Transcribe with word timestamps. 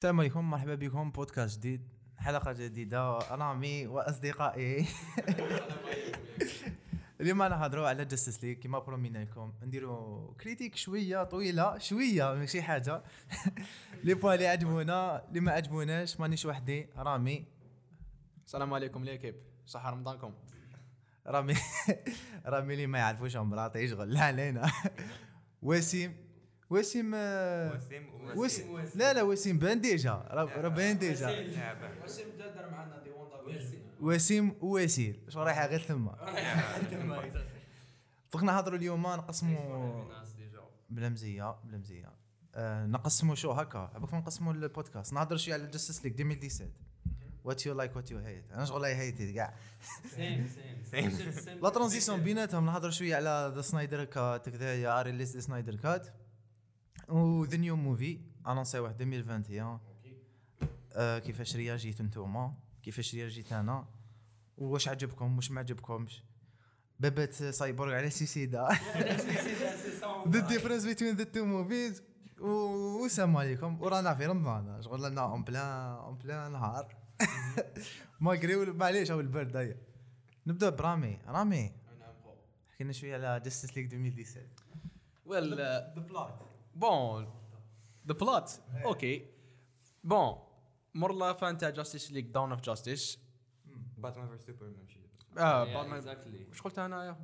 السلام 0.00 0.20
عليكم 0.20 0.50
مرحبا 0.50 0.74
بكم 0.74 1.10
بودكاست 1.10 1.58
جديد 1.58 1.88
حلقة 2.16 2.52
جديدة 2.52 3.18
رامي 3.18 3.86
وأصدقائي. 3.86 4.86
اليوم 7.20 7.42
نهضروا 7.42 7.88
على 7.88 8.04
Justice 8.04 8.44
League 8.44 8.54
كيما 8.54 8.78
برومينا 8.78 9.18
لكم. 9.18 9.52
نديروا 9.62 10.34
critique 10.34 10.76
شوية 10.76 11.24
طويلة 11.24 11.78
شوية 11.78 12.34
ماشي 12.34 12.62
حاجة. 12.62 13.02
les 14.04 14.14
points 14.14 14.34
اللي 14.34 14.46
عجبونا 14.46 15.28
اللي 15.28 15.40
ما 15.40 15.52
عجبوناش 15.52 16.20
مانيش 16.20 16.46
وحدي 16.46 16.88
رامي. 16.96 17.46
السلام 18.46 18.74
عليكم 18.74 19.04
l'équipe. 19.04 19.34
صحة 19.66 19.90
رمضانكم؟ 19.90 20.34
رامي. 21.26 21.54
رامي 22.46 22.74
اللي 22.74 22.86
ما 22.86 22.98
يعرفوش 22.98 23.36
عمرها 23.36 23.76
يشغل 23.76 24.14
لا 24.14 24.20
علينا. 24.20 24.72
وسيم. 25.62 26.29
وسيم 26.70 27.12
آه، 27.14 27.80
وسيم 28.36 28.70
وسيم. 28.70 28.90
لا 28.94 29.12
لا 29.12 29.22
وسيم 29.22 29.58
بان 29.58 29.80
ديجا. 29.80 30.24
راه 30.30 30.68
بان 30.68 30.98
ديجا. 30.98 31.30
وسيم. 32.04 32.26
دار 32.38 32.70
معنا 32.70 33.02
دي 33.04 33.10
ووندا 33.10 33.36
وسيم. 34.00 34.56
ووسيل 34.60 35.20
شو 35.28 35.42
رايحه 35.42 35.66
غير 35.66 35.80
ثم. 35.80 36.08
دوك 38.32 38.42
نهضروا 38.42 38.78
اليوم 38.78 39.02
نقسموا 39.02 40.04
بلا 40.90 41.08
مزيه 41.08 41.56
بلا 41.64 41.78
مزيه 41.78 42.12
آه 42.54 42.86
نقسموا 42.86 43.34
شو 43.34 43.50
هكا. 43.50 43.90
عباك 43.94 44.14
نقسموا 44.14 44.52
البودكاست. 44.52 45.12
نهضر 45.12 45.36
شوية 45.36 45.54
على 45.54 45.66
جاستس 45.66 46.04
ليك 46.04 46.20
2017 46.20 46.70
وات 47.44 47.66
يو 47.66 47.74
لايك 47.74 47.96
وات 47.96 48.10
يو 48.10 48.18
هيت 48.18 48.44
أنا 48.52 48.64
شغل 48.64 48.84
اي 48.84 48.94
هيت 48.94 49.34
كاع 49.34 49.54
la 51.62 51.68
transition 51.68 52.20
بيناتهم. 52.20 52.66
نهضر 52.66 52.90
شوية 52.90 53.16
على 53.16 53.52
the 53.56 53.62
Snyder 53.62 54.04
Cut 54.04 54.48
كذايا 54.48 55.02
release 55.02 55.34
the 55.34 55.40
Snyder 55.40 55.76
Cut 55.76 56.06
و 57.10 57.44
the 57.44 57.56
new 57.56 57.76
movie 57.76 58.20
انونسيوه 58.46 58.90
2021 59.00 59.78
آه 60.92 61.18
كيفاش 61.18 61.56
رياجيتو 61.56 62.04
نتوما 62.04 62.54
كيفاش 62.82 63.14
رياجيت 63.14 63.52
أنا؟ 63.52 63.86
واش 64.58 64.88
عجبكم؟ 64.88 65.36
واش 65.36 65.50
ما 65.50 65.60
عجبكمش؟ 65.60 66.22
بابات 67.00 67.32
سايبورغ 67.32 67.94
على 67.94 68.10
سيسيدا. 68.10 68.68
the 70.28 70.40
difference 70.40 71.02
between 71.02 71.16
the 71.16 71.24
two 71.24 71.44
movies 71.44 72.02
والسلام 72.40 73.36
عليكم. 73.36 73.82
ورانا 73.82 74.14
في 74.14 74.26
رمضان. 74.26 74.82
شغل 74.82 75.10
لنا 75.10 75.20
en 75.20 75.44
plein 75.44 75.96
en 75.96 76.14
plein 76.14 76.52
نهار. 76.52 76.96
ماغري 78.20 78.56
معليش 78.56 79.10
هو 79.10 79.20
البرد 79.20 79.56
هيا. 79.56 79.76
نبدأ 80.46 80.70
برامي. 80.70 81.18
رامي 81.26 81.72
حكي 82.72 82.84
لنا 82.84 82.92
شوية 82.92 83.14
على 83.14 83.40
جاستس 83.44 83.76
ليغ 83.76 83.84
2017 83.84 84.40
ويل 85.26 85.56
ذا 85.56 85.94
بلوت 85.96 86.49
بون 86.80 87.24
ذا 88.08 88.14
بلوت 88.14 88.60
أوكي 88.84 89.26
بون 90.04 90.38
مور 90.94 91.34
فان 91.34 91.58
تاع 91.58 91.70
جاستيس 91.70 92.12
ليج 92.12 92.26
داون 92.26 92.50
اوف 92.52 92.60
جاستيس 92.60 93.18
باتمان 93.98 94.28
فيرس 94.28 94.46
سوبرمان 94.46 94.88
شي 94.88 95.00
آه 95.38 95.64
Yeah, 95.64 95.68
باتمان 95.68 96.02
exactly. 96.02 96.50
وش 96.50 96.62
قلت 96.62 96.78
أنا 96.78 97.04
يا 97.04 97.16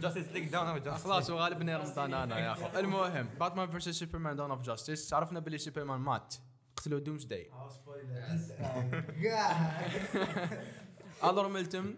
جاستس 0.00 0.28
ليج 0.32 0.48
داون 0.48 0.66
أو 0.66 0.78
جاستس 0.78 1.04
خلاص 1.04 1.30
وغالبا 1.30 1.76
رمضان 1.76 2.14
أنا 2.14 2.38
يا 2.38 2.52
اخو 2.52 2.78
المهم 2.78 3.28
باتمان 3.40 3.70
فيرسس 3.70 3.88
سوبرمان 3.88 4.36
داون 4.36 4.50
اوف 4.50 4.60
جاستيس 4.62 5.12
عرفنا 5.14 5.40
باللي 5.40 5.58
سوبرمان 5.58 6.00
مات 6.00 6.34
قتلوا 6.76 7.00
Doomsday 7.00 7.24
alors 7.24 7.50
même 11.24 11.48
temps 11.48 11.94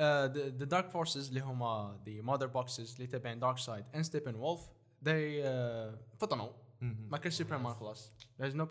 the 0.00 0.26
dark 0.50 0.88
forces 0.90 1.28
اللي 1.28 1.40
هما 1.40 2.00
the 2.06 2.22
Mother 2.22 2.46
Boxes 2.46 2.94
اللي 2.94 3.06
تبعين 3.06 3.38
Darkseid 3.40 3.84
and 3.94 4.04
Steppenwolf 4.04 4.60
they 5.04 5.42
uh, 5.42 6.18
فطنوا 6.18 6.50
ما 6.80 7.18
كانش 7.18 7.34
سوبرمان 7.34 7.74
خلاص. 7.74 8.10
There's 8.40 8.54
no 8.54 8.64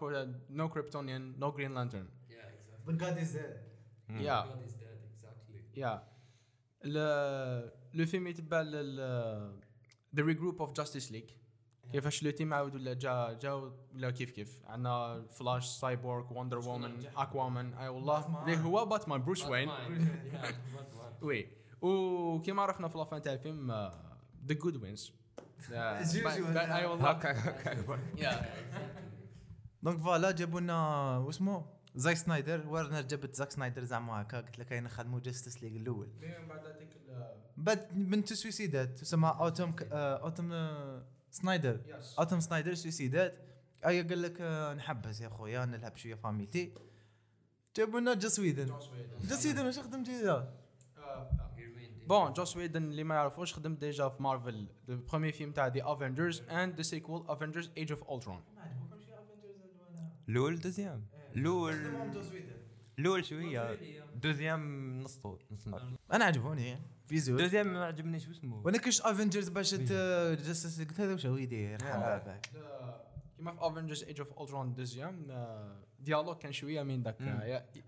no 0.49 0.67
Kryptonian 0.69 1.38
no 1.39 1.52
Green 1.52 1.73
Lantern. 1.73 2.08
Yeah, 2.30 2.35
exactly. 2.58 2.85
But 2.85 2.97
God 2.97 3.17
is 3.23 3.33
dead. 3.33 3.59
yeah. 4.27 4.44
God 4.50 4.61
is 4.67 4.73
dead, 4.73 4.97
exactly. 5.13 5.61
يا 5.77 6.03
le 7.94 8.05
film 8.05 8.27
يتبع 8.27 8.62
لل 8.62 9.00
the 10.16 10.23
regroup 10.23 10.62
of 10.62 10.72
Justice 10.72 11.12
League 11.12 11.29
كيفاش 11.91 12.23
le 12.23 12.31
team 12.31 12.53
عاود 12.53 12.75
ولا 12.75 12.94
جا 12.94 13.34
جا 13.34 13.51
ولا 13.94 14.11
كيف 14.11 14.31
كيف؟ 14.31 14.59
عندنا 14.66 15.25
Flash 15.31 15.66
Cyborg 15.67 16.34
Wonder 16.34 16.57
Woman 16.57 17.06
Aquaman 17.17 17.73
أي 17.73 17.88
والله. 17.88 18.44
اللي 18.44 18.57
هو 18.57 18.85
باتمان 18.85 19.23
Bruce 19.23 19.45
Wayne. 19.45 19.69
Yeah. 19.69 20.53
وي 21.22 21.47
وكيما 21.81 22.61
عرفنا 22.61 22.88
في 22.88 22.97
la 22.97 23.07
fin 23.07 23.22
تاع 23.22 23.34
الفيلم 23.34 23.72
the 24.45 24.53
good 24.53 24.75
wins 24.78 25.13
As 26.03 26.16
usual. 26.16 26.58
اي 26.58 26.86
والله 26.86 27.14
donc 29.84 29.97
voilà 30.00 30.31
جابوا 30.31 30.59
لنا 30.59 31.18
واسمو 31.18 31.66
Zack 31.95 32.16
Snyder. 32.17 32.67
Warner 32.67 33.01
جابت 33.02 33.36
Zack 33.35 33.51
Snyder 33.51 33.84
زعما 33.84 34.22
هكا. 34.22 34.42
قلت 34.42 34.59
لك 34.59 34.72
أين 34.74 34.90
خدموا 34.90 35.20
Justice 35.19 35.63
League 35.63 35.72
الأول. 35.75 36.09
بعد 36.50 36.66
هذيك 36.66 36.90
بعد 37.58 37.88
بنت 37.94 38.34
سويسيدات. 38.34 39.00
تسمى 39.00 39.36
Autumn 39.40 39.72
ك- 39.72 39.88
آه، 39.92 40.18
Autumn 40.23 40.51
آه، 40.53 41.03
Snyder. 41.31 41.79
Yes 41.88 42.16
Autumn 42.19 42.40
Snyder 42.40 42.73
سويسيدات. 42.74 43.34
أي 43.88 44.02
قال 44.02 44.22
لك 44.22 44.38
آه، 44.41 44.74
نحبس 44.74 45.22
يا 45.22 45.30
خويا 45.30 45.66
نلعب 45.66 45.97
شوية 45.97 46.16
فاميلتي 46.16 46.74
جابوا 47.76 48.00
لنا 48.00 48.14
Joss 48.13 48.40
Whedon. 48.40 48.66
Joss 49.29 49.45
Whedon. 49.45 49.66
واش 49.66 49.80
خدم 49.80 50.03
جيدا 50.03 50.38
He 50.40 50.41
ruined 50.41 50.56
it. 50.56 50.59
bon 52.09 52.34
Joss 52.34 52.57
Whedon 52.57 52.84
اللي 52.84 53.03
ما 53.03 53.16
يعرفوش 53.16 53.53
خدم 53.53 53.75
déjà 53.75 54.09
في 54.09 54.24
مارفل 54.24 54.68
ال 54.90 54.95
premier 54.95 55.31
فيلم 55.31 55.52
تاع 55.52 55.68
the 55.67 55.81
Avengers 55.84 56.41
and 56.41 56.75
the 56.75 56.81
sequel 56.81 57.25
Avengers 57.28 57.72
Age 57.78 57.91
of 57.91 58.12
Ultron 58.12 58.44
لول 60.28 60.59
deuxième 60.59 61.06
لول 61.36 61.75
لول 62.97 63.25
شوية. 63.25 63.80
deuxième 64.16 64.91
نص 65.02 65.18
طول 65.18 65.40
نص 65.52 65.68
أنا 66.14 66.25
عجبوني. 66.25 66.80
في 67.08 67.20
زود. 67.20 67.42
deuxième 67.41 67.73
ما 67.74 67.86
عجبنيش 67.86 68.28
واسمه 68.28 68.62
وأنا 68.66 68.78
كش 68.78 69.02
Avengers 69.01 69.50
باش 69.50 69.76
Justice 69.75 70.81
قلت 70.81 71.00
هذا 71.02 71.12
واش 71.12 71.26
هو 71.26 71.36
يدير؟ 71.36 71.84
حبابك. 71.84 72.50
كيما 73.38 73.52
في 73.52 73.58
Avengers 73.62 74.03
Age 74.03 74.19
of 74.19 74.41
Ultron 74.41 74.73
deuxième 74.73 75.28
dialogue 76.00 76.38
كان 76.38 76.52
شوية 76.52 76.84
من 76.84 77.03
ذاك 77.03 77.22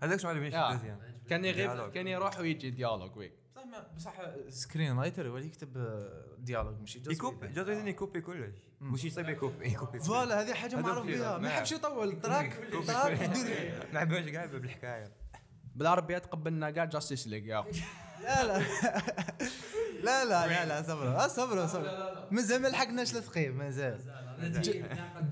هذاك 0.02 0.20
شو 0.20 0.28
ما 0.28 0.34
عجبنيش. 0.34 0.54
في 0.54 0.72
deuxième. 0.72 0.98
كان 1.28 1.44
يغيب. 1.44 1.90
كان 1.90 2.08
يروح 2.08 2.40
ويجي 2.40 2.70
dialogue 2.70 3.16
oui 3.16 3.41
بصح 3.62 3.70
ما- 3.70 3.86
بصح 3.96 4.14
screenwriter 4.48 5.28
هو 5.28 5.36
اللي 5.36 5.46
يكتب 5.48 5.98
dialogue 6.38 6.80
ماشي 6.80 6.98
just 6.98 7.10
يكوبي 7.10 7.46
Whedon 7.46 7.88
يكوبي 7.88 8.20
كلش. 8.20 8.54
مش 8.80 9.04
يصيب 9.04 9.28
يكوبي 9.28 9.72
يكوبي 9.72 9.98
voilà 9.98 10.40
هذه 10.40 10.54
حاجة 10.54 10.76
معروف. 10.76 11.06
بها. 11.06 11.38
ما 11.38 11.48
يحبش 11.48 11.72
يطول. 11.72 12.20
تراك 12.20 12.70
كوبي 12.72 12.86
تراك. 12.86 13.20
يدير 13.20 13.88
ما 13.92 14.00
عجبوش 14.00 14.30
كاع 14.32 14.46
بالحكاية. 14.46 15.12
بالعربيه 15.76 16.18
تقبلنا 16.18 16.70
كاع 16.70 16.84
جاستيس 16.84 17.26
ليج 17.28 17.46
يا. 17.46 17.64
لا 18.22 18.44
لا. 18.46 18.58
لا 20.02 20.24
لا 20.24 20.46
لا 20.46 20.66
لا 20.66 20.82
صبروا. 20.82 21.24
آه، 21.24 21.28
صبروا 21.28 21.66
صبروا. 21.66 22.30
مازال 22.30 22.62
ما 22.62 22.68
لحقناش 22.68 23.16
الثقيل 23.16 23.54
مازال 23.54 24.00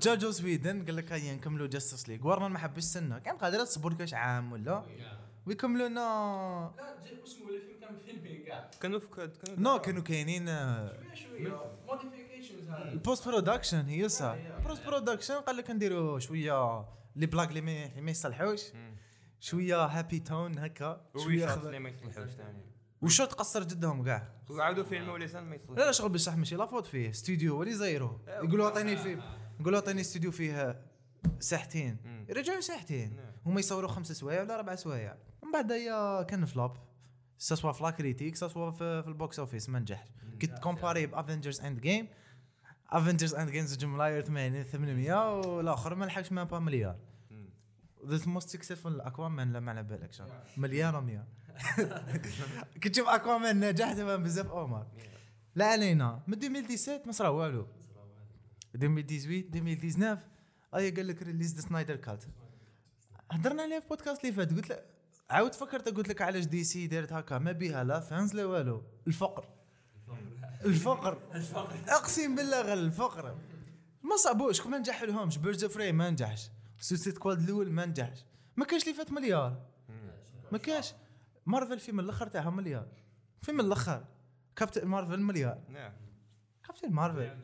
جا 0.01 0.15
جو 0.15 0.31
سويدن 0.31 0.85
قال 0.85 0.95
لك 0.95 1.11
هيا 1.11 1.33
نكملوا 1.35 1.67
جاستس 1.67 2.09
ليغ 2.09 2.27
ورنا 2.27 2.47
ما 2.47 2.59
حبش 2.59 2.83
سنة. 2.83 3.19
كان 3.19 3.37
قادر 3.37 3.65
تصبر 3.65 3.93
كاش 3.93 4.13
عام 4.13 4.51
ولا؟ 4.51 4.83
ويكملوا 5.45 5.87
لنا 5.87 5.99
لا 6.77 6.99
اسمه 7.23 7.49
الفيلم 7.49 7.80
كان 8.05 8.21
فيلمي 8.21 8.37
كاع 8.37 8.69
كانوا 8.81 8.99
في 8.99 9.31
نو 9.57 9.79
كانوا 9.79 10.01
كاينين 10.03 10.45
شوية 11.13 11.77
موديفيكيشنز 11.87 12.69
ال 12.69 13.27
post-production 13.27 13.85
هي 13.85 14.09
صح 14.09 14.35
ال 14.57 14.85
post-production 14.85 15.33
قال 15.33 15.57
لك 15.57 15.69
نديروا 15.71 16.19
شوية 16.19 16.85
لي 17.15 17.25
بلاك 17.25 17.49
اللي 17.49 17.61
ما 17.61 17.85
اللي 18.01 18.11
يصلحوش 18.11 18.61
شوية 19.39 19.85
happy 19.85 20.19
tone 20.19 20.57
هكا. 20.57 21.01
شوية 21.17 21.45
خضر 21.45 21.79
ما 21.79 21.89
يصلحوش 21.89 22.29
ثاني 22.29 22.65
وشو 23.01 23.25
تقصر 23.25 23.63
جدهم 23.63 24.03
كاع. 24.03 24.31
وعاودوا 24.49 24.83
فيلموا 24.83 25.17
les 25.17 25.26
scènes 25.26 25.43
ما 25.43 25.55
يصلحوش. 25.55 25.77
لا 25.77 25.85
لا 25.85 25.91
شغل 25.91 26.09
بصح 26.09 26.35
ماشي 26.35 26.55
la 26.55 26.64
faute 26.64 26.85
فيه. 26.85 27.09
استوديو 27.09 27.55
هو 27.55 27.63
اللي 27.63 27.75
يقولوا 28.27 28.67
عطيني 28.67 28.97
فيلم 28.97 29.23
يقولوا 29.59 29.79
عطيني 29.79 30.01
استوديو 30.01 30.31
فيه 30.31 30.81
ساعتين 31.39 31.97
مم. 32.05 32.25
يرجعوا 32.29 32.59
ساعتين 32.59 33.15
نعم. 33.15 33.31
هما 33.45 33.59
يصوروا 33.59 33.89
خمس 33.89 34.11
سوايع 34.11 34.41
ولا 34.41 34.55
أربع 34.55 34.75
سوايع. 34.75 35.17
من 35.43 35.51
بعد 35.51 35.71
هي 35.71 36.25
كان 36.29 36.45
flop 36.45 36.77
soit 37.41 37.71
في 37.71 37.83
la 37.83 37.89
critique 37.91 38.35
soit 38.35 38.71
في, 38.71 39.03
في 39.03 39.07
ال 39.07 39.15
box 39.15 39.39
office 39.39 39.69
ما 39.69 39.79
نجحش. 39.79 40.07
كي 40.39 40.47
تكومباري 40.47 41.05
ب 41.05 41.11
Avengers 41.11 41.61
Endgame 41.61 42.07
Avengers 42.89 43.33
Endgame 43.35 43.65
زوج 43.65 43.85
ملاير 43.85 44.21
80 44.21 44.63
800 44.63 45.35
والآخر 45.39 45.95
ما 45.95 46.05
لحقش 46.05 46.31
ما 46.31 46.43
با 46.43 46.59
مليار. 46.59 46.99
the 48.05 48.29
most 48.29 48.49
successful 48.49 49.01
Aquaman 49.01 49.53
لا 49.53 49.59
ما 49.59 49.71
على 49.71 49.83
بالك 49.83 50.11
مليار 50.57 51.01
مليار 51.01 51.25
كي 52.81 52.89
تشوف 52.89 53.07
Aquaman 53.07 53.69
نجح 53.69 53.93
بزاف 53.93 54.47
اومر 54.47 54.87
لا 55.55 55.65
علينا. 55.65 56.23
من 56.27 56.33
2017 56.33 57.01
ما 57.05 57.11
صرا 57.11 57.29
والو. 57.29 57.67
2018 58.75 59.39
2019 59.39 60.19
أي 60.75 60.91
قال 60.91 61.07
لك 61.07 61.23
Release 61.23 61.55
the 61.55 61.61
Snyder 61.61 61.95
Cut 61.95 62.23
هضرنا 63.31 63.63
عليه 63.63 63.79
في 63.79 63.87
بودكاست 63.87 64.21
اللي 64.25 64.35
فات 64.35 64.53
قلت 64.53 64.69
لك 64.69 64.85
عاود 65.31 65.55
فكرت 65.55 65.89
قلت 65.89 66.07
لك 66.07 66.21
علاش 66.21 66.45
DC 66.45 66.87
دارت 66.87 67.13
هكا؟ 67.13 67.37
ما 67.37 67.51
بيها 67.51 67.83
لا 67.83 67.99
fans 67.99 68.35
لا 68.35 68.45
والو. 68.45 68.83
الفقر. 69.07 69.45
الفقر. 70.65 71.17
أقسم 71.87 72.35
بالله 72.35 72.61
غير 72.61 72.77
الفقر. 72.77 73.37
ما 74.03 74.15
صعبوش. 74.15 74.67
ما 74.67 74.77
نجح 74.77 75.03
لهمش 75.03 75.37
Birds 75.37 75.63
of 75.63 75.77
ما 75.77 76.09
نجحش. 76.09 76.49
Suicide 76.79 77.17
Squad 77.17 77.39
الأول 77.39 77.71
ما 77.71 77.85
نجحش. 77.85 78.25
ما 78.55 78.65
كانش 78.65 78.83
اللي 78.83 78.93
فات 78.95 79.11
مليار. 79.11 79.65
ما 80.51 80.57
كانش. 80.57 80.93
مارفل 81.45 81.79
فيلم 81.79 81.99
الأخر 81.99 82.27
تاعها 82.27 82.49
مليار. 82.49 82.87
فيلم 83.41 83.59
الأخر. 83.59 84.05
Captain 84.55 84.87
Marvel 84.87 85.19
مليار. 85.19 85.61
نعم. 85.69 85.93
Captain 86.63 86.91
Marvel. 86.91 87.37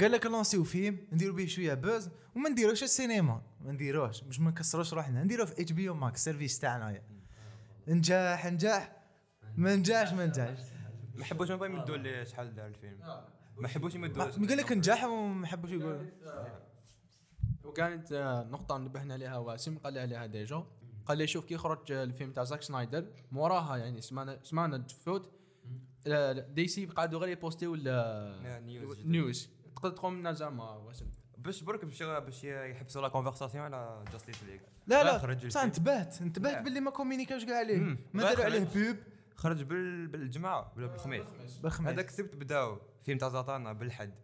قال 0.00 0.12
لك 0.12 0.26
نلونسيو 0.26 0.64
فيلم 0.64 0.98
نديرو 1.12 1.34
به 1.34 1.46
شوية 1.46 1.74
buzz 1.74 2.10
وما 2.36 2.48
نديروش 2.48 2.82
السينما 2.82 3.42
ما 3.60 3.72
نديروش 3.72 4.20
باش 4.20 4.40
ما 4.40 4.50
نكسروش 4.50 4.94
روحنا 4.94 5.22
نديروه 5.24 5.46
في 5.46 5.62
HBO 5.62 5.88
Max 5.88 6.18
ال 6.20 6.25
service 6.25 6.58
تاعنا. 6.58 7.00
نجاح 7.88 8.46
نجاح. 8.46 8.96
ما 9.56 9.76
نجاحش 9.76 10.12
ما 10.12 10.26
نجاحش. 10.26 10.60
ما 11.14 11.24
حبوش 11.24 11.50
ما 11.50 11.66
يمدوا 11.66 11.96
لي 11.96 12.26
شحال 12.26 12.54
دار 12.54 12.66
الفيلم. 12.66 12.98
ما 13.56 13.68
حبوش 13.68 13.94
يمدوا. 13.94 14.24
قال 14.24 14.56
لك 14.56 14.72
نجاح 14.72 15.04
وما 15.04 15.46
حبوش 15.46 15.70
يقول 15.70 16.08
وكانت 17.64 18.12
آه، 18.12 18.44
نقطة 18.44 18.78
نبهنا 18.78 19.14
عليها 19.14 19.38
واسم 19.38 19.78
قال 19.78 19.92
لي 19.94 20.00
عليها 20.00 20.26
déjà. 20.26 20.66
قال 21.06 21.18
لي 21.18 21.26
شوف 21.26 21.44
كي 21.44 21.56
خرج 21.56 21.92
آه، 21.92 22.04
الفيلم 22.04 22.32
تاع 22.32 22.44
Zack 22.44 22.62
Snyder 22.62 23.06
موراها 23.32 23.76
يعني 23.76 24.00
سمعنا 24.00 24.38
سمعنا 24.42 24.78
تفوت 24.78 25.32
آه، 26.06 26.32
DC 26.32 26.86
قعدوا 26.86 27.20
غير 27.20 27.28
يبوستيو 27.28 27.74
ال- 27.74 28.64
news 28.66 29.00
news 29.06 29.48
تقدر 29.76 29.90
تدخل 29.90 30.08
منها 30.08 30.32
زعما 30.32 30.70
واسم. 30.70 31.06
باش 31.38 31.62
برك 31.62 31.84
باش 31.84 32.02
باش 32.02 32.44
يحبسوا 32.44 33.02
la 33.02 33.08
conversation 33.08 33.64
على 33.64 34.04
Justice 34.12 34.42
League 34.42 34.60
لا 34.86 35.04
لا 35.04 35.18
خرج 35.18 35.46
بصح. 35.46 35.60
انتبهت 35.62 36.22
انتبهت 36.22 36.52
لا. 36.54 36.60
باللي 36.60 36.80
ما 36.80 36.90
كومينيكاوش 36.90 37.44
كاع 37.44 37.58
عليه. 37.58 37.78
ما 37.78 37.96
لا، 38.14 38.22
داروا 38.30 38.44
عليه 38.44 38.64
خرج. 38.64 38.78
بوب 38.86 38.96
خرج 39.36 39.62
بال... 39.62 40.06
بالجمعه 40.06 40.72
ولا 40.76 40.86
بالخميس. 40.86 41.26
بالخميس. 41.62 41.92
هذاك 41.92 42.08
السبت 42.08 42.36
بداو 42.36 42.78
فيلم 43.02 43.18
تاع 43.18 43.28
زاتانا 43.28 43.72
بالحد. 43.72 44.14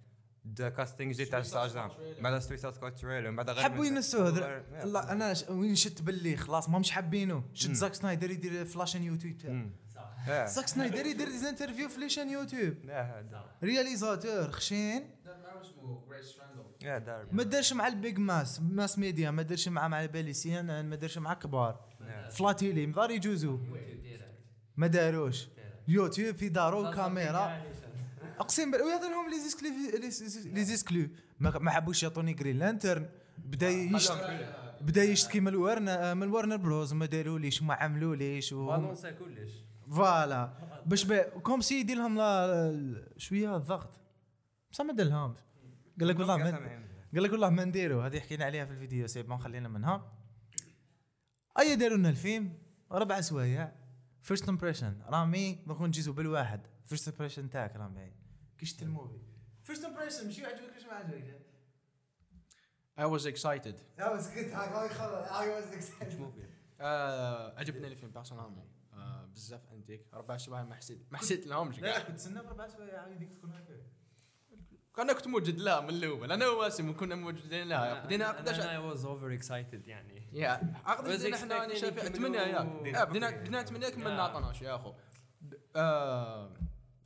دا 0.45 0.69
كاستينج 0.69 1.13
جديد 1.15 1.27
تاع 1.27 1.43
ستاجام 1.43 1.91
بعد 2.21 2.39
سويساد 2.39 2.75
سكواد 2.75 2.95
تريلر 2.95 3.29
ومن 3.29 3.37
بعد 3.37 3.51
غير 3.51 3.65
حبوا 3.65 3.85
ينسوه 3.85 4.29
هذا. 4.29 4.65
لا 4.85 5.13
أنا 5.13 5.35
ش- 5.35 5.49
وين 5.49 5.75
شت 5.75 6.03
باللي 6.03 6.37
خلاص 6.37 6.69
ما 6.69 6.79
مش 6.79 6.91
حابينه. 6.91 7.45
شت. 7.55 7.71
زاك 7.73 7.95
سنايدر 7.95 8.31
يدير 8.31 8.65
فلاشن 8.65 9.03
يوتيوب 9.03 9.39
تاعو 9.39 9.55
مم. 9.55 9.71
آه 9.90 9.90
زاك 10.29 10.69
سنايدر 10.69 11.07
يدير 11.07 11.29
انترفيو 11.49 11.89
في 11.89 12.01
ليشان 12.01 12.31
يوتيوب 12.31 12.75
لا 12.85 13.03
هذا 13.03 13.45
رياليزاتور 13.63 14.51
خشين 14.51 15.11
دار 16.99 17.27
ما 17.33 17.43
دارش 17.43 17.73
مع 17.73 17.87
البيج 17.87 18.19
ماس 18.19 18.61
ماس 18.61 18.99
ميديا 18.99 19.31
ما 19.31 19.43
دارش 19.43 19.69
مع 19.69 19.89
مع 19.89 20.07
بالي 20.07 20.33
سي 20.33 20.61
ان 20.61 20.71
ان 20.71 20.87
ما 20.89 20.97
دارش 20.97 21.19
مع 21.19 21.35
كبار. 21.35 21.81
فلاتيلي 22.31 22.87
مضار 22.87 23.11
يجوزو 23.11 23.59
ما 24.77 24.87
داروش 24.87 25.49
يوتيوب 25.89 26.37
في 26.37 26.49
دارو 26.49 26.91
كاميرا 26.91 27.63
اقسم 28.39 28.71
بالله 28.71 28.87
ويعطي 28.87 29.09
لهم 29.09 29.31
لي 29.31 29.41
زيسكلو 29.41 29.69
لي 30.55 30.65
زيسكلو 30.65 31.09
ما 31.41 31.59
ما 31.59 31.71
حبوش 31.71 32.03
يعطوني 32.03 32.33
جرين 32.33 32.59
لانترن 32.59 33.09
بدا 33.39 33.69
يشتكي 33.69 34.55
بدا 34.81 35.03
يشتكي 35.03 35.41
من 35.41 35.49
الورنر 35.49 36.15
من 36.15 36.23
الورنر 36.23 36.57
بروز 36.57 36.93
ما 36.93 37.07
داروليش 37.07 37.63
وما 37.63 37.75
عملوليش 37.75 38.53
و 38.53 38.67
بالونسا 38.67 39.11
كلش 39.11 39.51
فوالا. 39.91 40.53
باش 40.87 41.05
با- 41.05 41.29
كوم 41.39 41.61
سي 41.61 41.81
يدير 41.81 41.97
لهم 41.97 42.17
شوية 43.17 43.57
الضغط. 43.57 44.01
بصح 44.73 44.85
ما 44.85 44.93
دارلهمش 44.93 45.39
قال 46.01 46.09
لك 46.09 46.19
والله 46.19 46.35
قال 47.15 47.23
لك 47.23 47.33
والله 47.33 47.51
ما 47.51 47.65
نديرو. 47.65 48.01
هذه 48.01 48.21
حكينا 48.21 48.45
عليها 48.45 48.65
في 48.65 48.73
الفيديو. 48.73 49.07
سيب 49.07 49.29
ما 49.29 49.39
خلينا 49.39 49.69
منها. 49.69 50.13
أي 51.59 51.77
داروا 51.77 51.97
لنا 51.97 52.09
الفيلم؟ 52.09 52.59
ربع 52.93 53.21
سوايع. 53.21 53.73
first 54.23 54.49
impression 54.49 55.03
رامي 55.07 55.59
ما 55.67 55.75
كون 55.75 55.91
جيزو 55.91 56.13
بالواحد. 56.13 56.67
first 56.87 57.09
impression 57.09 57.51
تاعك 57.51 57.77
رامي. 57.77 58.13
كي 58.59 58.67
شفت 58.67 58.83
ال 58.83 58.89
movie 58.89 59.19
first 59.63 59.85
impression 59.85 60.29
مش 60.29 60.39
يعجبك 60.39 60.77
مش 60.77 60.85
ما 60.85 60.93
عجبك؟ 60.93 61.41
I 63.01 63.03
was 63.03 63.25
excited. 63.25 63.77
I 63.99 64.09
was 64.15 64.25
good. 64.37 64.49
I 64.53 65.47
was 65.55 65.75
excited. 65.79 66.21
آه، 66.81 67.59
عجبني 67.59 67.87
الفيلم 67.87 68.13
personnellement 68.13 68.69
بزاف 69.35 69.73
انتيك 69.73 70.07
ربع 70.15 70.37
سوايع 70.37 70.65
ما 70.65 70.75
حسيت 70.75 71.07
ما 71.11 71.19
حسيت 71.19 71.47
لهمش 71.47 71.79
لا 71.79 71.99
كنت 71.99 72.17
تسنى 72.17 72.43
بربع 72.43 72.69
سوايع 72.69 73.07
هذيك 73.07 73.35
تكون 73.35 73.53
هكا. 73.53 73.75
أنا 74.99 75.13
كنت 75.13 75.27
موجود 75.27 75.59
لها 75.59 75.81
من 75.81 75.89
الأول. 75.89 76.33
أنا 76.33 76.49
واسم 76.49 76.97
كنا 76.97 77.15
موجودين 77.15 77.69
لها 77.69 78.05
بدينا 78.05 78.25
عقداش 78.25 78.61
أنا 78.61 78.79
واز 78.79 79.05
اوفر 79.05 79.35
اكسايتد 79.35 79.87
يعني. 79.89 80.23
يا 80.33 80.61
بدينا 81.01 81.37
إحنا 81.37 81.67
ثمانية 82.09 82.41
يا 82.41 83.05
بدينا 83.05 83.31
بدينا 83.31 83.63
ثمانية 83.65 83.89
كملنا 83.89 84.27
Yeah. 84.27 84.37
12 84.37 84.65
يا 84.65 84.75
أخو. 84.75 84.93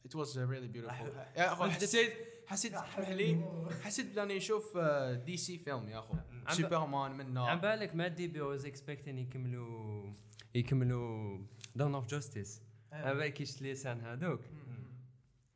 it 0.08 0.14
was 0.14 0.36
really 0.36 0.68
beautiful 0.76 1.08
يا 1.36 1.52
أخو 1.52 1.64
حسيت 1.64 2.12
حسيت 2.46 2.74
اسمح 2.74 3.08
لي 3.08 3.40
حسيت 3.82 4.06
بلاني 4.06 4.36
نشوف 4.36 4.78
دي 5.26 5.36
سي 5.36 5.58
فيلم 5.58 5.88
يا 5.88 5.98
أخو. 5.98 6.14
سوبرمان 6.48 7.12
منه 7.12 7.48
عم 7.48 7.60
بالك 7.60 7.94
ما 7.94 8.08
دي 8.08 8.28
بي 8.28 8.40
واز 8.40 8.66
اكسبكتين 8.66 9.18
يكملوا 9.18 10.12
يكملوا 10.54 11.38
دون 11.74 11.94
اوف 11.94 12.06
جاستيس 12.06 12.62
عم 12.92 13.18
بالك 13.18 13.32
كيش 13.32 13.62
لسان 13.62 14.00
هذوك 14.00 14.40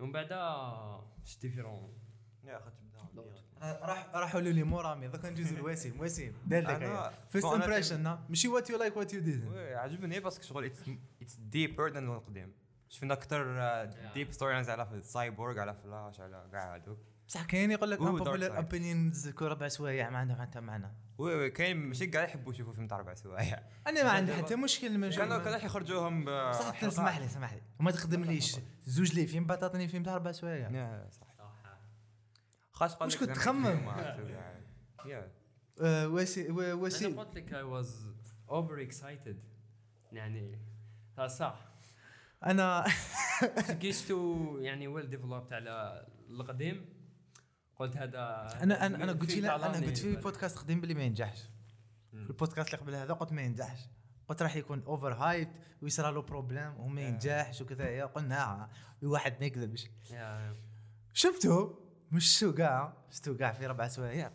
ومن 0.00 0.12
بعد 0.12 0.32
اش 1.26 1.38
ديفيرون 1.38 1.93
يا 2.44 2.56
اخذت 2.56 2.75
بدا 3.12 3.49
راح 3.62 4.15
راحوا 4.15 4.41
لي 4.41 4.62
مو 4.62 4.81
رامي 4.81 5.06
ذاك 5.06 5.25
نجوز 5.25 5.53
الوسيم 5.53 6.00
وسيم 6.00 6.35
دار 6.47 6.62
لك 6.62 7.12
فيرست 7.29 7.47
أنا 7.47 7.65
امبريشن 7.65 8.19
ماشي 8.29 8.49
وات 8.49 8.70
يو 8.70 8.79
لايك 8.79 8.97
وات 8.97 9.15
يو 9.15 9.20
ديد 9.20 9.44
وي 9.44 9.75
عجبني 9.75 10.20
باسكو 10.20 10.44
شغل 10.44 10.73
اتس 11.23 11.35
ديبر 11.35 11.88
ذان 11.88 12.09
القديم 12.09 12.53
شفنا 12.88 13.14
أكثر 13.14 13.85
ديب 14.14 14.32
ستوري 14.32 14.55
على 14.55 14.88
السايبورغ 14.93 15.61
على 15.61 15.75
فلاش 15.75 16.21
على 16.21 16.49
كاع 16.53 16.76
هذوك 16.76 16.99
بصح 17.29 17.45
كاين 17.45 17.71
يقول 17.71 17.91
لك 17.91 18.01
side. 18.51 18.57
اوبينيونز 18.57 19.29
كل 19.29 19.45
ربع 19.45 19.69
سوايع 19.69 20.11
ما 20.11 20.19
عندهم 20.19 20.41
حتى 20.41 20.61
معنى. 20.61 20.93
oui 21.19 21.35
oui 21.35 21.50
كاين 21.51 21.77
ماشي 21.77 22.07
كاع 22.07 22.25
يحبوا 22.25 22.53
يشوفوا 22.53 22.73
فيلم 22.73 22.87
تاع 22.87 22.99
ربع 22.99 23.15
سوايع. 23.15 23.63
أنا 23.87 24.03
ما 24.05 24.11
عندي 24.11 24.35
حتى 24.35 24.57
مشكل 24.57 24.99
ما 24.99 25.11
كانوا 25.11 25.39
كانوا 25.39 25.59
يخرجوهم 25.59 26.25
بصح 26.25 26.85
اسمح 26.85 27.19
لي 27.19 27.27
اسمح 27.27 27.55
لي. 27.55 27.63
وما 27.81 27.91
تخدمليش. 27.91 28.57
زوج 28.85 29.15
لي 29.15 29.27
فيلم 29.27 29.47
تعطيني 29.47 29.89
فيلم 29.89 30.03
تاع 30.03 30.15
ربع 30.17 30.33
سوايع. 30.33 31.09
صح. 31.11 31.27
خاص 32.73 32.95
قال 32.95 33.19
كنت 33.19 33.31
تخمم؟ 33.31 33.89
آه، 35.81 36.09
وسي 36.09 36.51
و- 36.51 36.87
أنا 36.87 37.21
قلت 37.21 37.37
لك 37.37 37.55
I 37.55 37.62
was 37.62 38.09
over 38.49 38.83
excited 38.83 39.43
يعني 40.13 40.59
صح. 41.27 41.69
أنا 42.47 42.85
كيشتو 43.81 44.59
يعني 44.61 44.89
well 44.89 45.11
developed 45.11 45.53
على 45.53 46.07
القديم. 46.31 46.98
قلت 47.79 47.97
هذا 47.97 48.49
أنا 48.63 48.87
أنا 48.87 49.05
أنا 49.05 49.13
قلت 49.13 49.37
لا 49.37 49.59
تاع 49.59 49.67
أنا. 49.67 49.87
قلت 49.87 49.99
في 49.99 50.17
بودكاست 50.17 50.59
قديم 50.59 50.81
بلي 50.81 50.95
ما 50.95 51.03
ينجحش. 51.03 51.49
في 52.11 52.31
البودكاست 52.31 52.69
اللي 52.69 52.83
قبل 52.83 52.95
هذا 52.95 53.12
قلت 53.12 53.33
ما 53.33 53.43
ينجحش. 53.43 53.81
قلت 54.29 54.43
راح 54.43 54.57
يكون 54.57 54.83
overhyped 54.87 55.49
ويصير 55.83 56.11
له 56.11 56.23
problème 56.23 56.81
وما 56.81 57.00
ينجحش 57.00 57.61
وكذا. 57.61 58.05
قلنا 58.05 58.43
آه، 58.43 58.69
واحد 59.02 59.35
ما 59.41 59.47
يكذبش 59.47 59.88
شفته 61.12 61.79
مش 62.12 62.45
كاع 62.57 62.97
شفتو 63.11 63.37
كاع 63.37 63.52
في 63.52 63.67
ربع 63.67 63.88
سوايع. 63.88 64.33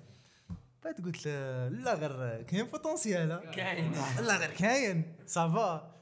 بعد 0.83 0.93
قلت 0.93 1.25
له، 1.25 1.67
لا 1.67 1.93
غير 1.93 2.41
كاين 2.41 2.65
potentiel 2.65 3.51
كاين. 3.51 3.91
لا 4.21 4.37
غير 4.37 4.51
كاين. 4.51 5.15
ça 5.25 5.60
va 5.60 5.95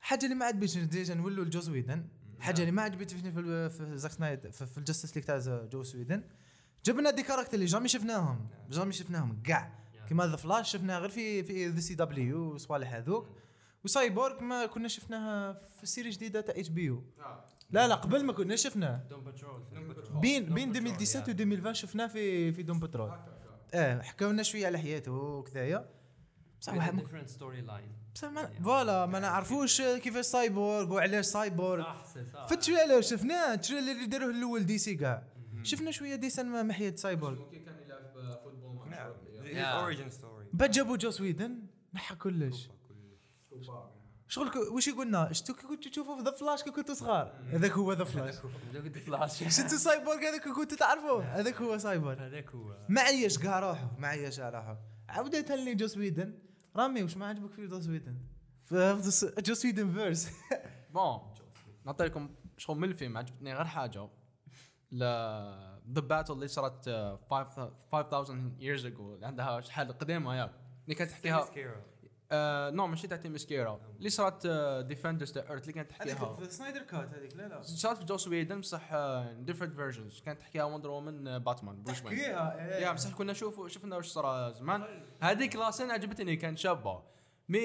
حاجة 0.00 0.24
اللي 0.24 0.34
ما 0.34 0.44
عجبتنيش 0.44 0.76
déjà 0.76 1.14
نولوا 1.14 1.44
لجوس 1.44 1.60
ويدن. 1.60 2.08
حاجة 2.40 2.60
اللي 2.60 2.72
ما 2.72 2.82
عجبتني 2.82 3.32
في 3.32 3.70
في 3.70 3.98
زاك 3.98 4.12
سنايدر 4.12 4.50
في, 4.50 4.66
في 4.66 4.78
ال 4.78 4.83
Justice 4.83 5.16
League 5.16 5.24
تاع 5.24 5.38
جوس 5.64 5.82
ويدن. 5.82 6.22
جبنا 6.84 7.10
des 7.10 7.22
caractères 7.22 7.54
اللي 7.54 7.66
jamais 7.66 7.88
شفناهم 7.88 8.48
jamais 8.70 8.92
شفناهم 8.92 9.42
كاع 9.44 9.72
كيما 10.08 10.26
The 10.26 10.36
Flash 10.36 10.72
شفناه 10.72 10.98
غير 10.98 11.08
في 11.08 11.42
في 11.44 11.66
ذا 11.68 11.80
سي 11.80 11.94
دبليو 11.94 12.54
وصوالح 12.54 12.94
هذوك. 12.94 13.28
وسايبورغ 13.84 14.42
ما 14.42 14.66
كنا 14.66 14.88
شفناها 14.88 15.52
في 15.52 15.82
ال 15.82 15.87
série 15.87 16.10
جديدة 16.10 16.40
تاع 16.40 16.54
HBO 16.58 17.04
لا 17.70 17.88
لا 17.88 17.94
قبل 17.94 18.24
ما 18.24 18.32
كنا 18.32 18.56
شفناه 18.56 19.02
بين 20.20 20.54
بين 20.54 20.68
2017 20.76 21.18
و 21.18 21.32
2020 21.32 21.74
شفناه 21.74 22.06
في 22.06 22.52
في 22.52 22.62
Doom 22.62 22.78
Patrol 22.80 23.12
آه 23.74 24.02
حكاو 24.02 24.30
لنا 24.30 24.42
شوية 24.42 24.66
على 24.66 24.78
حياته 24.78 25.12
وكذايا. 25.12 25.88
بصح 26.60 26.74
واحد 26.74 26.94
ما- 26.94 27.00
different 27.00 27.28
storyline 27.28 27.92
بصح 28.14 28.28
mais 28.28 28.50
voilà 28.64 29.06
ما 29.06 29.18
نعرفوش 29.20 29.82
كيفاش 29.82 30.24
سايبورغ 30.24 30.92
وعلاش 30.92 31.24
سايبورغ. 31.24 31.82
صح 31.84 32.04
سي 32.14 32.26
صح. 32.32 32.46
في 32.46 32.54
ال 32.54 32.60
trailer 32.60 33.00
شفناه 33.00 33.54
ال 33.54 33.59
trailer 33.59 33.92
اللي 33.92 34.06
داروه 34.06 34.30
الأول 34.30 34.66
DC 34.66 34.94
كاع 34.94 35.22
شفنا 35.64 35.90
شوية 35.90 36.14
des 36.14 36.25
scènes 36.25 36.46
من 36.46 36.62
حياة 36.62 36.96
سايبورغ. 36.96 37.38
ممكن 37.38 37.64
كان 37.64 37.78
يلعب 37.86 38.38
football 38.44 38.88
مع 38.88 39.14
Yeah. 39.44 39.86
origin 39.86 40.12
story. 40.20 40.46
بعد 40.56 40.70
جابوا 40.70 40.96
جوس 40.96 41.10
ويدن 41.10 41.58
نحى 41.94 42.14
كلش. 42.16 42.68
شغل 44.28 44.50
ك- 44.50 44.72
وش 44.72 44.88
يقولنا؟ 44.88 45.32
شتو 45.32 45.54
كي 45.54 45.66
كنتوا 45.66 45.90
تشوفوا 45.90 46.16
في 46.16 46.22
The 46.22 46.30
Flash 46.30 46.62
كي 46.62 46.70
كنتوا 46.70 46.94
صغار 46.94 47.32
هذاك 47.50 47.70
هو 47.72 47.92
The 47.92 48.04
Flash 48.04 48.34
دوك 48.74 48.98
فلاش 48.98 49.38
شفتوا 49.56 49.78
سايبورغ 49.78 50.18
هذاك 50.18 50.48
كنتوا 50.48 50.76
تعرفوه 50.78 51.24
هذاك 51.24 51.54
هو 51.62 51.78
سايبورغ. 51.78 52.26
هذاك 52.26 52.50
هو. 52.50 52.76
ما 52.88 53.00
عيش 53.00 53.38
كاع 53.38 53.60
روحه؟ 53.60 53.90
ما 53.98 54.08
عيش 54.08 54.40
على 54.40 54.56
روحه؟ 54.58 54.78
عاودت 55.08 55.52
لي 55.52 55.74
جوس 55.74 55.86
ويدن. 55.86 56.38
رامي 56.76 57.02
وش 57.02 57.16
ما 57.16 57.26
عجبك 57.26 57.52
في 57.52 57.66
جو 57.66 57.80
سويدن؟ 57.80 58.16
في 58.64 59.32
جوس 59.38 59.54
ويدن 59.54 59.92
version 59.92 60.28
bon 60.94 61.18
نعطي 61.86 62.04
لكم 62.04 62.30
شغل 62.56 62.76
من 62.78 62.88
الفيلم 62.88 63.16
عجبتني 63.18 63.54
غير 63.54 63.64
حاجة. 63.64 64.08
the 64.98 66.00
battle 66.00 66.32
اللي 66.32 66.48
صارت 66.48 66.88
آه، 66.88 67.18
5000 67.92 68.28
years 68.60 68.82
ago 68.84 69.00
اللي 69.00 69.26
عندها 69.26 69.60
شحال 69.60 69.98
قديمة 69.98 70.36
ياك 70.36 70.50
اللي 70.84 70.94
كانت 70.94 71.10
تحكيها 71.10 71.74
آه 72.32 72.70
non 72.70 72.86
ماشي 72.86 73.06
تاع 73.08 73.16
تيمسكيرا 73.16 73.80
اللي 73.98 74.10
صارت 74.10 74.46
defenders 74.86 75.32
the 75.32 75.50
earth 75.50 75.62
اللي 75.62 75.72
كانت 75.72 75.92
هذيك 75.92 76.14
تحكيها 76.14 76.32
في 76.34 76.50
سنايدر 76.50 76.82
كات 76.82 77.08
هذيك 77.14 77.36
لا 77.36 77.48
لا. 77.48 77.62
صارت 77.62 77.98
في 77.98 78.04
جوس 78.04 78.28
ويدن 78.28 78.60
بصح 78.60 78.94
different 79.38 79.74
versions 79.74 80.20
كانت 80.20 80.40
تحكيها 80.40 80.64
وندر 80.64 80.90
وومن 80.90 81.38
باتمان 81.38 81.82
بروس 81.82 82.04
وين 82.04 82.16
تحكيها 82.16 82.78
يا. 82.78 82.92
بصح 82.92 83.14
كنا 83.14 83.32
نشوف 83.32 83.66
شفنا 83.66 83.96
واش 83.96 84.06
صار 84.06 84.52
زمان. 84.52 84.84
هذيك 85.20 85.56
la 85.56 85.66
scène 85.66 85.90
عجبتني 85.90 86.36
كانت 86.36 86.58
شابة. 86.58 87.02
mais 87.48 87.58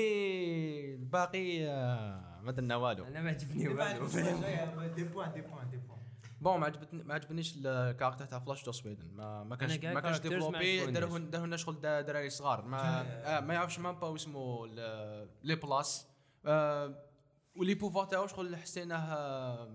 الباقي 0.96 1.68
آه، 1.68 2.40
ما 2.42 2.52
درنا 2.52 2.76
والو. 2.76 3.04
أنا 3.06 3.22
ما 3.22 3.30
عجبني 3.30 3.68
والو. 3.68 4.06
des 4.96 5.04
points 5.04 5.32
des 5.34 5.42
points 5.42 5.70
des 5.70 5.78
points. 5.78 5.99
bon 6.42 6.60
ما 6.60 6.66
عجبتني 6.66 7.04
ما 7.04 7.14
عجبنيش 7.14 7.54
ال 7.66 7.72
caractère 7.72 8.26
تاع 8.26 8.40
فلاش 8.40 8.66
جوس 8.66 8.72
ويدن. 8.72 9.08
ما 9.16 9.44
ما 9.44 9.56
كانش 9.56 9.78
ما 9.78 10.00
كانش 10.00 10.18
développé 10.18 10.86
داروا 10.92 11.46
لنا 11.48 11.58
شغل 11.58 11.82
دراري 11.82 12.30
صغار. 12.30 12.66
ما 12.66 13.02
آه 13.38 13.40
ما 13.40 13.54
يعرفش 13.54 13.80
même 13.80 13.96
pas 14.00 14.08
واسمو 14.08 14.66
les 15.44 15.56
places. 15.56 16.08
آه 16.46 17.04
و 17.56 17.60
les 17.60 17.74
pouvoirs 17.74 18.06
تاعو 18.06 18.28
شغل 18.28 18.56
حسيناه 18.58 19.14
آه، 19.14 19.70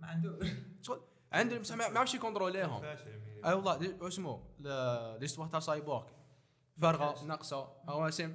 ما 0.00 0.06
عنده 0.06 0.38
شغل 0.82 1.00
عندي 1.32 1.58
بصح 1.58 1.74
ما 1.76 1.88
ما 1.88 1.94
يعرفش 1.94 2.14
يكونتروليهم. 2.14 2.84
اي 3.44 3.52
والله 3.54 3.76
دي- 3.76 3.94
واسمو 4.00 4.42
ل- 4.60 5.18
l'histoire 5.20 5.48
تاع 5.48 5.60
سايبورغ 5.60 6.04
فارغه 6.78 7.24
ناقصة. 7.24 7.68
رواسم 7.88 8.34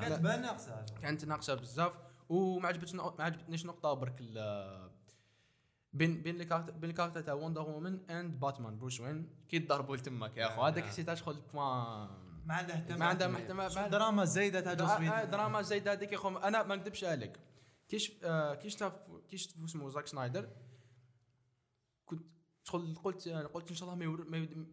كانت 0.00 0.20
ناقصه 0.26 0.84
كانت 1.02 1.24
ناقصة 1.24 1.54
بزاف. 1.54 1.92
وما 2.28 2.68
عجبتني 2.68 3.02
ما 3.02 3.24
عجبتنيش 3.24 3.66
نقطة 3.66 3.94
برك 3.94 4.16
بين 5.92 6.22
بين 6.22 6.40
ال 6.40 6.43
caractère 6.43 6.72
بين 6.72 6.90
ال 6.90 6.93
caractère 6.93 7.20
تاع 7.20 7.34
وندر 7.34 7.62
وومن 7.62 8.10
and 8.10 8.40
باتمان 8.40 8.78
بروس 8.78 9.00
وين 9.00 9.28
كي 9.48 9.56
يضربوا 9.56 9.96
لتمك 9.96 10.36
يا 10.36 10.46
اخو 10.46 10.62
هذاك 10.62 10.84
حسيتها 10.84 11.14
شغل 11.14 11.36
ما 11.54 12.08
ما 12.46 12.54
عنده 12.54 12.74
اهتمام 12.74 12.98
ما 12.98 13.06
عنده 13.06 13.68
شو 13.68 13.86
دراما 13.88 14.24
زايدة 14.24 14.60
تاع 14.60 14.74
جوس 14.74 14.90
آه، 14.90 15.24
دراما 15.24 15.62
زايدة 15.62 15.92
هذيك 15.92 16.12
يا 16.12 16.16
اخو 16.16 16.28
أنا 16.28 16.62
ما 16.62 16.76
نكذبش 16.76 17.04
عليك. 17.04 17.38
كيش 17.88 18.12
آه، 18.24 18.54
كيش 18.54 18.76
شاف 18.76 18.92
كيش 19.30 19.48
اسمه 19.64 19.88
زاك 19.90 20.06
سنايدر؟ 20.06 20.48
كنت 22.04 22.22
شغل 22.64 22.94
قلت 23.04 23.28
قلت 23.28 23.70
إن 23.70 23.76
شاء 23.76 23.88
الله 23.88 23.98
ما 23.98 24.04
يور- 24.04 24.26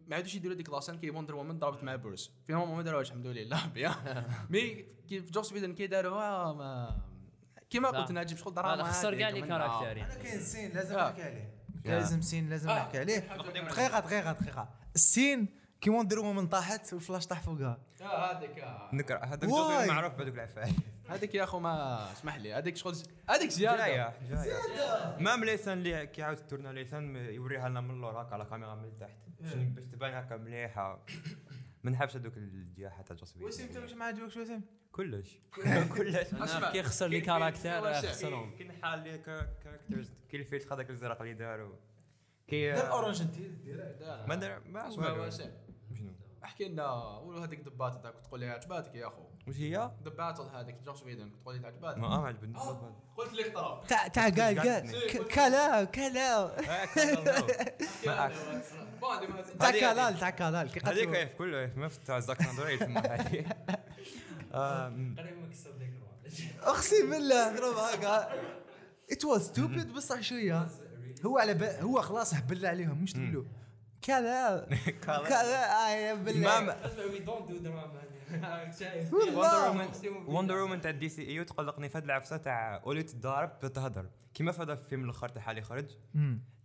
ما 0.06 0.16
يديروا 0.16 0.56
ديك 0.56 0.70
لاسان 0.70 0.98
كي 0.98 1.10
وندر 1.10 1.34
وومن 1.34 1.58
ضربت 1.58 1.84
مع 1.84 1.96
بروس 1.96 2.30
في 2.46 2.52
ما 2.54 2.82
داروهاش 2.82 3.08
الحمد 3.08 3.26
لله. 3.26 3.66
بيا 3.74 3.90
مي 4.50 4.82
كيف 5.08 5.30
جوس 5.30 5.52
ويدن 5.52 5.74
كي 5.74 5.86
داروها 5.86 6.52
ما 6.52 7.00
كيما 7.70 7.88
لا. 7.88 7.98
قلت 8.00 8.12
نجيب 8.12 8.38
شغل 8.38 8.54
دراما 8.54 8.84
خسر 8.84 9.14
كاع 9.18 9.28
لي 9.28 9.40
من- 9.42 9.48
كاركتير 9.48 10.04
أنا 10.04 10.14
كاين 10.14 10.40
سين 10.40 10.70
لازم 10.72 10.98
آه. 10.98 11.08
نحكي 11.10 11.22
عليه. 11.22 11.54
آه. 11.86 11.88
لازم 11.88 12.20
سين 12.20 12.48
لازم 12.50 12.70
آه. 12.70 12.78
نحكي 12.78 12.98
عليه. 12.98 13.18
دقيقة 13.18 14.00
دقيقة 14.00 14.32
دقيقة. 14.32 14.68
السين 14.94 15.48
كي 15.80 15.90
وندر 15.90 16.18
وومن 16.18 16.46
طاحت 16.46 16.92
والفلاش 16.92 17.26
طاح 17.26 17.40
فوقها. 17.42 17.78
آه، 18.02 18.38
هذيك. 18.38 18.58
آه. 18.58 18.88
نكره 18.92 19.18
هذاك 19.24 19.44
معروف 19.88 20.12
بهذوك 20.14 20.34
العفاية. 20.34 20.72
هذيك 21.08 21.34
يا 21.34 21.44
أخو 21.44 21.58
ما 21.58 21.98
اسمح 22.12 22.36
لي. 22.36 22.54
هذيك 22.54 22.76
شغل 22.76 22.94
هذيك 23.30 23.50
زيادة. 23.50 23.76
جاية 23.86 24.12
جاية. 24.30 25.16
مام 25.20 25.44
ليسان 25.44 25.78
اللي 25.78 26.06
كيعاود 26.06 26.36
تورنا 26.36 26.68
ليسان 26.68 27.16
يوريها 27.16 27.68
لنا 27.68 27.80
من 27.80 27.90
اللور 27.90 28.22
هكا 28.22 28.34
على 28.34 28.44
كاميرا 28.44 28.74
من 28.74 28.84
التحت 28.84 29.16
باش- 29.40 29.52
باش 29.54 29.84
تبان 29.84 30.14
هكا 30.14 30.36
مليحة. 30.36 30.98
ما 31.86 31.92
نحبش 31.92 32.16
هذوك 32.16 32.36
الجياحه 32.36 33.02
تاع 33.02 33.16
جوس 33.16 33.36
وسيم. 33.36 33.66
انت 33.66 33.76
واش 33.76 33.92
ما 33.92 34.04
عجبكش 34.04 34.36
وسيم؟ 34.36 34.62
كلش. 34.92 35.38
كلش. 35.96 36.34
أنا 36.34 36.70
كي 36.72 36.82
خسر 36.82 37.06
لي 37.06 37.20
كاركتير 37.20 37.92
خسرهم 37.92 38.56
كاين 38.56 38.72
حال 38.72 38.98
لي 39.02 39.18
كاركترز 39.18 40.14
كي 40.28 40.36
الفيلتر 40.36 40.74
هذاك 40.74 40.90
الزرق 40.90 41.20
اللي 41.20 41.34
داروا 41.34 41.76
كي 42.46 42.72
دار 42.72 42.92
اورنج 42.92 43.22
انت 43.22 43.36
ما 44.28 44.34
دار 44.34 44.62
ما 44.68 45.30
شنو؟ 45.30 45.50
احكي 46.44 46.68
لنا 46.68 47.16
قولوا 47.16 47.44
هذيك 47.44 47.60
دبات 47.60 47.92
هذاك 47.92 48.14
تقول 48.20 48.40
لي 48.40 48.48
عجباتك 48.50 48.94
يا 48.94 49.06
أخو. 49.06 49.22
واش 49.46 49.56
هي؟ 49.56 49.90
ذا 50.04 50.10
باتل 50.10 50.42
هذيك 50.42 50.76
جوس 50.86 51.02
ويدن 51.02 51.30
تقول 51.42 51.56
لي 51.60 51.66
عجباتك 51.66 51.98
ما 51.98 52.08
ما 52.08 52.26
عجبني 52.28 52.58
قلت 53.16 53.32
لي 53.32 53.42
اخترع 53.48 53.82
تاع 53.88 54.08
تاع 54.08 54.28
قال 54.28 54.58
قال 54.60 55.20
كلا 55.28 55.84
كلا. 55.84 56.52
تاع 59.58 59.70
كلال 59.70 60.18
تاع 60.18 60.30
كلال 60.30 60.70
هذيك 60.84 61.10
كيف؟ 61.10 61.34
كله 61.38 61.70
ما 61.76 61.88
في 61.88 61.98
تاع 62.06 62.18
زاك 62.20 62.42
ساندر 62.42 62.68
يسمى 62.70 62.98
هذه 63.00 63.44
آم، 64.54 65.16
قريب 65.18 65.36
ليك 65.78 65.92
أقسم 66.62 67.10
بالله 67.10 67.56
ضرب 67.56 67.76
هكا. 67.76 68.32
ات 69.12 69.24
واز 69.24 69.48
ستوبid 69.52 69.86
بصح 69.96 70.20
شوية. 70.20 70.68
هو 71.26 71.38
على 71.38 71.78
هو 71.80 72.00
خلاص 72.02 72.34
هبل 72.34 72.66
عليهم 72.66 73.02
مش 73.02 73.12
تقول 73.12 73.32
له. 73.34 73.44
كلا 74.04 74.66
كلا 75.04 75.86
آه 75.86 75.90
يا 75.90 76.14
بالله. 76.14 76.76
وي 77.12 77.18
دونت 77.18 77.50
دو 77.50 77.56
دراما. 77.56 78.02
وندر 80.26 80.56
وومن 80.56 80.80
تاع 80.80 80.90
DCEU 80.90 81.42
تقلقني 81.44 81.88
في 81.88 81.98
هاد 81.98 82.04
العفسة 82.04 82.36
تاع 82.36 82.82
ولي 82.86 83.02
تضارب 83.02 83.60
تهضر 83.60 84.06
كيما 84.34 84.52
في 84.52 84.62
هذا 84.62 84.72
الفيلم 84.72 85.04
الآخر 85.04 85.28
تاع 85.28 85.42
حالي 85.42 85.62
خرج. 85.62 85.86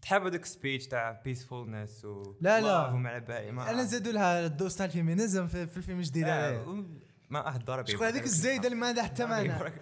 تحب 0.01 0.25
هذاك 0.25 0.46
speech 0.46 0.88
تاع 0.88 1.22
peacefulness 1.25 2.05
و 2.06 2.36
لا، 2.41 2.62
لا. 2.62 3.20
بالي 3.20 3.50
أنا 3.50 3.84
زادوا 3.84 4.12
لها 4.13 4.46
la 4.46 4.55
dose 4.55 4.75
تاع 4.75 4.86
ال 4.86 4.92
féminisme 4.92 5.48
في, 5.48 5.68
في 5.68 5.77
الفيلم 5.77 6.00
الجديد 6.00 6.24
آه، 6.27 6.84
ما 7.30 7.56
أه 7.56 7.58
ضرب 7.58 7.88
شكون 7.88 8.08
هذيك 8.08 8.24
الزايدة 8.24 8.68
اللي 8.68 8.77
ما 8.80 8.88
عندها 8.88 9.03
حتى 9.03 9.25
معنى 9.25 9.53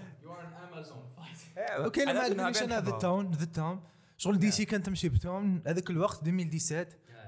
OK 1.57 2.03
أنا 2.03 2.13
ما 2.13 2.19
عجبنيش 2.19 2.63
أنا 2.63 2.79
the 2.79 2.91
tone 2.91 3.31
the 3.31 3.45
tone 3.45 3.83
شغل 4.17 4.39
DC 4.39 4.65
كانت 4.65 4.85
تمشي 4.85 5.09
ب 5.09 5.20
tone 5.20 5.63
هذاك 5.67 5.89
الوقت 5.89 6.27
2017 6.27 6.87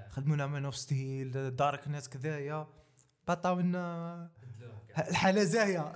خدمونا 0.09 0.47
Man 0.47 0.65
of 0.65 0.75
Steel 0.75 1.55
darkness 1.55 2.09
كذايا. 2.09 2.67
عطاو 3.27 3.59
لنا 3.59 4.29
الحالة 4.97 5.43
زاهية. 5.43 5.79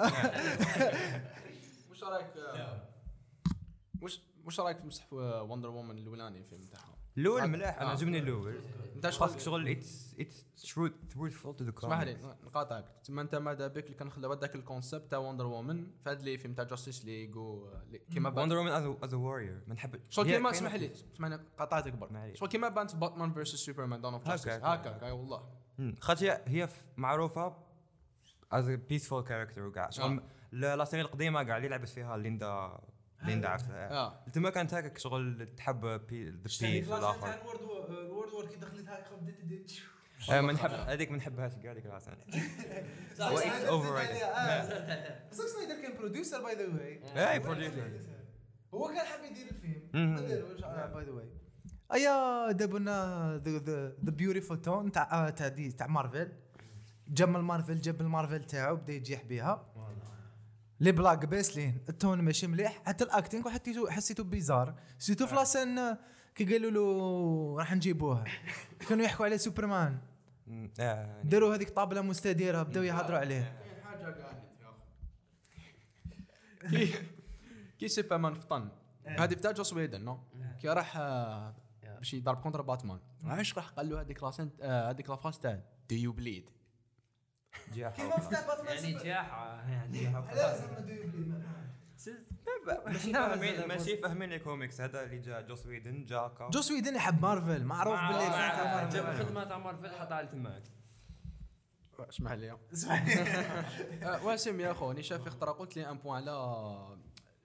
وش 1.91 2.03
رأيك 2.03 2.27
آه، 2.37 2.81
وش 4.01 4.19
وش 4.45 4.59
رأيك 4.59 4.77
في 4.79 4.87
مسح 4.87 5.13
وندر 5.13 5.69
وومن 5.69 5.97
الأولاني 5.97 6.37
الفيلم 6.39 6.61
تاعها 6.61 6.95
الأول 7.17 7.47
ملاح 7.47 7.77
أنا 7.81 7.89
آه. 7.89 7.91
عجبني 7.91 8.19
الأول 8.19 8.55
أنت 8.95 9.07
خاصك 9.07 9.39
شغل 9.39 9.41
شغل 9.61 9.67
it's 9.69 10.15
it's 10.19 10.45
truthful 11.13 11.55
to 11.55 11.63
the 11.63 11.73
اسمح 11.77 12.01
لي 12.01 12.17
نقاطعك. 12.45 12.85
تما 13.03 13.21
أنت 13.21 13.35
ماذا 13.35 13.67
بك 13.67 13.85
اللي 13.85 13.97
كان 13.97 14.09
خلى 14.09 14.27
هذاك 14.27 14.55
ال 14.55 14.62
concept 14.62 15.11
تاع 15.11 15.19
وندر 15.19 15.45
وومن 15.45 15.83
في 16.03 16.09
هذا 16.09 16.19
ال 16.19 16.25
le 16.25 16.37
film 16.37 16.53
تاع 16.53 16.63
Justice 16.65 17.05
League 17.05 17.59
كيما 18.13 18.39
وندر 18.41 18.57
وومن 18.57 18.71
is 18.71 19.13
a 19.13 19.17
warrior 19.17 19.61
ما 19.67 19.73
نحب 19.73 19.99
شغل 20.09 20.25
كيما 20.25 20.49
اسمح 20.51 20.75
لي 20.75 20.91
اسمعني 21.13 21.39
قاطعتك 21.59 21.93
برك 21.93 22.11
معليش. 22.11 22.39
شغل 22.39 22.49
كيما 22.49 22.69
بانت 22.69 22.95
Batman 22.95 23.31
versus 23.31 23.55
Superman 23.55 24.01
Dawn 24.01 24.13
of 24.13 24.27
Justice 24.27 24.53
هكا. 24.53 25.11
والله. 25.11 25.43
خاطر 26.01 26.25
هي- 26.47 26.69
معروفة 26.97 27.57
as 28.51 28.69
peaceful 28.69 29.23
character 29.23 29.61
وكاع 29.61 29.89
شغل 29.89 30.21
série 30.87 31.01
القديمة 31.01 31.43
كاع 31.43 31.57
اللي 31.57 31.67
لعبت 31.67 31.89
فيها 31.89 32.17
ليندا 32.17 32.79
ليندا 33.23 33.49
عرفتها 33.49 33.91
آه. 33.91 34.25
تما 34.33 34.49
كانت 34.49 34.73
هكاك 34.73 34.97
شغل 34.97 35.47
تحب 35.57 35.85
the 35.85 35.97
peace 35.97 36.63
والآخر. 36.63 37.33
ال 37.41 37.57
World 37.57 38.33
War 38.33 38.47
كي 38.47 38.55
دخلت 38.55 38.89
هكا 38.89 39.15
بديت 39.15 39.71
آه، 40.31 40.41
ما 40.41 40.53
نحب 40.53 40.69
هذيك 40.71 41.11
ما 41.11 41.17
نحبهاش 41.17 41.51
كاع 41.55 41.71
هذيك 41.71 41.85
العفسة 41.85 42.11
It's 42.11 43.69
overrated. 43.69 44.21
زاك 45.31 45.47
سنايدر 45.47 45.81
كان 45.81 45.97
producer 45.97 46.43
by 46.43 46.55
the 46.55 46.67
way 46.67 47.31
a 47.33 47.39
producer 47.39 47.81
هو 48.73 48.87
كان 48.87 49.05
حاب 49.05 49.23
يدير 49.23 49.47
الفيلم. 49.51 49.89
مم. 49.93 50.15
ما 50.15 50.21
داروش 50.21 50.61
by 50.93 51.05
the 51.05 51.11
way 51.11 51.29
ايا 51.93 52.51
جابوا 52.51 52.79
لنا 52.79 53.41
the 53.45 54.11
beautiful 54.11 54.61
tone 54.61 54.91
تاع 54.91 55.27
آه، 55.27 55.29
تاع 55.29 55.47
دي 55.47 55.71
تاع 55.71 55.87
مارفل 55.87 56.31
جمل 57.07 57.41
مارفل 57.41 57.81
جاب 57.81 58.01
المارفل 58.01 58.43
تاعو 58.43 58.75
بدا 58.75 58.93
يجيح 58.93 59.23
بها 59.23 59.65
les 60.79 60.91
blagues 60.91 61.25
باسلين 61.25 61.77
ال 61.89 61.97
ton 61.97 62.21
ماشي 62.21 62.47
مليح. 62.47 62.81
حتى 62.85 63.03
ال 63.03 63.10
acting 63.10 63.49
حسيتو 63.49 63.89
حسيتو 63.89 64.23
bizarre 64.23 64.75
surtout 64.99 65.27
في 65.27 65.35
la 65.35 65.48
scène 65.48 65.79
آه، 65.79 65.97
كي 66.35 66.45
قالوا 66.45 66.71
له 66.71 67.57
راح 67.59 67.73
نجيبوها 67.73 68.23
كانوا 68.89 69.05
يحكوا 69.05 69.25
على 69.25 69.37
سوبرمان. 69.37 69.99
آه، 70.79 71.21
داروا 71.23 71.55
هذيك 71.55 71.69
طابلة 71.69 72.01
مستديرة 72.01 72.63
بداو 72.63 72.83
يهضروا 72.83 73.19
عليه. 73.19 73.59
كاين 73.59 73.83
حاجة 73.83 74.03
قاعد 74.03 74.43
يا 76.63 76.67
أخي. 76.67 76.93
كي 77.79 77.87
سوبرمان 77.87 78.33
فطن 78.33 78.69
هذه 79.05 79.33
بتاع 79.33 79.51
جوس 79.51 79.73
ويدن 79.73 80.01
non؟ 80.01 80.19
كي 80.61 80.69
راح 80.69 80.97
آه، 80.97 81.55
باش 81.97 82.13
يضرب 82.13 82.37
contre 82.37 82.61
باتمان. 82.61 82.99
علاش 83.23 83.57
راح 83.57 83.69
قال 83.69 83.89
له 83.89 84.01
هذيك 84.01 84.23
la 84.23 84.32
scène 84.32 84.53
آه، 84.61 84.89
هذيك 84.89 85.09
la 85.09 85.17
phrase 85.17 85.39
تاع 85.39 85.59
do 85.89 85.95
you 85.95 86.11
bleed 86.11 86.49
جاحة. 87.73 88.03
يعني 88.67 88.93
جاحة 88.93 89.61
يعني 89.69 90.25
ماشي 92.85 93.13
فاهمين 93.13 93.67
ماشي 93.67 93.97
فاهمين 93.97 94.33
الكوميكس 94.33 94.81
هذا 94.81 95.03
اللي 95.03 95.19
جا 95.19 95.41
جوس 95.41 95.65
ويدن 95.65 96.05
جاكا. 96.05 96.49
جوس 96.49 96.61
ويدن 96.61 96.95
يحب 96.95 97.21
مارفل. 97.21 97.63
معروف 97.63 97.99
باللي 97.99 98.27
تاع 98.27 98.89
جاب 98.89 99.13
خدمة 99.13 99.43
تاع 99.43 99.57
مارفل 99.57 99.89
حطها 99.89 100.15
على 100.15 100.27
تماك 100.27 100.63
اسمح 102.09 102.31
لي. 102.31 102.51
آه، 104.03 104.25
واسم 104.25 104.59
يا 104.59 104.71
اخو 104.71 104.91
أنا 104.91 105.01
شاف 105.01 105.27
اخترا 105.27 105.51
قلت 105.51 105.75
لي 105.77 105.89
ان 105.89 105.97
بوان 105.97 106.15
على 106.29 106.31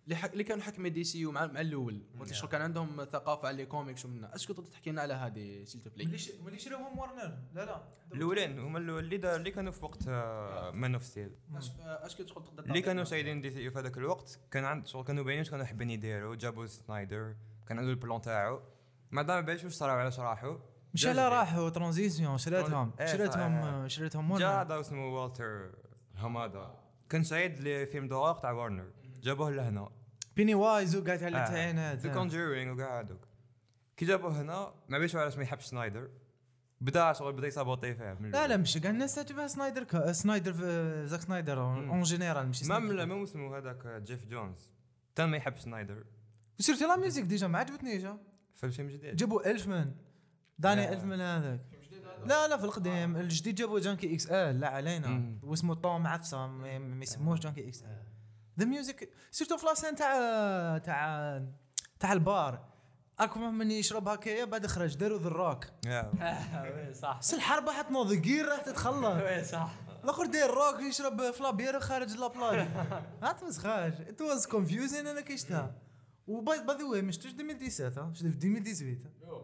اللي 0.05 0.17
حك... 0.17 0.33
اللي 0.33 0.45
كانوا 0.45 0.63
حكمي 0.65 0.91
دي 0.91 1.05
سي 1.05 1.25
مع 1.25 1.47
مع 1.47 1.61
الأول. 1.61 2.03
قلت 2.21 2.33
شغل 2.33 2.51
كان 2.51 2.63
عندهم 2.63 3.05
ثقافة 3.05 3.49
على 3.49 3.57
لي 3.57 3.67
كوميكس 3.67 4.05
ومنا 4.05 4.35
اسكو 4.35 4.53
تقدر 4.53 4.67
تحكي 4.71 4.91
لنا 4.91 5.03
على 5.03 5.15
هذه 5.15 5.65
سيل 5.65 5.81
تو 5.83 5.91
ملي 5.97 6.05
بلاي 6.05 6.19
ش- 6.19 6.33
ملي 6.45 6.59
شراوهم 6.59 6.99
ورنر. 6.99 7.39
لا 7.55 7.65
لا. 7.65 7.83
الأولين 8.15 8.59
هما 8.59 8.79
اللي 8.79 9.17
دا- 9.17 9.37
اللي 9.37 9.51
كانوا 9.51 9.73
في 9.73 9.85
وقت 9.85 10.09
مان 10.75 10.95
اوف 10.95 11.05
ستيل 11.05 11.31
اسكو 11.57 12.23
تقدر 12.23 12.41
تقدر 12.41 12.65
اللي 12.65 12.83
كانوا 12.83 13.05
سايدين 13.05 13.41
دي 13.41 13.51
سي 13.51 13.71
في 13.71 13.79
هذاك 13.79 13.99
الوقت 13.99 14.39
كان 14.51 14.65
عند 14.65 14.87
شغل 14.87 15.05
كانوا 15.05 15.25
باينين 15.25 15.41
واش 15.41 15.51
كانوا 15.51 15.65
حابين 15.65 15.91
يديروا 15.91 16.35
جابوا 16.37 16.67
سنايدر 16.67 17.35
كان 17.69 17.79
عنده 17.79 17.91
البلان 17.91 18.21
تاعو. 18.21 18.61
ما 19.11 19.23
دام 19.23 19.45
بالش 19.45 19.65
واش 19.65 19.73
صراو 19.73 19.97
علاش 19.97 20.21
راحوا 20.21 20.59
مش 20.95 21.07
لا. 21.07 21.29
راحوا 21.29 21.69
ترانزيسيون 21.69 22.39
شريتهم. 22.39 22.93
إيه، 23.01 23.07
شريتهم 23.07 23.63
صحيح. 23.63 23.87
شريتهم 23.87 24.37
جا 24.39 24.49
ورنر. 24.49 24.61
هذا 24.63 24.81
اسمه 24.81 25.07
والتر 25.15 25.71
همادا. 26.17 26.75
كان 27.09 27.23
سعيد 27.23 27.61
لفيلم 27.61 28.09
دوغ 28.09 28.39
تاع 28.39 28.51
وارنر 28.53 28.91
جابوه 29.23 29.51
لهنا 29.51 29.89
بيني 30.37 30.55
وايز 30.55 30.97
وقاعد 30.97 31.23
على 31.23 31.37
آه. 31.39 31.43
التعينات 31.45 31.99
ذا 31.99 32.13
كونجورينغ 32.15 32.73
وكاع 32.73 33.01
هذوك 33.01 33.21
كي 33.97 34.05
جابوه 34.05 34.41
هنا 34.41 34.75
ما 34.89 34.99
بيش 34.99 35.17
علاش 35.17 35.37
ما 35.37 35.43
يحبش 35.43 35.65
سنايدر 35.65 36.11
بدا 36.81 37.13
شغل 37.13 37.33
بدا 37.33 37.47
يسابوطي 37.47 37.95
فيه 37.95 38.13
لا 38.13 38.47
لا 38.47 38.57
مش 38.57 38.79
كاع 38.79 38.91
الناس 38.91 39.15
تعجبها 39.15 39.47
سنايدر 39.47 39.85
كا 39.85 40.13
سنايدر 40.13 40.53
في 40.53 41.03
زاك 41.07 41.21
سنايدر 41.21 41.63
اون 41.63 42.03
جينيرال 42.03 42.47
ماشي 42.47 42.65
مام 42.69 42.79
سنايدر. 42.81 42.97
لا 42.97 43.05
مام 43.05 43.23
اسمه 43.23 43.59
هذاك 43.59 43.87
جيف 43.87 44.27
جونز 44.27 44.73
تان 45.15 45.29
ما 45.29 45.37
يحبش 45.37 45.61
سنايدر 45.61 46.05
surtout 46.59 46.85
la 46.85 46.97
musique 46.97 47.25
déjà 47.25 47.47
ما 47.47 47.59
عجبتنيش 47.59 48.05
ها. 48.05 48.19
في 48.55 48.67
الفيلم 48.67 48.89
الجديد 48.89 49.17
جابوا 49.17 49.51
الفمان 49.51 49.95
داني. 50.59 50.93
الفمان 50.93 51.21
هذاك 51.21 51.61
لا 52.27 52.49
لا 52.49 52.57
في 52.57 52.65
القديم 52.65 53.17
الجديد 53.17 53.55
جابوا 53.55 53.81
جانكي 53.81 54.15
إكس 54.15 54.27
ال 54.27 54.61
لا 54.61 54.69
علينا. 54.69 55.39
واسمه 55.43 55.75
طوم 55.75 56.07
عفسه 56.07 56.47
ما 56.47 56.79
ما 56.79 57.03
يسموهش 57.03 57.39
جانكي 57.39 57.69
إكس 57.69 57.83
ال 57.83 58.03
the 58.59 58.65
music 58.65 59.09
surtout 59.31 59.57
في 59.57 59.67
la 59.67 59.75
scène 59.75 59.95
تاع 59.95 60.79
تاع 60.79 61.43
تاع 62.01 62.13
البار؟ 62.13 62.65
أكوامان 63.19 63.71
يشرب 63.71 64.09
هكايا 64.09 64.45
بعد 64.45 64.67
خرج 64.67 64.97
داروا 64.97 65.19
ذا 65.19 65.29
الروك. 65.29 65.65
oui 66.77 66.95
صح. 66.95 67.19
بس 67.19 67.35
الحرب 67.35 67.69
راح 67.69 67.81
تنوض 67.81 68.13
جير 68.13 68.47
راح 68.49 68.61
تتخلص 68.63 69.23
oui 69.25 69.45
صح. 69.45 69.71
الآخر 70.05 70.27
داير 70.27 70.51
روك 70.51 70.81
يشرب 70.81 71.31
ف 71.31 71.37
la 71.37 71.49
bière 71.50 71.81
خارج 71.81 72.17
la 72.17 72.32
plage 72.32 72.69
ما 73.23 73.33
تمسخاش 73.33 73.95
it 74.01 74.21
was 74.21 74.47
confusing 74.47 75.07
أنا 75.07 75.21
كي 75.21 75.37
شفتها 75.37 75.75
و 76.27 76.39
by 76.39 76.65
by 76.67 76.77
the 76.77 76.85
way 76.85 77.03
ما 77.03 77.13
شفتوش 77.13 77.33
2017 77.33 78.03
ها 78.03 78.13
شفت 78.15 78.23
في 78.23 78.29
2018 78.29 78.97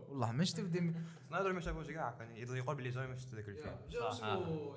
والله 0.09 0.33
ما 0.33 0.45
شفت 0.45 0.61
في 0.61 0.79
2000 0.79 0.95
سنايدر 1.29 1.53
ما 1.53 1.61
شافوش 1.61 1.91
كاع 1.91 2.11
كان 2.11 2.37
يقول 2.37 2.77
بلي 2.77 2.91
جاي 2.91 3.07
ما 3.07 3.17
شفت 3.17 3.35
ذاك 3.35 3.49
الفيلم 3.49 3.77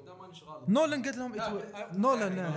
اذا 0.03 0.13
مانيش 0.21 0.43
غلط 0.43 0.69
نولان 0.69 1.03
قالت 1.03 1.17
لهم 1.17 1.35
نولان 1.93 2.53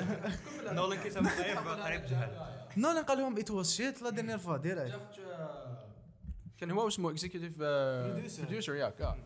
نولان 0.72 1.02
كي 1.02 1.10
شاف 1.10 1.40
قريب 1.40 1.56
قريب 1.68 2.04
جهل 2.04 2.30
نولان 2.76 3.04
قال 3.04 3.18
لهم 3.18 3.38
it 3.38 3.50
was 3.50 3.72
shit 3.72 4.02
la 4.02 4.10
dernière 4.10 4.38
fois 4.38 4.56
direct 4.56 5.20
كان 6.58 6.70
هو 6.70 6.88
اسمه 6.88 7.10
executive 7.10 7.58
producer 7.58 8.74
ياك 8.74 9.00
آه. 9.00 9.16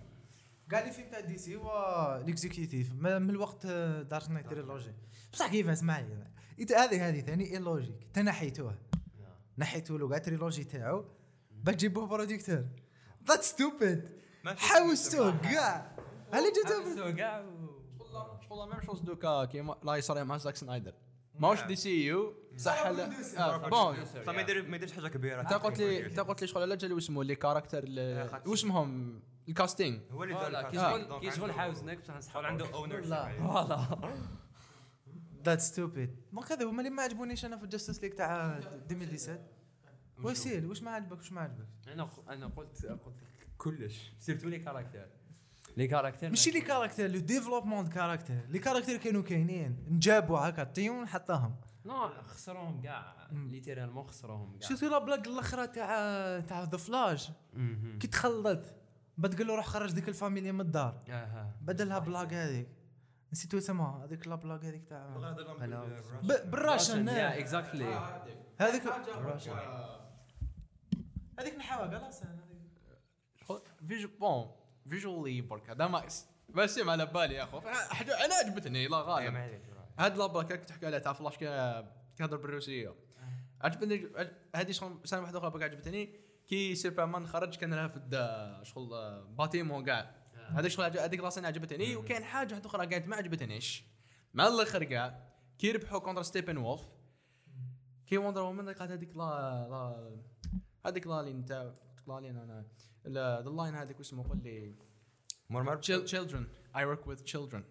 قال 0.72 0.86
لي 0.86 0.92
فيلم 0.92 1.10
تاع 1.10 1.20
دي 1.20 1.38
سي 1.38 1.56
هو 1.56 2.20
ال 2.24 2.31
executive 2.31 2.92
من 2.94 3.30
الوقت 3.30 3.66
دارك 3.66 4.30
نايت 4.30 4.46
trilogy 4.50 4.92
بصح 5.32 5.46
كيف 5.50 5.68
اسمع 5.68 6.00
لي 6.00 6.24
إت- 6.60 6.72
هذه 6.76 7.08
هذه 7.08 7.20
ثاني 7.20 7.52
illogique 7.52 8.06
تنحيتوه 8.14 8.78
نحيتوا 9.58 9.98
له 9.98 10.08
قاعد 10.08 10.22
trilogy 10.22 10.64
تاعو 10.64 11.04
بتجيبوه 11.50 12.06
producteur 12.06 12.64
that's 13.28 13.42
stupid 13.42 14.08
حوستوه 14.46 15.38
كاع 15.42 15.96
جبتوه 16.34 16.94
so 16.96 17.14
كاع 17.16 17.44
شغل 18.48 18.68
ما 18.68 18.80
مش 18.92 19.00
دوكا 19.00 19.44
كيما 19.44 19.76
لا 19.82 19.94
يصير 19.96 20.24
مع 20.24 20.36
زاك 20.36 20.56
سنايدر. 20.56 20.94
ماهوش 21.38 21.62
دي 21.62 21.76
سي 21.76 22.06
يو 22.06 22.34
صح 22.56 22.86
لا؟ 22.86 23.10
آه، 23.38 23.68
bon 23.68 24.04
فما 24.04 24.40
يدير 24.40 24.68
ما 24.68 24.76
يديرش 24.76 24.92
حاجة 24.92 25.08
كبيرة. 25.08 25.40
انت 25.40 25.52
قلت 25.52 25.78
لي 25.78 26.06
انت 26.06 26.20
قلت 26.20 26.40
لي 26.42 26.46
شغل 26.46 26.68
لا 26.68 26.74
جا 26.74 26.98
اسمه 26.98 27.24
les 27.24 27.34
caractères 27.34 27.80
ال- 27.86 28.40
واسمهم 28.46 29.20
ال 29.48 29.54
casting 29.54 29.98
هو 30.10 30.24
اللي 30.24 30.34
دار 30.34 30.62
كي. 30.70 30.76
شغل 30.76 31.20
كي 31.20 31.30
شغل 31.30 31.50
عنده- 31.50 31.52
حاوزنك 31.62 31.98
بصح 32.18 32.36
عنده 32.36 32.74
اونر 32.74 33.02
voilà. 33.02 33.86
that's 35.44 35.60
stupid 35.60 36.16
donc 36.32 36.52
هذا 36.52 36.64
هما 36.64 36.78
اللي 36.78 36.90
ما 36.90 37.02
عجبونيش 37.02 37.44
أنا 37.44 37.56
في 37.56 37.64
الجاستس 37.64 38.02
ليك 38.02 38.14
تاع 38.14 38.56
2017 38.58 39.38
وسيل 40.22 40.66
واش 40.66 40.82
ما 40.82 40.90
عجبك؟ 40.90 41.18
واش 41.18 41.32
ما 41.32 41.40
عجبك؟ 41.40 41.66
أنا 41.88 42.08
أنا 42.28 42.46
قلت 42.46 42.68
قلت 42.68 42.84
لك 42.84 43.00
كلش. 43.58 44.12
surtout 44.18 44.48
les 44.48 44.58
caractères 44.58 45.08
les 45.76 45.86
caractères 45.86 46.30
ماشي 46.30 46.50
les 46.50 46.60
caractères 46.60 47.10
le 47.10 47.18
développement 47.18 47.84
de 47.84 47.90
caractère 47.90 48.46
les 48.48 48.58
caractères 48.58 48.96
كانوا 48.96 49.22
كاينين 49.22 49.86
نجابوا 49.88 50.38
هكا 50.38 50.64
طيون 50.64 51.08
حطاهم. 51.08 51.56
non 51.84 52.08
خسروهم 52.08 52.80
كاع 52.80 53.28
littéralement 53.32 54.06
خسروهم 54.06 54.58
كاع 54.58 54.68
شفتي 54.68 54.88
la 54.88 54.98
blague 54.98 55.26
الأخرى 55.26 55.66
تاع 55.66 56.40
تاع 56.40 56.62
ذا 56.62 56.76
فلاش 56.76 57.30
مهم. 57.54 57.98
كي 57.98 58.06
تخلط. 58.06 58.60
بعد 59.18 59.34
تقول 59.34 59.46
له 59.46 59.56
روح 59.56 59.66
خرج 59.66 59.92
ديك 59.92 60.08
الفاميليا 60.08 60.52
من 60.52 60.60
الدار. 60.60 61.00
بدلها 61.60 61.98
بلاك 61.98 62.32
هذيك. 62.32 62.68
نسيتو 63.32 63.58
اسمها 63.58 64.04
هذيك 64.04 64.26
لا 64.28 64.34
بلاك 64.34 64.64
هذيك 64.64 64.84
تاع. 64.84 65.34
بالراشن. 66.24 67.08
اكزاكتلي 67.08 68.00
هذيك. 68.58 68.82
هذيك 71.38 71.54
نحاوها 71.54 71.98
قال 73.48 73.60
فيجو 73.88 74.08
بون 74.20 74.50
فيجوالي 74.88 75.40
برك 75.40 75.70
هذا 75.70 75.86
ما 75.86 76.06
بس 76.48 76.78
ما 76.78 76.92
على 76.92 77.06
بالي 77.06 77.34
يا 77.34 77.42
أخو. 77.44 77.60
حاجة 77.60 78.24
أنا 78.24 78.34
عجبتني 78.34 78.86
لا 78.88 78.96
غالب. 79.00 79.34
هاد 79.98 80.16
لابا 80.18 80.42
كنت 80.42 80.68
تحكي 80.68 80.86
عليها 80.86 80.98
تاع 80.98 81.12
فلاش 81.12 81.36
كا- 81.36 81.92
تهضر 82.16 82.36
بالروسية. 82.36 82.94
عجبتني 83.60 84.08
عج- 84.16 84.32
هذه 84.56 84.72
شغل 84.72 85.00
سنة 85.04 85.20
واحدة 85.20 85.38
أخرى 85.48 85.64
عجبتني 85.64 86.20
كي 86.48 86.74
سوبرمان 86.74 87.26
خرج 87.26 87.56
كان 87.56 87.74
لها 87.74 87.88
في 87.88 88.60
شغل 88.62 88.94
آه، 88.94 89.24
bâtiment 89.38 89.84
كاع 89.84 90.14
هذيك 90.48 90.70
شغل 90.70 90.84
عج- 90.84 90.98
هذيك 90.98 91.20
la 91.20 91.28
scène 91.28 91.48
عجبتني 91.48 91.96
وكان 91.96 92.24
حاجة 92.24 92.52
واحدة 92.54 92.66
أخرى 92.68 92.86
قاعد 92.86 93.06
ما 93.06 93.16
عجبتنيش. 93.16 93.84
مع 94.34 94.46
الآخر 94.46 94.84
كاع 94.84 95.26
كي 95.58 95.72
ربحوا 95.72 95.98
contre 95.98 96.22
ستيبن 96.22 96.56
وولف 96.56 96.82
كي 98.06 98.18
وندر 98.18 98.42
وومن 98.42 98.68
قالت 98.68 98.90
هذيك 98.92 99.16
لا 99.16 99.66
لا 99.70 100.16
هذيك 100.86 101.06
لا 101.06 101.22
لين 101.22 101.44
تاع 101.44 101.72
لا 102.08 102.20
لين 102.20 102.36
أنا 102.36 102.64
the 103.06 103.50
line 103.50 103.74
هذيك 103.74 103.98
واسمه 103.98 104.28
قول 104.28 104.38
لي. 104.42 104.74
مرمر 105.50 105.80
children. 105.82 106.44
I 106.74 106.78
work 106.78 107.06
with 107.06 107.24
children. 107.24 107.62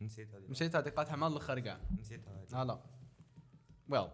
نسيت 0.00 0.34
هذه. 0.34 0.50
نسيت 0.50 0.76
هذيك 0.76 0.94
قالتها 0.94 1.16
مع 1.16 1.26
الآخر 1.26 1.60
كاع 1.60 1.80
نسيت 2.00 2.28
هذه. 2.28 2.46
لا 2.52 2.64
لا. 2.64 2.82
ويل 3.88 4.08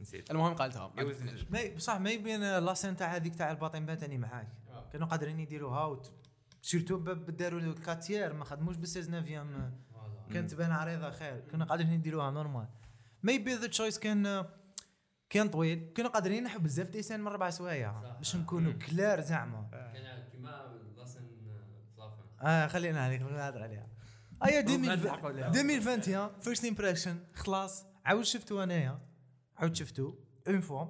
نسيت. 0.00 0.30
المهم 0.30 0.54
قالتها. 0.54 0.92
عجبتنيش. 0.98 1.44
ما 1.50 1.74
بصح 1.76 2.00
ما 2.00 2.10
يبين 2.10 2.58
لاسين 2.58 2.96
تاع 2.96 3.16
هذيك 3.16 3.34
تاع 3.36 3.50
الباطن 3.50 3.86
باتني 3.86 4.18
معاك. 4.18 4.48
كانوا 4.92 5.06
قادرين 5.06 5.40
يديروها. 5.40 6.02
سيرتو 6.62 6.98
داروا 7.14 7.60
له 7.60 7.74
كاتير 7.74 8.32
ما 8.32 8.44
خدموش 8.44 8.76
بالسيز 8.76 9.10
نافيام 9.10 9.80
كانت 10.32 10.50
تبان 10.50 10.70
عريضه 10.70 11.10
خير. 11.10 11.40
كانوا 11.40 11.66
قادرين 11.66 11.92
يديروها 11.92 12.30
نورمال 12.30 12.68
ميبي 13.22 13.54
ذا 13.54 13.66
تشويس 13.66 13.98
كان 13.98 14.46
كان 15.30 15.48
طويل 15.48 15.92
كانوا 15.94 16.10
قادرين 16.10 16.38
ينحوا 16.38 16.60
بزاف 16.60 16.88
ديسان 16.90 17.20
من 17.20 17.28
ربع 17.28 17.50
سوايع 17.50 18.16
باش 18.16 18.36
نكونوا 18.36 18.72
كلار 18.72 19.20
زعما. 19.20 19.68
كان 19.72 20.28
كيما 20.32 20.80
لاسن 20.96 21.20
فلافن 21.96 22.46
آه 22.46 22.66
خلينا 22.66 23.04
عليك 23.04 23.22
نهضر 23.22 23.62
عليها. 23.62 23.88
ايا 24.44 24.62
نضحكوا 24.62 25.28
عليها. 25.28 25.48
2021 25.48 26.40
first 26.40 26.64
impression 26.64 27.18
خلاص. 27.34 27.86
عاود 28.04 28.24
شفتو 28.24 28.62
أنايا. 28.62 29.00
عاود 29.56 29.76
شفتو 29.76 30.14
une 30.48 30.60
fois 30.60 30.86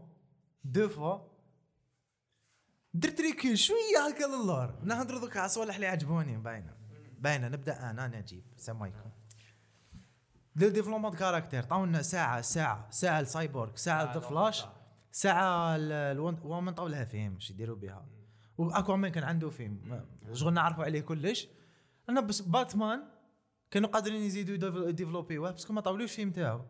deux 0.64 0.88
fois 0.88 1.19
درت 2.94 3.20
recul 3.21 3.59
شوية 3.59 4.09
هكا 4.09 4.25
للور 4.25 4.81
نهضروا 4.83 5.20
دوك 5.20 5.37
على 5.37 5.46
الصوالح 5.46 5.75
اللي 5.75 5.87
عجبوني. 5.87 6.37
باينة. 6.37 6.77
باينة 7.18 7.49
نبدأ 7.49 7.90
أنا 7.90 8.07
نجيب. 8.07 8.44
السلام 8.57 8.83
عليكم. 8.83 9.11
du 10.57 10.69
développement 10.69 11.12
caractère 11.14 11.59
عطاونا 11.61 12.03
ساعة 12.03 12.40
ساعة 12.40 12.90
ساعة 12.90 13.21
السايبورغ 13.21 13.77
ساعة 13.77 14.14
ذا 14.14 14.21
فلاش 14.21 14.64
ساعة 15.12 15.77
الومن 15.79 16.73
طاو 16.75 16.88
لها 16.88 17.05
فيلم 17.05 17.35
إيش 17.35 17.51
يديروا 17.51 17.77
بها 17.77 18.07
وأكوامان 18.59 19.12
كان 19.12 19.25
عنده 19.25 19.51
فيلم 19.51 20.05
شغل 20.33 20.53
نعرفوا 20.53 20.85
عليه 20.85 21.01
كلش. 21.01 21.49
أنا 22.09 22.21
بس 22.21 22.40
باتمان 22.40 23.03
كانوا 23.71 23.88
قادرين 23.88 24.23
يزيدوا 24.23 24.88
يديفلوبيوه 24.88 25.51
بس 25.51 25.71
ما 25.71 25.81
طاولوش 25.81 26.12
فيلم 26.12 26.31
تاعو. 26.31 26.61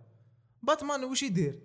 باتمان 0.63 1.05
وش 1.05 1.23
يدير؟ 1.23 1.61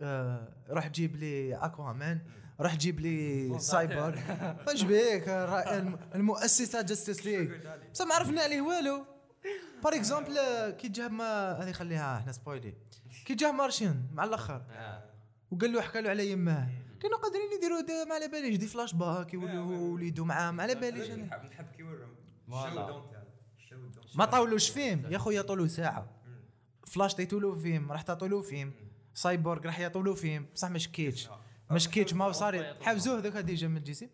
آه 0.00 0.56
راح 0.68 0.88
جيب 0.88 1.16
لي 1.16 1.54
اكوامان 1.54 2.20
راح 2.60 2.76
جيب 2.76 3.00
لي 3.00 3.58
سايبر 3.58 4.18
أيش 4.68 4.82
بيك؟ 4.82 5.28
را- 5.28 5.78
الم- 5.78 5.98
المؤسس 6.14 6.70
تاع 6.70 6.80
جاستس 6.80 7.26
ليج 7.26 7.50
بس 7.94 8.00
ما 8.02 8.14
عرفنا 8.14 8.42
عليه 8.42 8.60
والو. 8.60 9.04
par 9.84 9.94
exemple 9.94 10.34
كي 10.70 10.88
جاب 10.88 11.12
ما 11.12 11.52
هذه 11.52 11.72
خليها 11.72 12.18
إحنا 12.18 12.32
spoiler 12.32 12.74
كي 13.24 13.34
جاب 13.34 13.54
Martian 13.54 14.06
مع 14.12 14.24
الأخر. 14.24 14.62
وقال 15.50 15.72
له 15.72 15.80
حكى 15.80 16.00
له 16.00 16.10
على 16.10 16.30
يماه 16.30 16.68
كانوا 17.00 17.18
قادرين 17.18 17.52
يديروا 17.52 18.04
ما 18.04 18.14
على 18.14 18.28
باليش 18.28 18.56
des 18.56 18.66
flashbacks 18.66 19.34
يولوا 19.34 19.92
وليدو 19.92 20.24
معاه 20.24 20.50
ما 20.50 20.62
على 20.62 20.74
باليش. 20.74 21.10
نحب 21.10 21.44
نحب 21.44 21.66
كي 21.76 21.82
ورم. 21.82 22.16
ما 24.14 24.24
طاولوش 24.24 24.68
فيلم. 24.68 25.06
يا 25.10 25.18
خويا 25.18 25.42
طولوا 25.42 25.66
ساعة. 25.66 26.06
فلاش 26.86 27.14
تعطوا 27.14 27.40
له 27.40 27.54
فيلم 27.54 27.92
راح 27.92 28.02
تعطوا 28.02 28.28
له 28.28 28.42
فيلم 28.42 28.72
سايبورغ 29.14 29.66
راح 29.66 29.78
يعطوا 29.78 30.02
له 30.02 30.14
فيلم. 30.14 30.46
بصح 30.54 30.70
ما 30.70 30.78
شكيتش. 30.78 31.28
ما 31.70 31.78
شكيتش 31.78 32.14
ما 32.14 32.32
صار 32.32 32.76
حفزوه 32.80 33.18
ذاك 33.18 33.36
déjà 33.36 33.68
من 33.68 33.82
DC. 33.82 34.10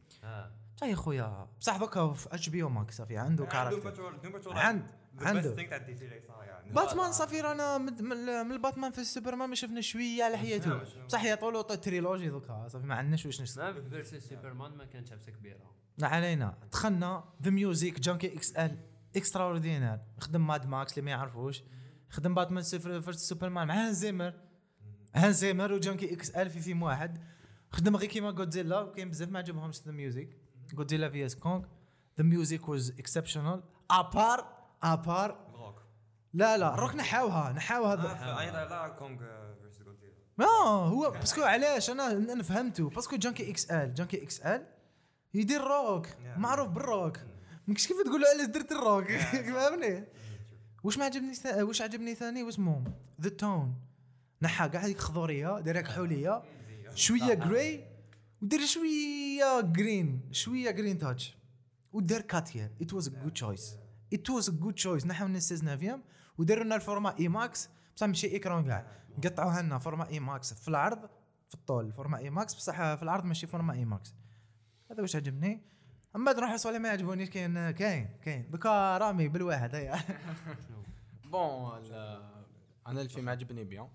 بصح 0.77 0.87
يا 0.87 0.95
خويا. 0.95 1.49
بصح 1.61 1.77
دوكا 1.77 2.13
في 2.13 2.35
HBO 2.35 2.49
Max 2.49 2.63
ça 2.63 2.69
y 2.69 2.97
est. 2.97 3.17
عنده 3.17 3.47
caractère. 3.47 4.21
عنده 4.25 4.61
عند 4.61 4.87
عنده. 5.21 5.55
يعني 5.59 6.73
باتمان 6.73 7.13
صافي 7.13 7.41
رانا 7.41 7.79
من 7.79 8.05
من 8.05 8.17
من 8.47 8.53
الباتمان 8.53 8.91
في 8.91 8.99
السوبرمان 8.99 9.49
ما 9.49 9.55
شفنا 9.55 9.81
شوية 9.81 10.25
على 10.25 10.37
حياته. 10.37 10.81
بصح 11.07 11.25
يعطوا 11.25 11.53
له 11.53 11.63
trilogie 11.63 12.29
دوكا 12.29 12.69
صافي 12.69 12.87
ما 12.87 12.95
عندناش 12.95 13.27
واش 13.27 13.41
في 13.41 13.83
versus 13.91 14.21
سوبرمان 14.21 14.77
ما 14.77 14.85
كانتش 14.85 15.11
حبسه 15.11 15.33
كبيره 15.33 15.75
علينا. 16.03 16.59
دخلنا 16.73 17.25
the 17.43 17.51
music 17.51 18.01
Junkie 18.01 18.37
XL 18.37 18.79
extraordinaire 19.17 20.01
خدم 20.19 20.47
Mad 20.47 20.67
Max 20.67 20.93
اللي 20.93 21.03
ما 21.03 21.11
يعرفوش. 21.11 21.63
خدم 22.11 22.35
باتمان 22.35 22.63
versus 22.63 23.19
سوبرمان 23.19 23.67
مع 23.67 23.75
Hans 23.75 23.93
Zimmer 23.93 24.35
Hans 25.15 25.33
Zimmer 25.33 25.73
و 25.73 26.15
Junkie 26.15 26.31
XL 26.31 26.51
في 26.51 26.61
فيلم 26.61 26.83
واحد. 26.83 27.19
خدم 27.71 27.97
غير 27.97 28.09
كيما 28.11 28.31
جودزيلا 28.31 28.81
وكاين 28.81 29.11
بزاف 29.11 29.29
ما 29.29 29.39
عجبهمش 29.39 29.83
the 29.83 29.93
music 29.93 30.39
Godzilla 30.75 31.11
vs 31.11 31.37
Kong 31.37 31.65
the 32.19 32.25
music 32.25 32.69
was 32.69 32.91
exceptional 32.91 33.63
ابار 33.91 34.58
ابار 34.83 35.51
روك 35.55 35.83
لا 36.33 36.59
لا 36.59 36.75
روك 36.75 36.95
نحاوها 36.95 37.53
نحاوها 37.53 37.95
هذا. 37.95 38.41
أيضا 38.41 38.65
لا 38.65 38.89
كونغ 38.89 39.19
جودزيلا 39.79 40.13
لا 40.39 40.47
هو 40.67 41.11
باسكو 41.11 41.43
علاش؟ 41.43 41.91
أنا 41.91 42.13
أنا 42.13 42.43
فهمته. 42.43 42.91
باسكو 42.91 43.17
جانكي 43.17 43.51
إكس 43.51 43.71
إل 43.71 43.95
جانكي 43.95 44.23
إكس 44.23 44.41
إل 44.41 44.67
يدير 45.35 45.61
روك. 45.61 46.07
معروف 46.37 46.69
بالروك. 46.69 47.19
ماكش 47.67 47.87
كيف 47.89 47.97
تقول 48.05 48.21
له 48.21 48.27
علاش 48.35 48.47
درت 48.47 48.73
الروك؟ 48.73 49.13
فهمني؟ 49.57 50.05
واش 50.85 50.99
ما 50.99 51.05
عجبني 51.05 51.33
واش 51.63 51.83
عجبني 51.83 52.15
ثاني؟ 52.15 52.43
واسمه 52.43 52.85
ذا 53.21 53.29
تون 53.29 53.75
نحى 54.43 54.69
كاع 54.69 54.81
هذيك 54.81 54.99
خضورية 54.99 55.61
دايرة 55.61 55.81
كحوليه 55.81 56.43
شوية 56.95 57.35
جراي 57.35 57.87
ودير 58.43 58.61
شوية 58.67 59.61
جرين 59.61 60.29
شوية 60.33 60.71
جرين 60.71 60.99
تاتش 60.99 61.37
ودار 61.93 62.21
كاتيا 62.21 62.71
it 62.83 62.93
was 62.93 63.09
a 63.09 63.11
good 63.23 63.33
choice 63.33 63.77
it 64.15 64.31
was 64.31 64.49
a 64.49 64.53
good 64.53 64.75
choice 64.75 65.07
نحاو 65.07 65.29
من 65.29 65.41
16 65.41 65.65
neuvième 65.65 66.03
وداروا 66.39 66.65
لنا 66.65 66.75
ال 66.75 67.19
format 67.19 67.29
IMAX. 67.29 67.69
بصح 67.97 68.07
ماشي 68.07 68.27
écran 68.27 68.67
كاع 68.67 68.87
قطعوها 69.25 69.63
لنا 69.63 69.79
format 69.79 70.09
IMAX 70.09 70.55
في 70.55 70.69
العرض 70.69 71.11
في 71.49 71.55
الطول. 71.55 71.93
format 71.93 72.19
IMAX 72.19 72.55
بصح 72.55 72.95
في 72.95 73.03
العرض 73.03 73.25
ماشي 73.25 73.47
format 73.47 73.73
IMAX. 73.73 74.15
هذا 74.91 75.01
واش 75.01 75.17
عجبني؟ 75.17 75.63
أما 76.17 76.33
نروح 76.33 76.67
على 76.67 76.79
ما 76.79 76.89
يعجبونيش 76.89 77.31
كاين 77.31 77.71
كاين 77.71 78.19
كاين. 78.23 78.51
دوكا 78.51 78.99
رامي 78.99 79.29
بالواحد 79.29 79.75
هيا. 79.75 79.95
bon 81.33 81.85
أنا 82.87 83.01
الفيلم 83.01 83.29
عجبني 83.29 83.65
bien. 83.65 83.89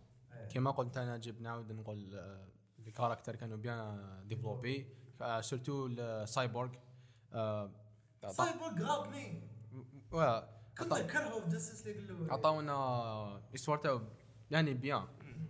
كما 0.51 0.71
قلت 0.71 0.97
أنا 0.97 1.13
عجبني 1.13 1.43
نعاود 1.43 1.71
نقول 1.71 2.15
آه، 2.15 2.47
الcaractères 2.87 3.35
كانوا 3.35 3.57
bien 3.57 4.23
développés. 4.27 4.87
سورتو 5.39 5.85
السايبورغ 5.85 6.69
آه، 7.33 7.71
سايبورغ 8.29 8.81
غابني 8.81 9.52
في 11.39 11.49
جاستس 11.49 11.87
ليج 11.87 11.97
الأول 11.97 12.31
عطاونا 12.31 13.41
استوار 13.55 13.77
تاعو 13.77 14.01
يعني 14.51 14.73
بيان. 14.73 15.07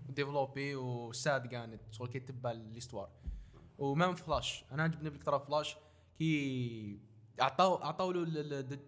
ديفلوبي 0.09 0.75
وساد 0.75 1.47
كانت 1.47 1.81
شغل 1.91 2.07
كي 2.07 2.19
تبع 2.19 2.51
الإستوار. 2.51 3.09
ومام 3.77 4.15
فلاش 4.15 4.65
أنا 4.71 4.83
عجبني 4.83 5.09
بالكثره 5.09 5.37
فلاش 5.37 5.77
كي 6.17 6.99
عطاو 7.39 7.75
عطاو 7.75 8.11
له 8.11 8.79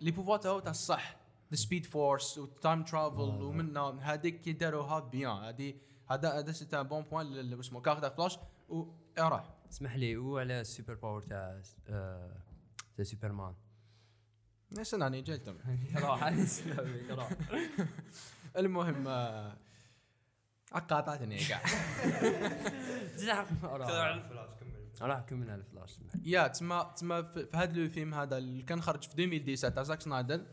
لي 0.00 0.10
بوفوار 0.10 0.38
تاعو 0.38 0.60
تاع 0.60 0.70
الصح 0.70 1.16
ذا 1.50 1.56
سبيد 1.56 1.86
فورس 1.86 2.38
والتايم 2.38 2.84
ترافل 2.84 3.42
ومن 3.42 3.76
هذيك 3.76 4.40
كي 4.40 4.52
داروها 4.52 5.00
بيان. 5.00 5.36
هذه 5.36 5.74
هذا 6.10 6.38
هذا 6.38 6.52
سيت 6.52 6.74
ان 6.74 6.82
بون 6.88 7.02
بوان 7.02 7.52
اسمه 7.60 7.80
كاركتر 7.80 8.10
فلاش 8.10 8.38
و 8.68 8.84
راح. 9.18 9.54
اسمح 9.70 9.96
لي 9.96 10.16
هو 10.16 10.38
على 10.38 10.60
السوبر 10.60 10.94
باور 10.94 11.22
تاع 11.22 11.62
آه، 11.88 12.36
تاع 12.96 13.04
سوبرمان 13.04 13.54
نسن 14.72 15.02
أنا 15.02 15.20
جاي 15.20 15.38
تم 15.38 15.56
راح 15.96 16.22
راح. 17.10 17.30
المهم 18.58 19.08
آه، 19.08 19.56
قاطعتني 20.72 21.38
الفلاش 24.14 24.48
كمل. 24.60 25.08
راح 25.10 25.20
كمل 25.20 25.50
على 25.50 25.60
الفلاش. 25.60 25.98
يا 26.24 26.46
تسمى 26.48 26.90
تسمى 26.96 27.24
في 27.24 27.48
هذا 27.54 27.70
الفيلم 27.72 28.14
هذا 28.14 28.38
اللي 28.38 28.62
كان 28.62 28.80
خرج 28.82 29.02
في 29.02 29.24
2017 29.24 29.68
تاع 29.74 29.82
زاك 29.82 30.00
سنايدر 30.00 30.44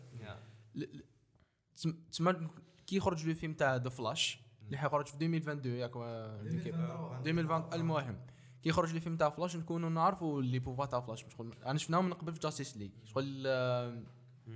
تسمى 2.11 2.47
كي 2.87 2.99
خرج 2.99 3.27
له 3.27 3.33
فيلم 3.33 3.53
تاع 3.53 3.75
ذا 3.75 3.89
فلاش 3.89 4.39
اللي 4.65 4.77
حيخرج 4.77 5.07
في 5.07 5.13
2022 5.15 5.75
ياك 5.75 5.95
و- 5.95 6.43
كيف 6.63 6.75
2020 6.75 7.73
المهم 7.73 8.19
كي 8.65 8.69
يخرج 8.69 8.93
لي 8.93 8.99
فيلم 8.99 9.17
تاع 9.17 9.29
فلاش 9.29 9.55
نكونوا 9.55 9.89
نعرفوا 9.89 10.41
اللي 10.41 10.59
بوفا 10.59 10.85
تاع 10.85 10.99
فلاش. 10.99 11.25
شغل 11.37 11.55
أنا 11.65 11.77
شفناهم 11.77 12.05
من 12.05 12.13
قبل 12.13 12.33
في 12.33 12.39
جاستيس 12.39 12.77
ليج 12.77 12.91
شغل 13.03 13.43
آه, 13.47 14.03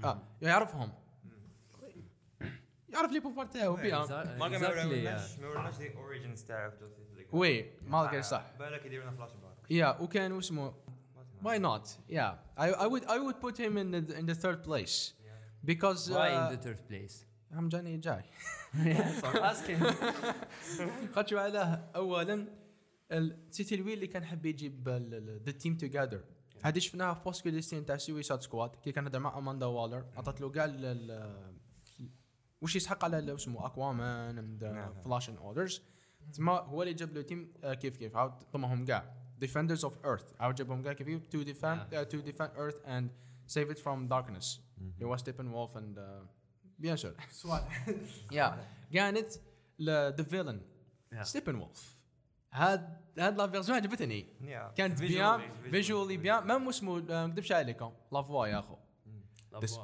آه 0.04 0.22
يعرفهم. 0.42 0.92
يعرف 2.90 3.12
لي 3.12 3.20
بوفا 3.20 3.44
تاعو 3.44 3.76
بيان. 3.76 4.00
ما 4.40 4.50
كان 4.50 4.62
ما 4.62 4.70
ورناش 4.70 5.36
yeah. 5.36 5.40
ما 5.42 5.48
ورناش 5.48 5.78
دي 5.78 5.98
اوريجينز 5.98 6.44
تاع 6.44 6.68
جاستيس 6.68 7.14
ليج 7.16 7.28
وي 7.32 7.72
مالك 7.88 8.20
صح. 8.20 8.52
بالك 8.60 8.86
يديروا 8.86 9.06
لنا 9.06 9.16
فلاش 9.16 9.32
باك 9.32 9.72
يا 9.72 10.02
وكان 10.02 10.38
اسمه؟ 10.38 10.74
Why 11.44 11.58
not? 11.58 11.88
yeah 12.10 12.34
I, 12.58 12.68
I 12.84 12.88
would 12.88 13.06
I 13.06 13.18
would 13.26 13.40
put 13.46 13.58
him 13.58 13.78
in 13.78 13.92
the 13.92 14.02
in 14.20 14.26
the 14.26 14.36
third 14.44 14.60
place. 14.70 14.96
Because 15.72 16.02
Why 16.10 16.30
in 16.38 16.44
uh, 16.44 16.52
the 16.54 16.58
third 16.66 16.82
place? 16.90 17.26
I'm 17.58 17.70
جاني 17.70 17.98
جاي 17.98 18.24
asking. 19.36 19.84
خاطر 21.16 21.38
علاه 21.38 21.90
اولا. 21.96 22.59
سيتي 23.52 23.76
الويل 23.76 23.94
اللي 23.94 24.08
كان 24.08 24.26
حب 24.26 24.46
يجيب 24.46 24.90
ذا 25.46 25.52
تيم 25.52 25.78
توجذر 25.78 26.24
هذه 26.64 26.80
شفناها 26.80 27.14
في 27.14 27.24
بوست 27.24 27.44
كريستين 27.44 27.86
تاع 27.86 27.98
سويساد 27.98 28.42
سكواد 28.42 28.70
كي 28.76 28.92
كان 28.92 29.08
هذا 29.08 29.20
مع 29.20 29.38
اماندا 29.38 29.66
والر 29.66 30.06
عطت 30.16 30.42
له 30.42 30.50
كاع 30.50 30.66
ال- 30.66 30.86
ال- 30.86 31.56
وش 32.62 32.76
يسحق 32.76 33.04
على 33.06 33.36
اسمه 33.36 33.66
اكوامان 33.66 34.38
اند. 34.38 34.64
فلاش 35.06 35.30
اند 35.30 35.38
اوردرز 35.38 35.82
تما 36.34 36.52
هو 36.52 36.82
اللي 36.82 36.94
جاب 36.94 37.14
له 37.14 37.22
تيم 37.22 37.54
كيف 37.64 37.98
كيف 37.98 38.16
عاود 38.16 38.32
ضمهم 38.54 38.86
كاع 38.86 39.16
ديفندرز 39.40 39.84
اوف 39.86 40.06
ايرث 40.06 40.34
عاود 40.40 40.56
جابهم 40.56 40.84
كاع 40.84 40.94
كيف 40.94 41.08
كيف 41.08 41.26
تو 41.28 41.42
ديفند 41.44 42.08
تو 42.08 42.20
ديفند 42.20 42.50
ايرث 42.58 42.86
اند 42.86 43.12
سيف 43.48 43.70
ات 43.70 43.80
فروم 43.80 44.08
داركنس 44.08 44.62
اللي 44.78 45.06
هو 45.06 45.18
ستيبن 45.18 45.48
وولف 45.48 45.78
اند 45.78 46.26
بيان 46.80 46.98
سور 46.98 47.60
يا 48.32 48.68
كانت 48.94 49.28
ذا 49.82 50.24
فيلن. 50.24 50.62
ستيبن 51.22 51.56
وولف 51.56 51.99
هاد 52.54 53.00
هاد 53.20 53.38
لا 53.38 53.48
فيرجن 53.48 53.74
عجبتني. 53.74 54.28
كانت 54.76 55.00
بيان 55.00 55.42
فيجوالي 55.72 56.18
بيان. 56.18 56.48
مام 56.48 56.70
اسمه 56.70 56.98
آه، 56.98 57.02
ما 57.02 57.28
نكذبش 57.28 57.52
عليكم 57.52 57.92
لا 58.12 58.22
فوا 58.22 58.48
يا 58.48 58.60
أخو. 58.60 58.76
This- 59.56 59.80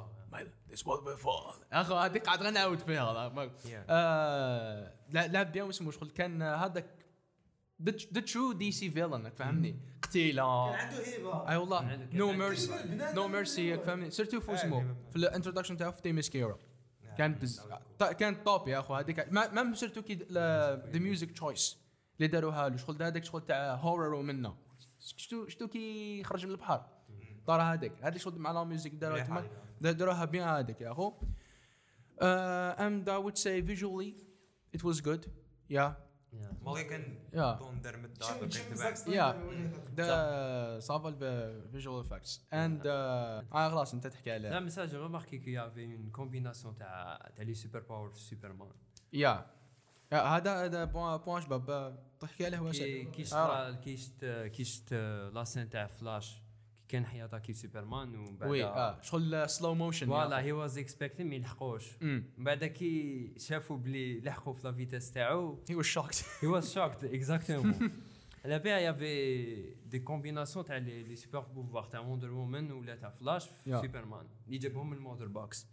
before 0.84 1.54
أخو 1.72 1.94
هذيك 1.94 2.24
قاعد 2.26 2.42
غنعاود 2.42 2.78
فيها. 2.78 3.12
لا، 3.12 3.28
ما- 3.28 3.50
آه، 3.88 4.92
لعب 5.12 5.52
بيان 5.52 5.68
اسمه 5.68 5.90
شغل 5.90 6.10
كان 6.10 6.42
آه، 6.42 6.56
هذاك 6.56 6.86
ذا 7.82 8.20
ترو 8.20 8.52
دي 8.52 8.72
سي 8.72 8.90
فيلن 8.90 9.30
فهمني؟ 9.30 9.76
قتيلة. 10.02 10.74
عنده 10.76 11.06
هيبة. 11.06 11.48
أي 11.50 11.56
والله. 11.56 11.96
نو 12.12 12.28
كان- 12.28 12.38
ميرسي 12.38 12.72
نو 13.14 13.28
ميرسي 13.28 13.78
فهمني؟ 13.78 14.10
سيرتو 14.10 14.40
في 14.40 14.54
اسمه 14.54 14.96
في 15.10 15.16
الانتروداكشن 15.16 15.76
تاعو 15.76 15.92
في 15.92 16.02
تيمس 16.02 16.30
كيرو 16.30 16.58
كان 17.18 17.34
بز... 17.34 17.62
تا- 17.98 18.12
كان 18.12 18.44
توب 18.44 18.68
يا 18.68 18.78
أخو. 18.78 18.94
هذيك 18.94 19.32
ما 19.32 19.52
ما 19.62 19.74
سيرتو 19.74 20.02
كي 20.02 20.14
ذا 20.32 20.98
ميوزك 20.98 21.30
تشويس 21.30 21.78
اللي 22.16 22.28
داروها 22.28 22.68
له 22.68 22.76
شغل 22.76 23.02
هذاك 23.02 23.24
شغل 23.24 23.46
تاع 23.46 23.74
هورر 23.74 24.14
ومنه. 24.14 24.56
شتو 24.98 25.48
شتو 25.48 25.68
كي 25.68 26.24
خرج 26.24 26.46
من 26.46 26.52
البحر. 26.52 26.86
طار 27.46 27.62
هذيك 27.62 28.04
هذيك 28.04 28.22
شغل 28.22 28.38
مع 28.38 28.52
لا 28.52 28.64
ميوزك 28.64 28.94
داروها 28.94 29.24
تما. 29.24 29.92
داروها 29.92 30.24
بيان 30.24 30.48
هذيك 30.48 30.80
يا 30.80 30.92
أخو. 30.92 31.12
اند 32.22 33.08
اي 33.08 33.16
وود 33.16 33.36
سي 33.36 33.62
فيجوالي 33.62 34.16
ات 34.74 34.84
واز 34.84 35.00
جود 35.00 35.26
يا. 35.70 36.06
كان 36.74 37.18
يا. 37.32 37.52
دون 37.52 37.80
در 37.80 37.96
مدار 37.96 38.38
بيك 38.40 39.08
يا. 39.08 40.80
صافا 40.80 41.08
الفيجوال 41.08 42.00
افكتس 42.00 42.46
اند 42.52 42.82
آه 42.86 43.68
خلاص 43.68 43.94
انت 43.94 44.06
تحكي 44.06 44.38
لا 44.38 44.56
عليه 44.56 44.68
j'ai 44.68 44.98
remarqué 45.08 45.40
qu'il 45.40 45.52
y 45.52 45.58
avait 45.58 45.84
une 45.84 46.10
combinaison 46.10 46.78
تاع 46.78 47.30
تاع 47.36 47.44
لي 47.44 47.54
سوبر 47.54 47.80
باور 47.80 48.10
في 48.10 48.20
سوبرمان 48.20 48.72
يا 49.12 49.46
هذا 50.12 50.64
هذا 50.64 50.84
بوان 50.84 51.16
بوان 51.16 51.42
شباب. 51.42 51.70
آه، 51.70 52.05
تحكي 52.20 52.46
عليه 52.46 52.58
واسع 52.58 52.84
كي 52.84 53.04
كي 53.04 53.24
شت 53.24 53.32
آه. 53.32 53.72
كي 53.72 53.96
شت 53.96 54.24
كي 54.52 54.64
شت 54.64 54.94
لاسين 55.34 55.68
تاع 55.68 55.86
فلاش 55.86 56.32
كي 56.32 56.40
كان 56.88 57.06
حياتا 57.06 57.38
كي 57.38 57.52
سوبرمان 57.52 58.14
ومن 58.14 58.36
بعد 58.36 58.50
وي 58.50 58.64
آه 58.64 59.00
شغل 59.00 59.50
سلو 59.50 59.74
موشن 59.74 60.06
فوالا 60.06 60.40
هي 60.40 60.52
واز 60.52 60.78
اكسبكتين 60.78 61.26
ما 61.26 61.34
يلحقوش 61.34 62.02
من 62.02 62.24
بعد 62.38 62.64
كي 62.64 63.32
شافوا 63.38 63.76
بلي 63.76 64.20
لحقوا 64.20 64.52
في 64.52 64.60
لا 64.64 64.72
فيتاس 64.72 65.10
تاعو 65.10 65.58
هي 65.68 65.74
واز 65.74 65.84
شوكت 65.86 66.24
shocked, 66.74 67.04
exactement. 67.04 67.74
Après, 68.46 68.78
il 68.78 68.84
y 68.84 68.86
avait 68.86 69.76
des 69.86 70.02
combinaisons 70.04 70.62
تاع 70.62 70.78
les 70.78 71.16
super 71.16 71.42
pouvoirs 71.42 71.88
تاع 71.90 72.02
Wonder 72.02 72.30
Woman 72.30 72.72
ولا 72.72 72.96
تاع 72.96 73.14
Flash 73.14 73.44
في. 73.64 73.82
Superman. 73.82 74.26
اللي 74.46 74.58
جابهم 74.58 74.90
من 74.90 74.96
ال 74.96 75.01
Mother 75.01 75.28
Box 75.28 75.66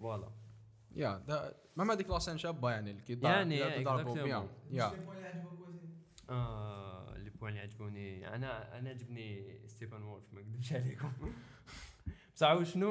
voilà 0.00 0.30
يا 0.96 1.18
دا- 1.28 1.54
ما 1.76 1.92
هذيك 1.94 2.10
la 2.10 2.18
scène 2.18 2.38
شابة 2.38 2.70
يعني 2.70 2.90
اللي 2.90 3.18
يعني، 3.22 3.66
اللي 3.66 3.84
yeah, 3.84 3.88
ضربوا 3.88 4.14
exactly. 4.14 4.18
بيها. 4.20 4.48
yeah. 4.70 4.92
آه 6.30 7.16
les 7.16 7.30
points 7.30 7.52
اللي 7.52 7.62
عجبوني 7.62 8.34
أنا 8.34 8.78
أنا 8.78 8.90
عجبني 8.90 9.58
Steppenwolf 9.66 10.24
ما 10.32 10.40
نكذبش 10.40 10.72
عليكم. 10.72 11.12
بصح 12.34 12.62
شنو؟ 12.62 12.90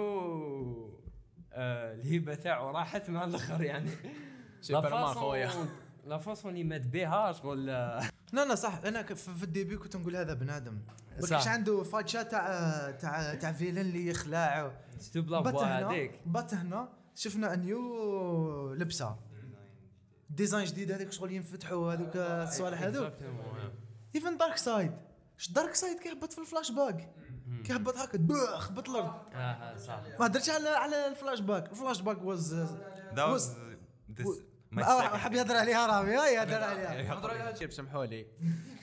آه 1.53 1.93
الهبه 1.93 2.35
تاعو 2.35 2.69
راحت 2.69 3.09
مع 3.09 3.23
الآخر 3.23 3.61
يعني. 3.61 3.89
سوبرمان 4.61 5.13
خويا 5.13 5.49
لا 6.05 6.17
فاصون 6.17 6.51
اللي 6.51 6.63
مات 6.63 6.87
بها 6.87 7.31
شغل 7.31 7.69
آه، 7.69 8.09
لا 8.33 8.45
لا 8.45 8.55
صح. 8.55 8.81
أنا 8.85 9.03
في 9.03 9.43
الديبي 9.43 9.77
كنت 9.77 9.95
نقول 9.95 10.15
هذا 10.15 10.33
بنادم 10.33 10.81
ما 11.15 11.21
صح. 11.21 11.29
كانش 11.29 11.47
عنده 11.47 11.83
فاتشا 11.83 12.23
تاع 12.23 12.91
تاع 12.91 13.33
تاع 13.35 13.51
فيلن 13.51 13.77
اللي 13.77 14.07
يخلع 14.07 14.71
ستو 14.99 15.21
بلا 15.21 15.39
بات 15.41 15.53
فوا 15.53 15.63
هنا 15.63 15.89
هذيك 15.89 16.19
بات 16.25 16.53
هنا. 16.53 16.89
شفنا 17.15 17.55
نيو 17.55 18.73
لبسة. 18.73 19.15
ديزاين 20.29 20.65
جديد 20.65 20.91
هذيك 20.91 21.11
شغل 21.11 21.31
ينفتحوا 21.31 21.93
هذوك 21.93 22.15
الصوالح 22.15 22.81
هذوك 22.81 23.13
ايفن 24.15 24.37
دارك 24.37 24.57
سايد 24.57 24.91
اش 25.39 25.51
دارك 25.51 25.75
سايد 25.75 25.99
كيهبط 25.99 26.33
في 26.33 26.41
الفلاش 26.41 26.71
باك 26.71 27.09
كيهبط 27.65 27.97
هكا 27.97 28.57
خبط 28.57 28.89
الأرض 28.89 29.13
آه 29.33 29.37
آه، 29.37 29.77
صح. 29.77 30.01
ما 30.19 30.25
هدرتش 30.25 30.49
على 30.49 30.69
على 30.69 31.07
ال 31.07 31.39
flashback 31.39 31.71
ال 31.71 32.01
flashback 32.01 32.21
was 32.23 32.53
آه، 32.53 32.67
second- 34.75 35.15
حاب 35.15 35.33
يهضر 35.33 35.55
عليها 35.55 35.87
رامي. 35.87 36.11
يهضر 36.11 36.63
عليها. 36.69 37.01
نهضروا 37.01 37.33
على 37.35 37.49
هادشي 37.49 37.71
سمحوا 37.71 38.05
لي. 38.05 38.25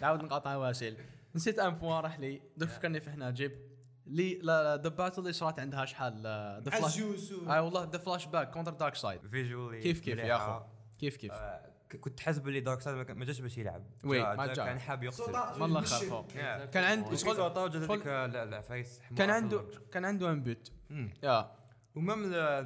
نعاود 0.03 0.23
نقاطع 0.23 0.57
واسل 0.57 0.97
نسيت 1.35 1.59
un 1.59 1.71
point 1.75 2.03
راح 2.05 2.19
لي. 2.21 2.43
دوك 2.57 2.69
فكرني 2.69 3.01
في 3.01 3.11
هنا 3.11 3.31
جيب. 3.31 3.72
لي 4.07 4.35
لا 4.43 4.77
the 4.77 4.89
battle 4.89 5.21
اللي 5.21 5.33
صارت 5.33 5.59
عندها؟ 5.61 5.85
شحال 5.85 6.23
the 6.65 6.71
flash 6.71 7.01
أي 7.49 7.59
والله 7.61 7.85
the 7.85 7.99
flashback 7.99 8.51
contre 8.51 8.73
Darkseid 8.73 9.21
visually 9.21 9.83
كيف 9.83 10.01
كيف 10.01 10.19
يا. 10.19 10.37
أخو؟ 10.37 10.65
كيف 10.99 11.17
كيف؟ 11.17 11.33
آه، 11.33 11.73
كنت 12.01 12.21
حاسس 12.21 12.39
باللي 12.39 12.61
Darkseid 12.61 13.11
ما 13.11 13.25
جاش 13.25 13.41
باش 13.41 13.59
يلعب. 13.59 13.85
oui، 14.05 14.37
ما 14.37 14.47
جا. 14.47 14.65
كان 14.65 14.81
حاب 14.81 15.03
يقتل. 15.03 15.23
والله 15.61 15.83
Yeah. 15.83 16.65
كان 16.71 16.85
عند 16.85 17.07
شغل 17.07 17.19
شغل 17.19 17.37
صوت 17.37 17.59
وجد 17.59 17.87
شغل- 17.87 17.91
هذيك 17.93 18.07
لا 18.07 18.45
لا 18.45 18.61
فايس 18.61 19.01
حمار 19.01 19.19
كان 19.19 19.31
عنده. 19.31 19.65
كان 19.93 20.05
عنده 20.05 20.31
ان 20.31 20.43
بوت 20.43 20.73
مم. 20.91 21.11
يا. 21.23 21.51
ومام 21.95 22.31
ذا 22.33 22.61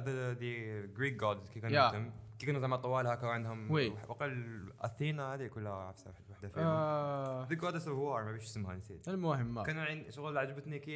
جريك 0.97 1.13
جودز 1.13 1.49
كي. 1.49 1.59
كانوا 1.59 2.11
كي 2.39 2.45
كانوا 2.45 2.61
زعما 2.61 2.75
طوال 2.77 3.07
هكا 3.07 3.27
وعندهم 3.27 3.71
وي. 3.71 3.89
وقال 4.07 4.63
أثينا 4.81 5.33
هذيك 5.33 5.57
ولا 5.57 5.69
عرفت 5.69 6.07
وحده 6.37 6.49
فيهم 6.49 7.47
ذا 7.49 7.55
جودس 7.55 7.87
اوف 7.87 7.97
وار 7.97 8.23
ما 8.23 8.31
بيش 8.31 8.43
اسمها 8.43 8.75
نسيت 8.75 9.07
المهم 9.07 9.53
ما 9.53 9.63
كانوا 9.63 9.83
عين 9.83 10.11
شغل 10.11 10.37
عجبتني 10.37 10.79
كي 10.79 10.91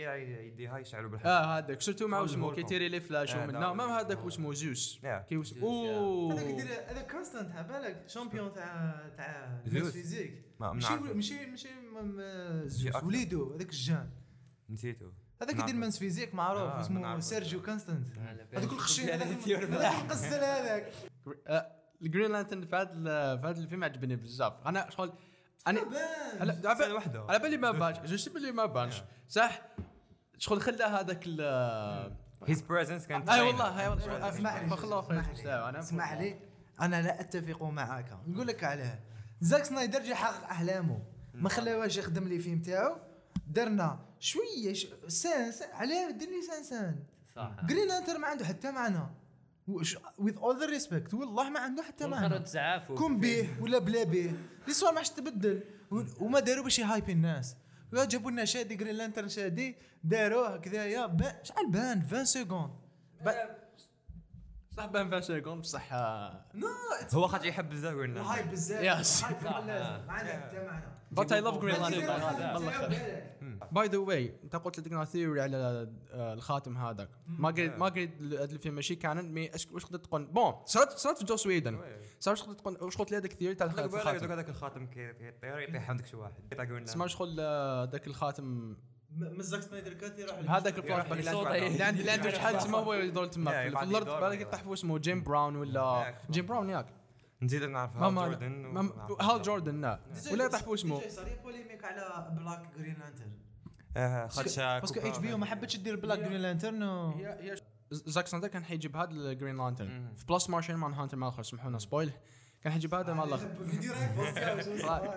يديها 0.48 0.78
يشعلوا 0.78 1.10
بالحب 1.10 1.28
آه 1.28 1.58
هذاك 1.58 1.82
سيرتو 1.82 2.08
مع 2.08 2.18
شغل 2.18 2.30
اسمه 2.30 2.54
كي. 2.54 2.64
تيري 2.64 2.90
لي 2.90 3.02
فلاش 3.02 3.36
آه، 3.36 3.44
ومن 3.44 3.54
ما 3.54 3.84
هذاك 3.84 4.26
واسمه 4.26 4.54
زوس 4.54 5.00
Yeah. 5.02 5.06
كي. 5.30 5.44
أوه 5.62 6.34
هذاك 6.90 7.12
كونستانت 7.12 7.52
على 7.52 7.68
بالك 7.68 8.04
شامبيون 8.08 8.54
تاع 8.54 9.10
تاع 9.18 9.62
زوس. 9.66 9.84
ميس 9.84 9.94
فيزيك 9.94 10.46
ما 10.60 10.74
ماشي. 10.74 10.96
ماشي 10.96 11.46
ماشي 11.46 11.70
أكثر. 12.90 13.06
وليدو 13.06 13.54
هذاك 13.54 13.70
الجان 13.70 14.10
نسيته 14.70 15.12
هذاك. 15.42 15.60
يدير 15.60 15.76
Men's 15.76 16.00
Physique 16.00 16.36
معروف 16.36 16.62
آه، 16.62 16.80
اسمه. 16.80 17.20
سيرجيو 17.20 17.62
كونستانت. 17.62 18.08
هذاك 18.54 18.72
الخشين 18.74 19.10
هذاك. 19.10 19.48
القزل 19.48 20.44
هذاك 20.44 20.92
ال 22.02 22.07
Green 22.07 22.32
Lantern 22.32 22.66
في 22.66 22.76
هذا 22.76 23.38
في 23.38 23.48
هذا 23.48 23.60
الفيلم 23.60 23.84
عجبني 23.84 24.16
بزاف 24.16 24.68
أنا 24.68 24.90
شغل 24.90 25.14
أنا 25.68 25.82
على 26.40 26.62
على 26.66 26.94
واحدة. 26.94 27.26
على 27.30 27.40
بالي 27.40 27.58
ما 27.58 27.72
بانش. 27.72 27.98
je 28.00 28.18
sais 28.18 28.30
باللي 28.30 28.52
ما 28.52 28.66
بانش. 28.66 29.04
صح؟ 29.30 29.62
شغل 30.38 30.62
خلى 30.62 30.84
هذاك 30.84 31.24
ال 31.26 31.42
his 32.48 32.62
presence 32.62 33.08
كانت 33.08 33.30
أي. 33.30 33.42
والله 33.42 33.66
هاي 33.66 33.88
والله. 33.88 34.30
اسمع 34.30 34.62
لي 34.62 34.74
اسمع 34.74 35.00
لي. 35.32 35.70
أنا 35.70 35.80
اسمع 35.80 36.14
لي. 36.14 36.40
أنا 36.82 37.02
لا 37.02 37.22
أتفق 37.22 37.64
معك. 37.64 38.18
نقول 38.28 38.48
لك 38.48 38.64
علاه 38.64 39.00
زاك 39.42 39.64
سنايدر 39.64 40.00
جا 40.04 40.16
حقق 40.16 40.44
أحلامه. 40.44 41.04
ما 41.34 41.50
خلاوهاش 41.50 41.98
يخدم 41.98 42.28
les 42.28 42.40
films 42.40 42.62
تاعو. 42.62 42.98
درنا 43.48 44.00
شوية 44.20 44.74
ش... 44.74 44.88
سان 45.08 45.52
سان 45.52 45.70
علاه 45.74 46.10
دير 46.12 46.30
لي 46.30 46.42
سان 46.42 46.64
سان 46.64 47.04
صح. 47.36 47.52
Green 47.66 47.88
Lantern 47.88 48.18
ما 48.18 48.28
عنده 48.28 48.46
حتى 48.46 48.72
معنى. 48.72 49.21
with 49.68 50.38
all 50.38 50.60
the 50.60 50.66
respect 50.66 51.14
والله 51.14 51.50
ما 51.50 51.60
عنده 51.60 51.84
حتى 51.84 52.08
معنى. 52.08 52.46
زعاف 52.46 52.92
كون 52.92 53.20
به 53.20 53.50
ولا 53.62 53.80
بلا 53.80 54.04
به 54.04 54.34
لي 54.68 54.74
صوالح 54.74 54.94
ما 54.94 54.98
عادش 54.98 55.10
تبدل. 55.10 55.64
وما 56.20 56.40
داروا 56.40 56.64
باش 56.64 56.80
يهايبي 56.80 57.12
الناس. 57.12 57.56
ولا 57.94 58.06
جابوا 58.06 58.32
لنا 58.32 58.46
شادي 58.46 58.76
Green 58.76 58.96
Lantern 58.96 59.30
شادي. 59.30 59.76
داروه 60.04 60.58
كذايا 60.58 61.18
شحال 61.44 61.72
بان؟ 61.72 62.02
20 62.06 62.26
secondes 62.26 62.72
صح 64.78 64.86
بان 64.86 65.14
20 65.14 65.22
secondes 65.42 65.62
بصح 65.62 65.94
آه، 65.94 66.46
no 66.54 66.68
هو 67.14 67.28
خاطر 67.28 67.46
يحب 67.46 67.70
بزاف 67.70 67.96
قلنا 67.96 68.22
hype 68.34 68.52
بزاف 68.52 68.82
اللازم. 68.82 70.08
ما 70.08 70.14
عنده 70.14 70.34
حتى 70.34 70.66
معنى. 70.66 70.86
والله 71.18 71.30
تاعو 71.30 71.60
خير 71.60 72.90
بالك. 72.90 73.68
by 73.72 73.88
the 73.88 73.98
way 73.98 74.34
انت 74.44 74.56
قلت 74.56 74.80
لدينا 74.80 75.06
theory 75.06 75.42
على 75.42 75.90
آه، 76.12 76.34
الخاتم 76.34 76.78
هذاك. 76.78 77.10
ما 77.28 77.50
قريت 77.50 77.78
ما 77.80 77.86
قريت 77.86 78.22
هذا 78.22 78.44
الفيلم 78.44 78.76
ماشي 78.76 78.96
كان 78.96 79.34
مي 79.34 79.52
واش 79.72 79.84
تقدر 79.84 79.98
تقول؟ 80.00 80.26
bon 80.26 80.54
صارت 80.66 80.92
صارت 80.98 81.18
في 81.18 81.24
Joss 81.26 81.36
Whedon 81.36 81.80
صارت 82.20 82.38
واش 82.40 82.48
تقدر 82.48 82.54
تقول 82.60 82.78
واش 82.82 82.98
قلت 82.98 83.12
لي 83.12 83.18
هذاك 83.18 83.32
ال 83.32 83.35
theory 83.35 83.56
تاع 83.56 83.68
الخاتم؟ 83.68 84.32
هذاك 84.32 84.50
الخاتم 84.50 84.88
يطيح 85.64 85.90
عندك 85.90 86.06
شي 86.06 86.16
واحد. 86.16 86.34
تسمع 86.86 87.08
شغل 87.08 87.36
آه، 87.40 87.84
ذاك 87.92 88.08
الخاتم؟ 88.08 88.44
م- 88.46 88.78
من 89.12 89.42
زاك 89.42 89.62
سنايدر 89.62 89.94
كات 89.94 90.20
يروح 90.20 90.52
هذاك 90.52 90.78
الفلاش 90.78 91.36
back 91.36 91.62
اللي 92.00 92.12
عنده- 92.12 92.30
شحال 92.32 92.58
تسمى 92.58 92.78
هو 92.78 92.94
يدور 92.94 93.26
تما. 93.26 93.52
في- 93.52 93.70
في 93.78 93.84
الأرض 93.84 94.22
بالك 94.22 94.42
يطيح 94.42 94.68
اسمه 94.68 94.98
جيم 95.00 95.24
براون 95.24 95.56
ولا. 95.56 96.16
جيم 96.32 96.46
براون 96.46 96.70
ياك. 96.70 96.86
نزيد 97.42 97.64
نعرف 97.64 97.98
Hal 97.98 98.16
Jordan 98.16 98.78
Hal 99.22 99.42
Jordan 99.42 99.82
لا. 99.82 100.00
ولا 100.32 100.46
يطيح 100.46 100.62
في 100.64 100.74
اسمه 100.74 101.08
صار 101.10 101.40
polémique 101.44 101.84
على 101.86 102.32
black 102.40 102.62
Green 102.78 102.96
Lantern 103.00 103.32
آه، 103.98 104.28
خاطش 104.28 104.80
parce 104.80 104.91
que. 104.91 105.00
HBO 105.00 105.38
ما 105.38 105.46
حبتش 105.46 105.78
دير 105.78 105.96
black 105.96 106.20
Green 106.20 106.42
Lantern 106.42 107.14
زاك 107.92 108.28
سنايدر 108.28 108.48
كان 108.48 108.64
حيجيب 108.64 108.96
هذا 108.98 109.12
ال 109.12 109.19
Green 109.19 109.58
Lantern. 109.58 110.14
في 110.18 110.26
بلاصة 110.26 110.50
Martian 110.50 110.76
Manhunter 110.76 111.18
مال 111.18 111.28
الآخر 111.28 111.44
سمحونا 111.44 111.80
spoil 111.80 112.12
كان 112.62 112.74
حيجيب 112.74 112.94
هذا 112.96 113.14
مال 113.14 113.28
الآخر؟ 113.28 113.48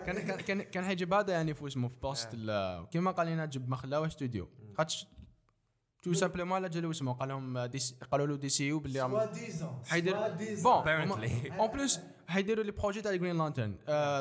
كان 0.06 0.18
كان 0.26 0.40
كان 0.40 0.62
كان 0.62 0.84
حيجيب 0.84 1.14
هذا 1.14 1.32
يعني 1.32 1.54
في 1.54 1.66
اسمه 1.66 1.88
في 1.88 1.96
post 2.02 2.28
ال- 2.34 2.88
كيما 2.90 3.10
قال 3.10 3.26
لنا 3.26 3.46
جيب 3.46 3.68
ما 3.68 3.76
خلاوه 3.76 4.06
استوديو 4.06 4.48
خاطش 4.78 5.06
tout 6.02 6.12
simplement 6.12 6.62
لا 6.62 6.68
جالو 6.68 6.90
اسمه 6.90 7.12
قال 7.12 7.28
لهم 7.28 7.58
قالوا 8.10 8.26
له 8.26 8.36
DCU 8.36 8.78
باللي 8.78 9.28
حيدير. 9.86 10.16
Bon 10.62 10.84
Apparently. 10.84 11.52
en 11.52 11.70
plus 11.70 12.00
حيديروا 12.28 12.64
les 12.64 12.72
projets 12.72 13.02
تاع 13.02 13.14
Green 13.14 13.38
Lantern 13.38 13.76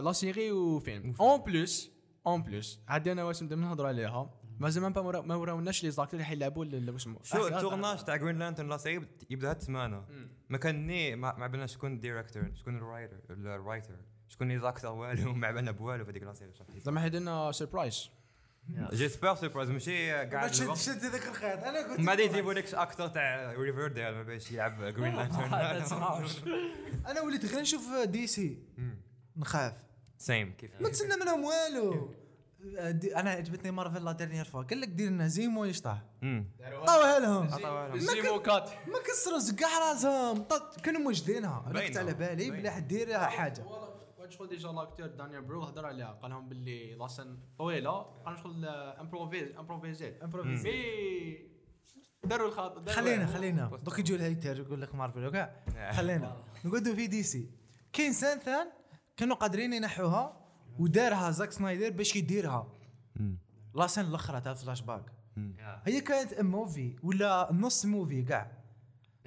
la 0.05 0.11
série 0.11 0.51
وفيلم 0.51 1.13
en 1.19 1.41
plus 1.41 1.91
en 2.27 2.43
plus 2.43 2.79
أنا 2.89 3.23
واسم 3.23 3.45
بدنا 3.45 3.67
نهضروا 3.67 3.87
عليها 3.87 4.29
مازال 4.59 4.83
ما 4.83 5.21
ما 5.21 5.35
وراوناش 5.35 5.83
les 5.83 5.91
acteurs 5.91 6.13
اللي 6.13 6.25
حيلعبوا 6.25 6.97
شو 7.23 7.47
ال 7.47 7.54
tournage 7.54 8.03
تاع 8.03 8.15
Green 8.15 8.39
Lantern 8.39 8.69
la 8.69 8.77
série 8.77 9.07
يبدا 9.29 9.49
هاد 9.49 9.55
السمانه 9.55 10.05
ما 10.49 10.57
كان 10.57 10.87
ني 10.87 11.15
ما 11.15 11.27
عبالنا 11.27 11.67
شكون 11.67 11.93
ال 11.93 12.00
director 12.00 12.51
شكون 12.55 12.77
ال 12.77 12.83
writer 12.83 13.17
ال 13.29 13.39
writer 13.39 13.95
شكون 14.29 14.51
les 14.51 14.61
acteurs 14.61 14.91
والو 14.91 15.33
ما 15.33 15.47
عبالنا 15.47 15.71
بوالو 15.71 16.05
في 16.05 16.11
هذيك 16.11 16.23
la 16.23 16.33
série 16.33 16.51
زعما 16.77 17.01
حيديرنا 17.01 17.51
surprise 17.51 18.09
j'espère 18.93 19.35
surprise 19.35 19.69
ماشي 19.69 20.11
ما 20.11 20.29
قاعد 20.31 20.51
تشد 20.51 20.61
الوقت. 20.63 20.77
شد 20.77 21.05
هذاك 21.05 21.27
الخيط 21.27 21.63
أنا 21.63 21.81
كنت 21.87 21.99
من 21.99 22.05
بعد 22.05 22.19
يجيبوا 22.19 22.53
لك 22.53 22.73
actor 22.73 23.07
تاع 23.07 23.53
Riverdale 23.53 24.11
ما 24.11 24.23
باش 24.23 24.51
يلعب 24.51 24.83
Green 24.83 25.15
Lantern 25.15 25.53
أنا 27.07 27.21
وليت 27.21 27.45
غير 27.45 27.61
نشوف 27.61 27.83
DC 28.05 28.57
نخاف 29.37 29.73
same 30.17 30.53
كيف 30.57 30.71
ما 30.81 30.89
تسنى 30.89 31.15
منهم 31.15 31.43
والو 31.43 32.13
دي- 32.91 33.15
أنا 33.15 33.29
عجبتني 33.29 33.71
Marvel 33.71 34.05
la 34.05 34.11
dernière 34.11 34.45
fois 34.45 34.63
قال 34.63 34.81
لك 34.81 34.87
دير 34.87 35.09
لنا 35.09 35.27
Zemo 35.27 35.65
يشطح 35.65 35.97
طاوها 36.87 37.19
لهم 37.19 37.53
عطاوها 37.53 37.87
لهم. 37.87 37.99
Zemo 37.99 38.39
كات 38.41 38.69
ما 38.69 38.99
كسروا 39.07 39.39
زكاع 39.39 39.69
راسهم 39.79 40.45
كانوا 40.83 41.01
موجدينها 41.01 41.63
أنا 41.67 41.87
كنت. 41.87 41.97
على 41.97 42.13
بالي. 42.13 42.51
بلا 42.51 42.71
حد 42.71 42.87
دير 42.87 43.19
حاجة 43.19 43.63
شغل 44.33 44.47
déjà 44.47 44.71
l'acteur 44.71 45.07
دانيال 45.07 45.41
برو 45.41 45.63
هضر 45.63 45.85
عليها. 45.85 46.11
قال 46.11 46.31
لهم 46.31 46.49
باللي 46.49 46.95
la 46.95 47.07
scène 47.07 47.37
طويلة 47.57 47.91
قال 48.01 48.37
شغل 48.37 48.65
improvise 48.65 49.55
improvisé. 49.55 50.09
improvisé. 50.23 50.71
mais 52.23 52.29
داروا 52.29 52.47
الخاطر 52.47 52.91
خلينا 52.91 53.27
خلينا. 53.27 53.67
دوك 53.83 53.99
يجوا 53.99 54.17
ال 54.17 54.23
haters 54.23 54.59
يقول 54.59 54.81
لك 54.81 54.95
مارفل 54.95 55.25
وكاع 55.25 55.65
خلينا. 55.91 56.43
نقعدوا 56.65 56.95
في 56.95 57.07
DC. 57.07 57.51
كاين 57.93 58.13
scène 58.13 58.39
ثان 58.39 58.71
كانوا 59.17 59.35
قادرين 59.35 59.73
ينحوها 59.73 60.47
ودارها 60.79 61.31
زاك 61.31 61.51
سنايدر 61.51 61.89
باش 61.89 62.15
يديرها. 62.15 62.73
la 63.75 63.87
scène 63.87 64.05
الأخرى 64.05 64.41
تاع 64.41 64.53
فلاش 64.53 64.81
باك. 64.81 65.05
هي 65.85 66.01
كانت 66.01 66.41
movie 66.41 66.95
ولا 67.03 67.49
نص 67.51 67.85
movie 67.85 68.21
كاع. 68.21 68.62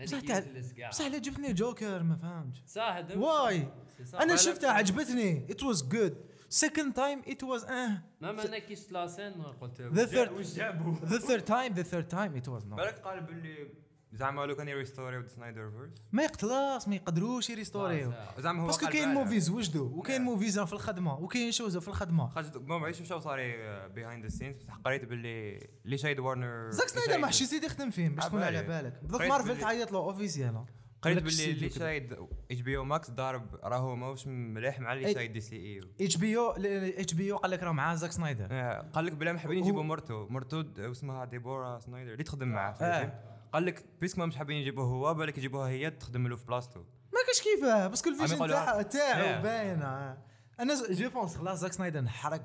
بصح 0.03 0.21
تاع 0.21 0.43
بصح 0.89 1.05
اللي 1.05 1.21
جبتني 1.21 1.53
جوكر 1.53 2.03
ما 2.03 2.17
فهمتش. 2.17 2.59
صح 2.67 2.83
هذا 2.83 3.17
واي. 3.17 3.69
أنا 4.15 4.37
شفتها 4.37 4.71
عجبتني. 4.71 5.47
it 5.51 5.63
was 5.63 5.83
good 5.83 6.17
second 6.49 6.93
time 6.95 7.23
it 7.29 7.43
was 7.43 7.65
آه. 7.65 8.03
ما 8.21 8.33
ما 8.33 8.45
أنا 8.45 8.59
كي 8.59 8.77
شفت 8.77 8.93
la 8.93 9.04
scène 9.04 9.33
قلت 9.33 9.77
The 9.83 10.11
third- 10.15 10.33
واش 10.33 10.55
جابوا؟ 10.55 10.95
the 11.05 11.19
third 11.19 11.43
time 11.43 11.73
the 11.75 11.83
third 11.83 12.09
time 12.09 12.35
it 12.37 12.49
was 12.49 12.67
not 12.67 12.79
بالك 12.81 12.99
قال 12.99 13.21
باللي 13.21 13.69
زعما 14.13 14.43
لو 14.47 14.55
كان 14.57 14.69
يريستوريو 14.69 15.29
Snyderverse 15.29 16.09
ما 16.13 16.23
يقتلاش 16.23 16.89
ما 16.89 16.95
يقدروش 16.97 17.51
يريستوريو 17.51 18.13
زعما 18.39 18.63
هو 18.63 18.67
parce 18.67 18.79
que 18.79 18.87
كاين. 18.87 19.09
movies 19.09 19.51
وجدوا 19.51 19.89
وكاين. 19.99 20.23
movies 20.23 20.59
في 20.61 20.73
الخدمة 20.73 21.15
وكاين 21.19 21.53
shows 21.53 21.77
في 21.77 21.89
الخدمة. 21.89 22.29
خرجت 22.29 22.57
ما 22.57 22.79
معيش 22.79 23.01
مشاو 23.01 23.21
صاري 23.21 23.53
behind 23.89 24.23
the 24.25 24.29
scenes 24.31 24.57
بصح 24.57 24.75
قريت 24.85 25.05
باللي 25.05 25.69
اللي 25.85 25.99
شايد 25.99 26.19
وارنر 26.19 26.71
زاك 26.71 26.89
سنايدر 26.89 27.19
ما 27.19 27.27
حش 27.27 27.41
يزيد 27.43 27.65
يخدم 27.65 27.91
فيهم 27.91 28.15
باش 28.15 28.25
تكون 28.25 28.43
على. 28.43 28.63
بالك. 28.63 29.01
دوك 29.03 29.23
مارفل 29.23 29.59
تعيط 29.61 29.93
له 29.93 29.99
officiel 29.99 30.65
قريت 31.03 31.23
باللي 31.23 31.55
كده. 31.69 31.79
شايد 31.79 32.17
HBO 32.51 32.77
Max 32.77 33.11
ضارب 33.11 33.55
راهو 33.65 33.97
ماهوش 33.97 34.27
مليح 34.27 34.81
مع 34.81 34.93
اللي 34.93 35.09
أي- 35.11 35.15
شايد 35.15 35.33
DCE. 35.33 35.81
اتش 36.01 36.17
بي 36.17 36.37
أو 36.39 36.51
اتش 36.57 37.15
بي 37.15 37.33
أو 37.33 37.37
قال 37.37 37.51
لك 37.51 37.63
راه 37.63 37.73
مع 37.73 37.95
زاك 37.95 38.13
سنايدر 38.13 38.47
قال 38.95 39.05
لك 39.07 39.13
بلا 39.13 39.33
ما 39.33 39.39
حابين 39.39 39.59
يجيبوا 39.59 39.83
مرتو. 39.83 40.27
مرتو 40.29 40.65
اسمها 40.79 41.25
ديبورا 41.25 41.79
سنايدر 41.79 42.13
اللي 42.13 42.25
تخدم 42.25 42.49
معاه 42.49 42.73
آه. 42.73 43.36
قال 43.57 43.67
لك 43.67 43.85
parce 44.01 44.12
que 44.12 44.19
ما 44.19 44.27
مش 44.27 44.37
حابين 44.37 44.57
يجيبوه 44.57 44.85
هو 44.85 45.15
بالك 45.15 45.39
يجيبوها 45.39 45.69
هي 45.69 45.91
تخدم 45.91 46.29
له 46.29 46.37
في 46.37 46.47
بلاصتو 46.47 46.81
ما 46.81 47.19
كاش 47.27 47.43
كيفاه 47.43 47.87
parce 47.87 48.02
que 48.02 48.11
ال 48.11 48.16
vision 48.16 48.49
تاعو 48.49 48.83
Yeah. 48.83 49.43
باينه 49.43 50.19
أنا 50.61 50.75
je 50.91 51.11
pense 51.11 51.37
خلاص 51.37 51.59
زاك 51.61 51.73
سنايدر 51.73 51.99
انحرق. 51.99 52.45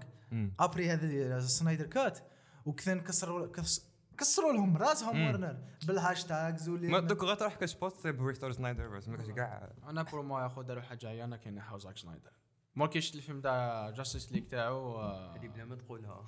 أبري 0.59 0.89
هذه 0.91 1.39
سنايدر 1.39 1.85
كات 1.85 2.19
وكثر 2.65 2.97
كسروا 2.99 3.47
كس- 3.47 3.85
كسروا 4.17 4.53
لهم 4.53 4.77
راسهم. 4.77 5.27
ورنر 5.27 5.57
بالهاشتاجز 5.87 6.69
ما 6.69 6.73
واللي 6.73 7.01
دوك 7.01 7.23
غير 7.23 7.41
راح 7.41 7.55
كاش 7.55 7.75
بوست 7.75 8.07
بريستور 8.07 8.51
سنايدر 8.51 8.87
بس 8.87 9.07
ما 9.07 9.17
كاش 9.17 9.27
كاع 9.27 9.69
أنا 9.89 10.03
برو 10.03 10.23
ما 10.23 10.43
ياخذ 10.43 10.63
داروا 10.63 10.81
حاجة 10.83 11.23
أنا 11.23 11.37
كاين 11.37 11.55
نحاو 11.55 11.77
زاك 11.77 11.97
سنايدر 11.97 12.31
ما 12.75 12.87
كاينش 12.87 13.15
الفيلم 13.15 13.41
تاع 13.41 13.89
جاستس 13.89 14.31
ليك 14.31 14.47
تاعو 14.51 14.95
آه، 14.95 15.35
هذه 15.35 15.47
بلا 15.47 15.65
ما 15.65 15.75
تقولها 15.75 16.25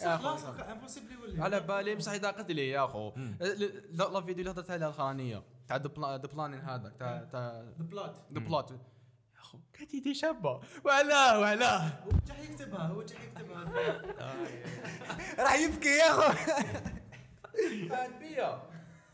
يا 0.00 0.14
أخو. 0.14 0.36
على 1.38 1.60
بالي 1.60 1.94
بصح 1.94 2.12
اذا 2.12 2.30
قلت 2.30 2.50
لي 2.50 2.68
يا 2.68 2.84
أخو. 2.84 3.12
لا 3.90 4.20
فيديو 4.20 4.40
اللي 4.40 4.50
هضرت 4.50 4.70
عليها 4.70 4.86
الأخرانية. 4.86 5.42
تاع 5.68 5.76
ذا 5.76 6.16
بلانين 6.16 6.60
هذاك 6.60 6.96
تاع 6.98 7.24
تاع 7.32 7.62
ذا 7.78 7.84
بلاد 7.84 8.14
ذا 8.32 8.40
بلوت 8.40 8.70
يا 8.70 8.78
أخو 9.40 9.58
كانت 9.72 9.94
يدي 9.94 10.14
شابة. 10.14 10.60
وعلاه 10.84 11.40
وعلاه 11.40 11.88
هو 12.04 12.10
جاي 12.26 12.44
يكتبها. 12.44 12.86
هو 12.86 13.02
جاي 13.02 13.18
يكتبها 13.26 14.02
راح 15.38 15.54
يبكي 15.54 15.88
يا 15.88 16.10
أخو. 16.10 16.32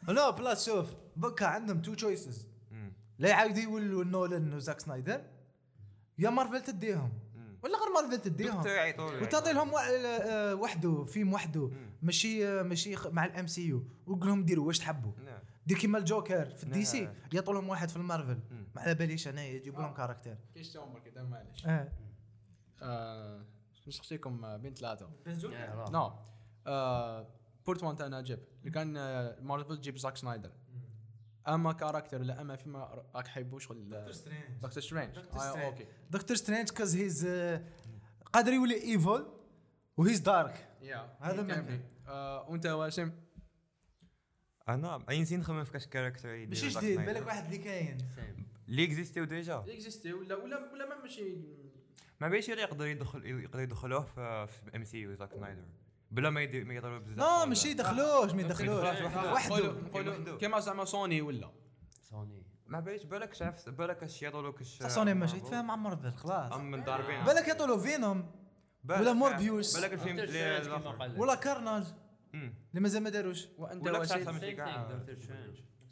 لا 0.09 0.31
بلاد 0.31 0.59
شوف 0.59 0.95
بكا 1.17 1.47
عندهم 1.47 1.83
two 1.83 1.95
choices. 1.95 2.49
لا 3.19 3.29
يعاودوا 3.29 3.63
يولوا 3.63 4.05
نولان 4.05 4.55
وزاك 4.55 4.81
سنايدر 4.81 5.23
يا 6.19 6.31
مارفل 6.31 6.61
تديهم. 6.63 7.13
ولا 7.63 7.79
غير 7.79 7.93
مارفل 7.95 8.23
تديهم. 8.23 8.63
وتعطي 9.23 9.53
لهم 9.53 9.73
وا- 9.73 9.81
آه، 10.31 10.55
وحده 10.55 11.05
فيلم 11.05 11.33
وحده. 11.33 11.71
ماشي 12.03 12.49
آه، 12.49 12.63
ماشي 12.63 12.95
مع 13.11 13.25
ال 13.25 13.47
MCU 13.47 13.85
وقول 14.07 14.27
لهم 14.29 14.45
ديروا 14.45 14.67
واش 14.67 14.79
تحبوا؟ 14.79 15.13
نعم. 15.25 15.39
دير 15.67 15.79
كيما 15.79 15.99
الجوكر 15.99 16.45
في 16.57 16.65
ال 16.65 16.85
DC 16.85 17.01
نعم. 17.01 17.15
يعطوا 17.33 17.55
لهم 17.55 17.69
واحد 17.69 17.89
في 17.91 17.97
المارفل. 17.97 18.39
ما 18.75 18.83
على 18.83 18.95
باليش 18.95 19.29
أنا 19.29 19.45
يجيبوا 19.45 19.83
لهم 19.83 19.95
caractère. 19.95 20.37
عمر 20.77 21.01
كذا 21.01 21.23
معليش. 21.23 21.67
آه. 21.67 21.89
آه، 22.83 23.45
آه، 24.45 24.57
بين 25.25 25.35
ثلاثة. 25.45 25.91
n'importe 25.91 27.83
un 27.83 27.97
أنا 28.03 28.21
جيب. 28.21 28.39
اللي 28.61 28.71
كان 28.71 28.97
آه، 28.97 29.41
مارفل 29.41 29.77
تجيب 29.79 29.99
زاك 29.99 30.17
سنايدر. 30.17 30.51
أما 31.49 31.73
caractère 31.73 32.21
ولا 32.21 32.41
أما 32.41 32.57
فيما 32.57 33.05
راك 33.15 33.27
حيبوا 33.27 33.59
شغل 33.59 33.95
آه، 33.95 33.99
Doctor 33.99 34.13
Strange. 34.13 35.15
Doctor 35.17 35.41
آه، 35.41 35.51
Strange. 35.51 35.65
Okay. 35.65 35.87
Doctor 36.11 36.37
Strange 36.37 36.71
cause 36.71 36.97
he's 36.97 37.27
قادر 38.33 38.53
يولي 38.53 38.83
evil 38.83 39.27
و 39.97 40.02
he's 40.02 40.21
dark 40.21 40.69
يا 40.83 41.17
هذا. 41.21 41.81
آه، 42.07 42.51
وأنت 42.51 42.67
واسم 42.67 43.13
أنا 44.69 45.05
اي 45.11 45.23
نسين 45.23 45.41
نخمم 45.41 45.65
في 45.65 45.73
كاش 45.73 45.87
كاركتر 45.87 46.47
ماشي 46.47 46.69
جديد. 46.69 47.01
بالك 47.01 47.27
واحد 47.27 47.45
اللي 47.45 47.59
كاين. 47.59 47.99
اللي 48.69 48.85
اكزيستيو 48.85 49.25
ديجا 49.25 49.65
اكزيستي 49.69 50.13
ولا 50.13 50.35
ولا 50.35 50.73
ولا 50.73 50.89
ما 50.89 51.03
ماشي 51.03 51.37
ما 52.21 52.29
بيش 52.29 52.51
اللي 52.51 52.63
يقدر 52.63 52.87
يدخل 52.87 53.27
يقدر 53.27 53.61
يدخلوه 53.61 54.01
في 54.01 54.47
في 54.47 54.77
ام 54.77 54.85
سي 54.85 54.99
يو 54.99 55.15
زاك 55.15 55.33
سنايدر 55.35 55.65
بلا 56.11 56.31
ما 56.31 56.43
يدير 56.43 56.65
ما 56.65 56.75
يضرب 56.75 57.05
بزاف 57.05 57.19
لا 57.19 57.45
ماشي 57.45 57.71
يدخلوش 57.71 58.33
ما 58.33 58.43
يدخلوش. 58.43 59.01
وحده. 59.15 59.73
نقولوا 59.73 60.39
كيما 60.39 60.61
زعما 60.61 60.85
سوني 60.85 61.23
ولا؟ 61.23 61.51
سوني. 62.03 62.47
ما 62.67 62.81
بالك 62.81 63.07
بالك 63.07 63.35
شاف 63.35 63.69
بالك 63.69 64.03
اش 64.03 64.25
له 64.25 64.53
كش 64.53 64.83
سوني 64.83 65.15
ماشي 65.15 65.37
يتفاهم 65.37 65.67
مع 65.67 65.77
مارفل 65.77 66.15
خلاص. 66.15 66.53
ام 66.53 66.71
من 66.71 66.85
ضاربين 66.85 67.25
بالك 67.25 67.49
له 67.61 67.79
فينوم 67.79 68.31
ولا 68.89 69.13
موربيوس. 69.13 69.79
بالك 69.79 69.93
الفيلم. 69.93 71.21
ولا 71.21 71.35
كارناج. 71.35 71.85
اللي 72.35 72.81
مازال 72.81 73.03
ما 73.03 73.11
داروش. 73.11 73.49
وأنت 73.59 73.85
دكتور 73.85 74.05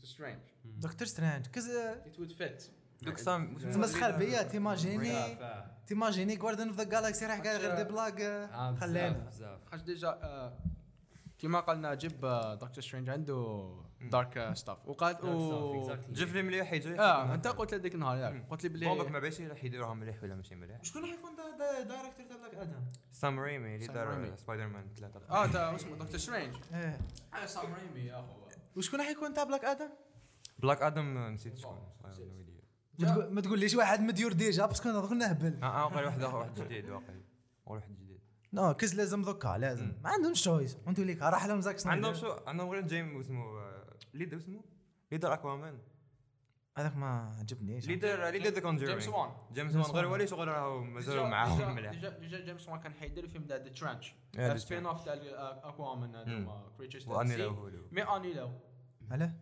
سترينج 0.03 0.43
دكتور 0.65 1.07
سترينج. 1.07 1.47
كز 1.47 1.71
ات 1.71 2.19
وود 2.19 2.33
فيت 2.33 2.71
دوك 3.03 3.19
سام 3.19 3.59
تمسخر 3.59 4.11
بيا 4.11 4.43
تيماجيني. 4.43 5.39
تيماجيني 5.87 6.37
جواردن 6.37 6.69
اوف 6.69 6.77
ذا 6.77 6.85
جالاكسي 6.85 7.27
راح 7.27 7.41
قال 7.41 7.57
غير 7.61 7.75
دي 7.75 7.85
بلاك 7.85 8.21
آه، 8.21 8.45
آه، 8.47 8.71
بزاف، 8.71 8.81
خلينا 8.81 9.09
بزاف 9.09 9.61
خاش 9.71 9.81
ديجا 9.83 10.09
آه، 10.09 10.59
كيما 11.39 11.61
قالنا 11.61 11.95
جيب 11.95 12.25
آه، 12.25 12.55
دكتور 12.55 12.85
سترينج 12.85 13.11
عنده 13.11 13.69
دارك 14.01 14.51
ستاف 14.55 14.89
وقالت 14.89 15.25
و... 15.25 15.97
جيف 16.13 16.35
لي 16.35 16.43
مليح 16.43 16.73
يجي 16.73 17.01
آه 17.01 17.35
انت 17.35 17.47
قلت 17.49 17.75
هذيك 17.75 17.95
النهار 17.95 18.17
ياك. 18.17 18.47
قلت 18.51 18.67
لي 18.67 18.87
بومبك 18.87 19.03
بلي 19.05 19.13
ما 19.13 19.19
باش 19.19 19.41
راح 19.41 19.65
يديروها 19.65 19.95
مليح 19.95 20.23
ولا 20.23 20.35
ماشي 20.35 20.55
مليح؟ 20.55 20.83
شكون 20.83 21.03
راح 21.03 21.11
يكون 21.11 21.31
director 21.89 22.27
تاع 22.27 22.37
Black 22.37 22.55
Adam 22.55 22.85
سام 23.13 23.41
ريمي 23.41 23.75
اللي 23.75 23.87
دار. 23.87 24.37
سبايدر 24.37 24.67
مان 24.67 24.89
ثلاثة. 24.97 25.21
آه 25.31 25.47
تا 25.47 25.75
اسمه 25.75 25.97
Doctor 25.97 26.19
Strange 26.19 26.55
إيه. 26.75 26.99
آه 27.43 27.47
سام 27.47 27.75
ريمي 27.75 28.07
يا 28.09 28.21
اخو 28.21 28.33
وشكون 28.77 29.01
راح 29.01 29.09
يكون 29.09 29.35
تاع 29.35 29.45
Black 29.45 29.65
Adam 29.65 29.89
Black 30.59 30.83
Adam 30.83 31.19
نسيت 31.19 31.59
شكون. 31.59 31.79
ما 32.99 33.09
تقول- 33.13 33.33
ما 33.35 33.41
تقوليش 33.41 33.75
واحد 33.75 34.01
مديور 34.01 34.33
déjà 34.33 34.67
parce 34.67 34.81
que 34.81 34.89
أنا 34.89 35.01
دوك 35.01 35.13
نهبل. 35.13 35.59
آه 35.63 35.67
آه 35.67 35.85
واقيلا 35.85 36.07
واحد 36.07 36.23
آخر 36.23 36.37
واحد 36.37 36.55
جديد 36.55 36.91
واقيلا. 36.91 37.21
واحد 37.67 37.97
جديد. 37.97 38.21
no 38.53 38.75
cause 38.75 38.95
لازم 38.95 39.23
دوكا 39.23 39.59
لازم. 39.59 39.93
ما 40.05 40.11
عندهمش 40.11 40.43
choice 40.43 40.77
وانتو 40.87 41.03
ليك 41.03 41.23
راح 41.23 41.47
لهم 41.47 41.61
زاك 41.61 41.79
سنايدر. 41.79 42.07
عندهم 42.07 42.21
شو؟ 42.23 42.37
عندهم 42.47 42.71
غير 42.71 42.87
جيم 42.87 43.21
اسمه 43.21 43.45
آه، 43.45 43.97
ليد 44.15 44.35
اسمه؟ 44.35 44.65
ليدر 45.13 45.33
Aquaman. 45.33 45.79
هذاك 46.79 46.97
ما 46.97 47.37
عجبنيش 47.39 47.87
ليدر 47.87 48.29
ليدر 48.31 48.51
ذا 48.51 48.61
كونجورينج 48.61 49.01
جيمس 49.01 49.15
وان. 49.15 49.31
جيمس 49.53 49.75
وان. 49.75 49.85
غير 49.85 50.07
ولي 50.07 50.27
شغل 50.27 50.49
راهو 50.49 50.81
مازالوا 50.85 51.27
معاهم 51.29 51.75
مليح. 51.75 51.93
ديجا 51.93 52.09
ديجا 52.09 52.41
جيمس 52.45 52.69
وان 52.69 52.81
كان 52.81 52.95
حيدير 52.95 53.29
فيلم 53.29 53.45
ذا 53.45 53.59
ترانش 53.59 54.15
سبين 54.57 54.87
اوف 54.87 55.05
تاع 55.05 55.15
أكوامان. 55.69 56.15
هذوما 56.15 56.71
كريتشرز 56.79 57.09
له 57.09 57.47
هولو 57.47 57.89
مي 57.93 58.03
أني 58.03 58.33
له 58.33 58.61
علاه 59.11 59.33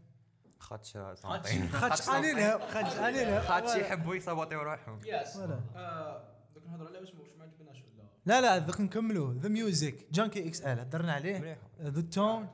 خاتش 0.59 0.93
سنتين 1.15 1.69
خاتش 1.69 2.09
اني 2.09 2.33
له 2.33 2.67
خاتش 2.69 2.97
اني 2.97 3.25
له 3.25 3.41
خاتش 3.41 3.75
يحبوا 3.77 4.15
يصابطوا 4.15 4.63
روحهم 4.63 5.01
يس. 5.05 5.37
دوك 5.37 6.67
نهضروا 6.67 6.89
على 6.89 6.99
واش 6.99 7.15
ما 7.15 7.45
عجبناش 7.45 7.83
ولا 7.83 8.09
لا 8.27 8.41
لا 8.41 8.59
ذوك 8.67 8.81
نكملوا 8.81 9.35
ذا 9.35 9.49
ميوزك 9.49 10.07
جانكي 10.13 10.49
إكس 10.49 10.61
ال 10.61 10.79
هضرنا 10.81 11.13
عليه 11.13 11.59
ذا 11.83 12.01
تون. 12.01 12.49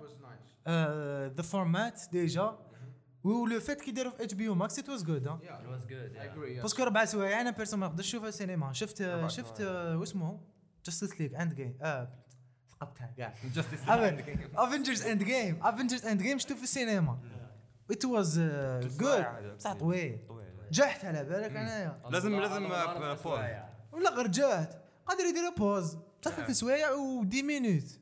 the 1.36 1.42
format 1.42 2.02
déjà 2.12 2.58
و 3.24 3.36
le 3.36 3.60
fait 3.60 3.80
que 3.80 3.90
داروا 3.90 4.12
في 4.12 4.22
HBO 4.24 4.48
Max 4.48 4.78
it 4.78 4.88
was 4.88 5.04
good 5.04 5.26
Yeah, 5.26 5.30
It 5.30 5.68
was 5.70 5.84
good, 5.86 6.16
I 6.16 6.24
yeah. 6.24 6.32
agree. 6.32 6.58
yes. 6.58 6.62
parce 6.62 6.75
que 6.75 6.82
ربع 6.82 7.04
سوايع 7.04 7.40
أنا 7.40 7.50
personnel 7.50 7.80
ما 7.80 7.86
نقدرش 7.86 8.06
نشوفها 8.08 8.28
السينما 8.28 8.72
شفت 8.72 9.26
شفت. 9.28 9.60
واسمه 9.60 10.40
Justice 10.84 11.20
League 11.20 11.34
Endgame 11.34 11.78
آه 11.82 12.08
ثقبتها 12.70 13.14
كاع 13.16 13.34
Avengers 14.56 15.02
Endgame 15.02 15.58
Avengers 15.66 16.06
Endgame 16.06 16.38
شفتو 16.38 16.54
في 16.54 16.62
السينما 16.62 17.18
it 17.92 18.04
was 18.04 18.40
good 18.98 19.56
بصح 19.56 19.72
طويل 19.72 20.18
جحت 20.70 21.04
على 21.04 21.24
بالك 21.24 21.50
انايا 21.56 22.00
لازم- 22.10 22.40
لازم،. 22.40 22.68
سوايع. 23.22 23.68
ولا 23.92 24.10
غير 24.10 24.26
جات. 24.26 24.84
قادر 25.06 25.24
يدير 25.24 25.42
pause 25.58 25.96
صافي 26.24 26.44
في 26.44 26.54
سوايع 26.54 26.90
و 26.92 27.24
10 27.32 27.42
minutes 27.42 27.98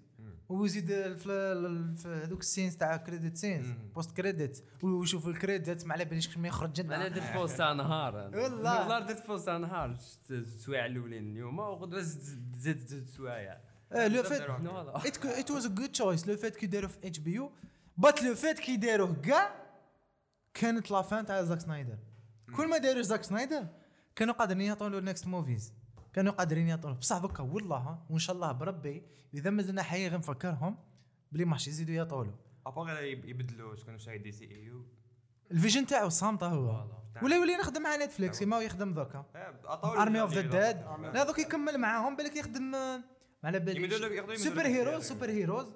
ويزيد 0.48 0.86
في 1.16 1.32
هذوك 2.24 2.40
ال 2.40 2.45
scenes 2.45 2.76
تاع 2.76 2.96
credit 2.96 3.36
scenes. 3.36 3.66
post 3.94 4.16
credit 4.16 4.64
ويشوف 4.82 5.26
ال 5.28 5.37
credit 5.37 5.86
ما 5.86 5.92
على 5.94 6.04
باليش 6.04 6.38
ما 6.38 6.48
يخرج 6.48 6.80
أنا 6.80 7.08
درت 7.08 7.32
post 7.36 7.58
تاع 7.58 7.72
نهار. 7.72 8.14
والله. 8.16 8.80
والله 8.80 8.98
درت 9.00 9.26
post 9.26 9.46
تاع 9.46 9.56
نهار. 9.56 9.94
شفت 9.94 10.30
السوايع 10.30 10.86
الأولين 10.86 11.30
اليوم. 11.32 11.58
وغدوه 11.58 12.00
زدت 12.00 12.56
زدت 12.58 13.08
سوايع. 13.08 13.58
لو 13.92 14.22
voilà. 14.22 14.96
it 15.40 15.50
was 15.50 15.66
a 15.66 15.68
good 15.68 15.88
choice 15.92 16.28
le 16.28 16.36
fait 16.36 16.56
que 16.56 16.66
داروا 16.66 16.88
في 16.88 17.06
HBO 17.06 17.18
but 17.18 18.22
le 18.22 18.34
fait 18.34 18.58
que 18.58 18.76
داروه 18.76 19.14
كاع 19.22 19.67
كانت 20.58 20.90
la 20.90 21.05
fin 21.05 21.26
تاع 21.26 21.42
زاك 21.42 21.60
سنايدر. 21.60 21.98
كل 22.56 22.68
ما 22.68 22.78
داروا 22.78 23.02
زاك 23.02 23.22
سنايدر 23.22 23.66
كانوا 24.16 24.34
قادرين 24.34 24.60
يعطوا 24.60 24.88
له 24.88 25.00
next 25.00 25.26
movies 25.26 25.74
كانوا 26.12 26.32
قادرين 26.32 26.68
يعطوا 26.68 26.92
بصح 26.92 27.18
دوكا 27.18 27.42
والله 27.42 27.98
وإن 28.10 28.18
شاء 28.18 28.36
الله 28.36 28.52
بربي 28.52 29.02
إذا 29.34 29.50
مازلنا 29.50 29.82
حيين 29.82 30.12
غنفكرهم 30.12 30.76
بلي 31.32 31.44
ما 31.44 31.54
حش 31.54 31.68
يزيدوا 31.68 32.24
له 32.24 32.34
أبغى 32.66 33.12
يبدلوا 33.12 33.76
شكون 33.76 33.98
شاهد 33.98 34.22
DCEU. 34.22 34.86
ال 35.50 35.55
vision 35.55 35.86
تاعو 35.86 36.08
صامته 36.08 36.46
هو. 36.46 36.86
ولا 37.22 37.36
يولي 37.36 37.52
يخدم 37.52 37.82
مع 37.82 37.96
Netflix 37.96 38.42
ما 38.42 38.56
هو 38.56 38.60
يخدم 38.60 38.92
دوكا. 38.92 39.24
Army 39.84 40.20
of 40.20 40.34
the 40.34 40.40
Dead 40.40 40.82
لا 41.14 41.24
دوك 41.24 41.38
يكمل 41.38 41.78
معاهم 41.78 42.16
بالك 42.16 42.36
يخدم 42.36 42.62
ما 42.62 43.02
على 43.44 43.76
يمدوا 43.76 44.36
super 44.36 44.66
heroes. 44.66 45.04
super 45.04 45.30
heroes. 45.30 45.66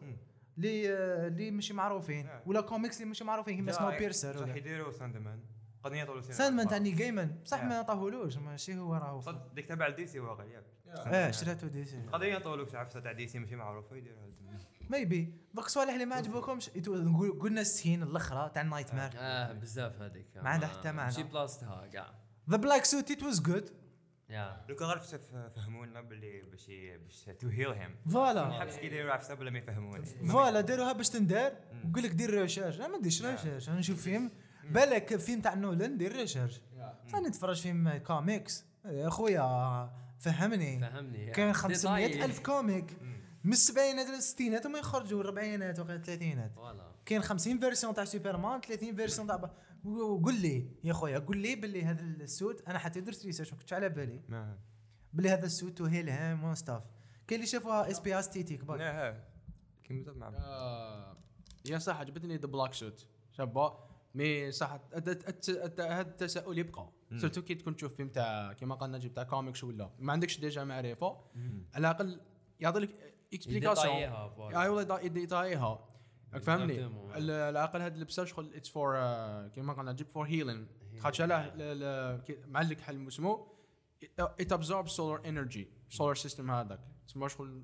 اللي 0.64 1.26
اللي 1.26 1.50
ماشي 1.50 1.74
معروفين 1.74 2.26
آه. 2.26 2.42
ولا 2.46 2.60
كوميكس 2.60 2.96
اللي 2.96 3.08
ماشي 3.08 3.24
معروفين 3.24 3.56
كيما 3.56 3.72
Snowpiercer 3.72 4.36
صح 4.36 4.42
ولا 4.42 4.56
يديروا 4.56 4.92
Sandman 4.92 5.40
قد 5.84 5.92
يطولوا 5.92 6.20
سينما. 6.20 6.38
ساندمان. 6.38 6.68
تاع 6.68 6.78
ني 6.78 6.90
جيمن 6.90 7.36
بصح 7.44 7.60
آه. 7.60 7.64
ما 7.64 7.78
عطاهولوش 7.78 8.36
ماشي 8.36 8.78
هو 8.78 8.94
راهو. 8.94 9.20
صد 9.20 9.54
ديك 9.54 9.66
تبع 9.66 9.86
الدي 9.86 10.06
سي 10.06 10.20
واقع 10.20 10.44
ياك. 10.44 10.64
آه 10.88 11.30
شريتو 11.30 11.66
دي 11.66 11.84
سي 11.84 12.02
قد 12.12 12.22
يطولوا 12.22 12.66
عفسه 12.74 13.00
تاع 13.00 13.12
دي 13.12 13.28
سي 13.28 13.38
ماشي 13.38 13.56
معروفه 13.56 13.96
يديروها 13.96 14.32
ميبي 14.90 15.34
دوك 15.54 15.66
الصوالح 15.66 15.92
اللي 15.92 16.04
ما 16.04 16.16
عجبوكمش 16.16 16.70
قلنا 17.40 17.60
السين 17.60 18.02
الأخرى 18.02 18.50
تاع 18.54 18.62
نايت 18.62 18.94
مير 18.94 19.10
آه 19.16 19.52
بزاف 19.52 20.02
هذيك. 20.02 20.26
ما 20.36 20.50
عندها 20.50 20.68
حتى 20.68 20.92
معنى. 20.92 21.12
شي 21.12 21.22
بلاصتها 21.22 21.86
كاع. 21.86 22.14
ذا 22.50 22.56
بلاك 22.56 22.84
سوت 22.84 23.10
ات 23.10 23.22
واز 23.22 23.40
جود 23.40 23.70
لو 24.68 24.76
كان 24.76 24.99
فهموا 25.57 25.87
لنا 25.87 26.01
باللي 26.01 26.43
باش 26.43 26.66
باش 27.05 27.37
تو 27.41 27.49
هيل 27.49 27.70
هيم 27.70 27.97
فوالا. 28.12 28.49
نحبس 28.49 28.76
كيديروا 28.76 29.12
عفسه 29.12 29.35
بلا 29.35 29.51
ما 29.51 29.59
يفهموني 29.59 30.05
فوالا 30.05 30.61
داروها 30.61 30.93
باش 30.93 31.09
تندار. 31.09 31.53
ويقول 31.85 32.03
لك 32.03 32.11
دير 32.11 32.30
recherche 32.30 32.80
أنا 32.80 32.89
ما 32.89 32.99
نديرش 32.99 33.22
recherche 33.22 33.68
أنا 33.68 33.78
نشوف 33.78 34.03
فيلم. 34.03 34.30
بالك 34.64 35.16
فيلم 35.16 35.41
تاع 35.41 35.55
نولان 35.55 35.99
دير 35.99 36.12
recherche 36.12 36.61
أنا 37.14 37.28
نتفرج 37.28 37.61
فيلم 37.61 37.97
كوميكس 37.97 38.64
يا 38.85 39.09
خويا 39.09 39.91
فهمني. 40.20 40.80
فهمني 40.80 41.30
كاين 41.30 41.53
500 41.53 42.07
ديتاي. 42.07 42.24
الف 42.24 42.39
comic 42.38 42.96
من 43.45 43.53
السبعينات 43.53 44.07
للستينات 44.07 44.66
وما 44.66 44.78
يخرجوا 44.78 45.20
الربعينات 45.20 45.78
ولا 45.78 45.95
الثلاثينات. 45.95 46.53
voilà. 46.55 46.92
كاين 47.07 47.22
50 47.22 47.59
version 47.59 47.94
تاع 47.95 48.05
سوبرمان 48.05 48.61
30 48.61 48.97
version 48.96 49.26
تاع 49.26 49.51
وقول 49.85 50.41
لي 50.41 50.68
يا 50.85 50.93
خويا 50.93 51.18
قول 51.18 51.37
لي 51.37 51.57
باللي 51.57 51.85
هذا 51.85 52.01
ال 52.00 52.14
suit 52.14 52.68
أنا 52.68 52.78
حتى 52.78 53.01
درت 53.01 53.26
recherche 53.26 53.53
ما 53.53 53.59
كنتش 53.59 53.72
على 53.72 53.89
بالي. 53.89 54.22
ما 54.28 54.59
باللي 55.12 55.30
هذا 55.30 55.47
ال 55.46 55.53
suit 55.53 55.80
وهي 55.80 56.03
لهم 56.03 56.45
و 56.44 56.51
stuff 56.51 56.82
كاين 57.26 57.41
اللي 57.41 57.51
شافوها 57.51 57.91
اس 57.91 58.01
بي 58.01 58.18
esthétique 58.18 58.64
برك. 58.64 58.80
لا 58.80 59.09
ها. 59.09 59.28
كيما 59.85 60.12
مع 60.12 61.16
يا 61.64 61.78
صح 61.78 62.01
عجبتني 62.01 62.37
the 62.36 62.46
black 62.46 62.74
suit 62.74 63.07
شابة. 63.33 63.78
mais 64.14 64.53
صح 64.53 64.80
هذا 64.95 66.01
التساؤل 66.01 66.59
يبقى. 66.59 66.93
surtout 67.16 67.42
كي 67.43 67.55
تكون 67.55 67.76
تشوف 67.76 67.95
فيلم 67.95 68.09
تاع 68.09 68.53
كيما 68.53 68.74
قال 68.74 68.93
نجيب 68.93 69.14
تاع 69.14 69.22
كوميكس 69.22 69.64
ولا. 69.64 69.91
ما 69.99 70.12
عندكش 70.12 70.41
déjà 70.40 70.64
معرفة. 70.64 71.16
على 71.74 71.80
الأقل 71.91 72.20
يعطي 72.61 72.80
لك 72.80 73.14
explication. 73.34 73.94
اي 73.95 74.68
والله 74.68 74.97
فهمني. 76.41 76.83
على 77.12 77.33
الأقل 77.51 77.83
هذا 77.83 77.95
اللبسه 77.95 78.24
شغل 78.24 78.55
it's 78.55 78.68
for 78.68 78.94
كيما 79.49 79.72
قال 79.72 79.87
نجيب 79.87 80.09
for 80.09 80.26
healing 80.26 80.66
خاطش 81.01 81.20
علاه 81.20 82.20
معلق 82.47 82.80
حل 82.80 83.09
اسمه 83.09 83.47
ات 84.18 84.53
ابزورب 84.53 84.89
سولار 84.89 85.28
انرجي 85.28 85.68
سولار 85.91 86.14
سيستم 86.14 86.51
هذاك. 86.51 86.80
تسمى 87.09 87.28
شغل 87.28 87.62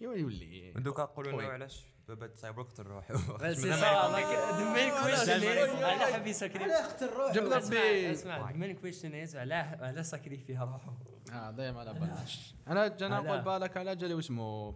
يولي 0.00 0.20
يولي. 0.20 0.72
دوكا 0.72 1.02
نقولوا. 1.02 1.42
لنا 1.42 1.52
علاش 1.52 1.84
بابات 2.08 2.36
سايبورغ 2.36 2.70
تروح 2.70 3.12
بس 3.12 3.56
سي 3.56 3.72
صا 3.72 4.10
ذا 4.10 4.72
مين 4.74 4.90
كويشن 5.02 5.84
على 5.84 6.04
حبي 6.12 6.32
ساكري 6.32 6.64
على 6.64 6.72
اخت 6.80 7.02
الروح. 7.02 7.32
جاب 7.34 7.44
ولا- 7.44 7.56
ربي 7.56 8.12
أسمع. 8.12 8.50
ذا 8.50 8.56
مين 8.56 8.76
كويشن 8.76 9.14
از 9.14 9.36
على 9.36 9.54
على 9.54 10.02
ساكري 10.04 10.38
فيها 10.38 10.64
روحه. 10.64 10.98
آه 11.32 11.50
دايما 11.50 11.80
على 11.80 11.92
بالك 11.94 12.26
أنا 12.68 12.88
جانا؟ 12.88 13.20
نقول 13.20 13.40
بالك 13.42 13.76
على 13.76 13.96
جالي 13.96 14.18
اسمه 14.18 14.74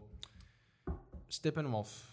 ستيبن 1.31 1.65
وولف 1.67 2.10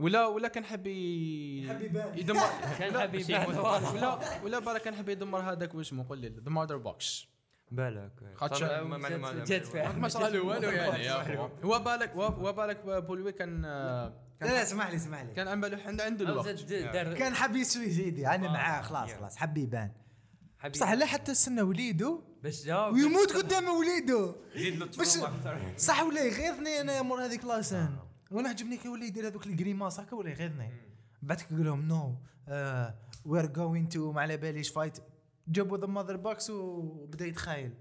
ولا 0.00 0.26
ولا 0.26 0.48
كان 0.48 0.64
يبان. 0.64 2.18
يدمر. 2.18 2.40
كان 2.78 3.00
حبيبي 3.00 3.34
ولا 3.94 4.18
ولا 4.44 4.58
بالك 4.58 4.82
كان 4.82 4.94
حب 4.94 5.08
يدمر 5.08 5.40
هذاك 5.40 5.74
واسمه 5.74 6.08
قول 6.08 6.18
لي 6.18 6.28
ذا 6.28 6.50
ماذر 6.50 6.76
بوكس 6.76 7.26
بالك. 7.70 8.12
خاطش- 8.34 8.62
جات 9.48 9.66
فيها 9.66 9.92
ما 9.92 10.08
صار 10.08 10.28
له 10.30 10.40
والو 10.40 10.68
يعني 10.70 11.38
هو 11.64 11.78
بالك 11.78 12.10
هو 12.10 12.22
هو 12.24 12.52
بالك 12.52 12.80
بولوي 12.86 13.32
كان 13.32 13.64
آه، 13.64 14.12
لا 14.40 14.46
لا 14.46 14.62
اسمح 14.62 14.90
لي 14.90 14.96
اسمح 14.96 15.22
لي. 15.22 15.32
كان 15.34 15.48
عم 15.48 15.60
بالو 15.60 15.78
عنده 15.86 16.04
عنده 16.04 16.24
الوقت. 16.24 16.72
كان 17.18 17.34
حب 17.34 17.56
يسوي 17.56 17.90
زيدي 17.90 18.28
أنا 18.28 18.48
آه. 18.48 18.52
معاه 18.52 18.82
خلاص 18.82 19.12
خلاص 19.12 19.36
حب 19.36 19.58
يبان. 19.58 19.92
بصح 20.72 20.92
لا 20.92 21.06
حتى 21.06 21.32
استنى 21.32 21.62
وليدو. 21.62 22.22
باش 22.42 22.64
جاوب. 22.64 22.94
ويموت 22.94 23.32
قدام 23.32 23.64
وليدو. 23.68 24.34
زيد 24.56 24.78
له 24.78 24.88
صح 25.76 26.02
ولا 26.02 26.24
يغيظني 26.24 26.80
أنا 26.80 27.02
مور 27.02 27.24
هذيك 27.24 27.44
لاسان 27.44 27.96
وأنا 28.30 28.48
عجبني 28.48 28.76
كي 28.76 28.88
ولا 28.88 29.04
يدير 29.04 29.26
هذوك 29.26 29.46
الكريماس 29.46 30.00
هكا 30.00 30.16
ولا 30.16 30.30
يغيظني 30.30 30.70
بعد 31.22 31.40
كي 31.40 31.54
يقول 31.54 31.66
لهم 31.66 31.88
نو 31.88 32.14
وير 33.24 33.46
جوين 33.46 33.88
تو 33.88 34.12
ما 34.12 34.20
على 34.20 34.36
باليش 34.36 34.68
فايت 34.68 34.98
جابوا 35.48 35.78
ذا 35.78 35.86
ماذر 35.86 36.16
بوكس 36.16 36.50
وبدا 36.50 37.26
يتخايل. 37.26 37.74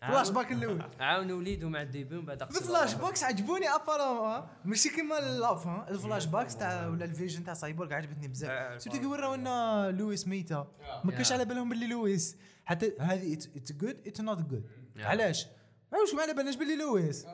فلاش 0.00 0.30
باك 0.30 0.52
الأول. 0.52 0.82
عاون 1.00 1.32
وليدو 1.32 1.68
مع 1.68 1.82
الديبي 1.82 2.16
ومن 2.16 2.26
بعد 2.26 2.42
ذا 2.42 2.46
فلاش 2.46 2.94
بوكس 2.94 3.24
عجبوني 3.24 3.68
ابارامون 3.68 4.48
ماشي 4.64 4.88
كيما 4.88 5.18
الاف 5.18 5.66
ها. 5.66 5.86
الفلاش 5.90 6.26
باكس 6.26 6.56
تاع 6.56 6.86
ولا 6.86 7.04
الفيجن 7.04 7.44
تاع 7.44 7.54
سايبورغ 7.54 7.94
عجبتني 7.94 8.26
آه، 8.26 8.28
بزاف 8.28 8.82
سيرتو 8.82 9.00
كي 9.00 9.06
وراو 9.06 9.34
لنا 9.34 9.90
لويس 9.90 10.28
ميتا. 10.28 10.72
ما 11.04 11.12
كانش 11.12 11.32
على 11.32 11.44
بالهم 11.44 11.68
باللي 11.68 11.86
لويس 11.86 12.36
حتى 12.64 12.92
هذه 13.00 13.34
اتس 13.34 13.72
جود 13.72 14.00
اتس 14.06 14.20
نوت 14.20 14.38
جود 14.38 14.70
علاش؟ 14.96 15.46
ما 15.92 16.22
على 16.22 16.34
بالناش 16.34 16.56
باللي 16.56 16.76
لويس 16.76 17.26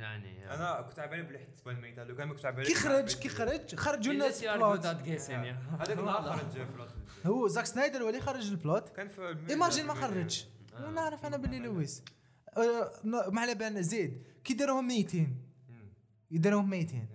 يعني 0.00 0.54
أنا 0.54 0.80
كنت 0.82 0.98
على 0.98 1.10
بالي 1.10 1.22
بلي 1.22 1.38
حتى 1.38 1.50
تبان 1.60 1.80
ميته 1.80 2.04
لو 2.04 2.16
كان 2.16 2.26
ما 2.28 2.32
كنتش 2.34 2.46
على 2.46 2.56
بالي 2.56 2.68
كي 2.68 2.74
خرج 2.74 3.14
كي 3.18 3.28
خرج 3.28 3.74
خرجوا 3.74 4.12
لنا 4.12 4.24
الناس 4.24 4.44
ال 4.44 4.52
plot 4.52 4.86
هذاك 4.86 5.90
اللي 5.90 6.08
خرج 6.08 6.58
الوقت. 6.74 6.94
هو 7.26 7.48
زاك 7.48 7.66
سنايدر 7.66 8.02
هو 8.02 8.08
اللي 8.08 8.20
خرج 8.20 8.50
ال 8.50 8.58
plot 8.58 8.88
كان 8.88 9.08
في 9.08 9.36
imagine 9.50 9.86
ما 9.86 9.94
خرجش 9.94 10.46
ونعرف 10.80 11.26
أنا 11.26 11.36
باللي 11.36 11.58
لويس. 11.58 12.04
ن- 13.04 13.32
ما 13.34 13.40
على 13.40 13.54
بالنا 13.54 13.80
زيد. 13.80 14.22
كي 14.44 14.54
داروهم 14.54 14.86
ميتين. 14.88 15.42
يداروهم 16.30 16.70
ميتين. 16.70 17.08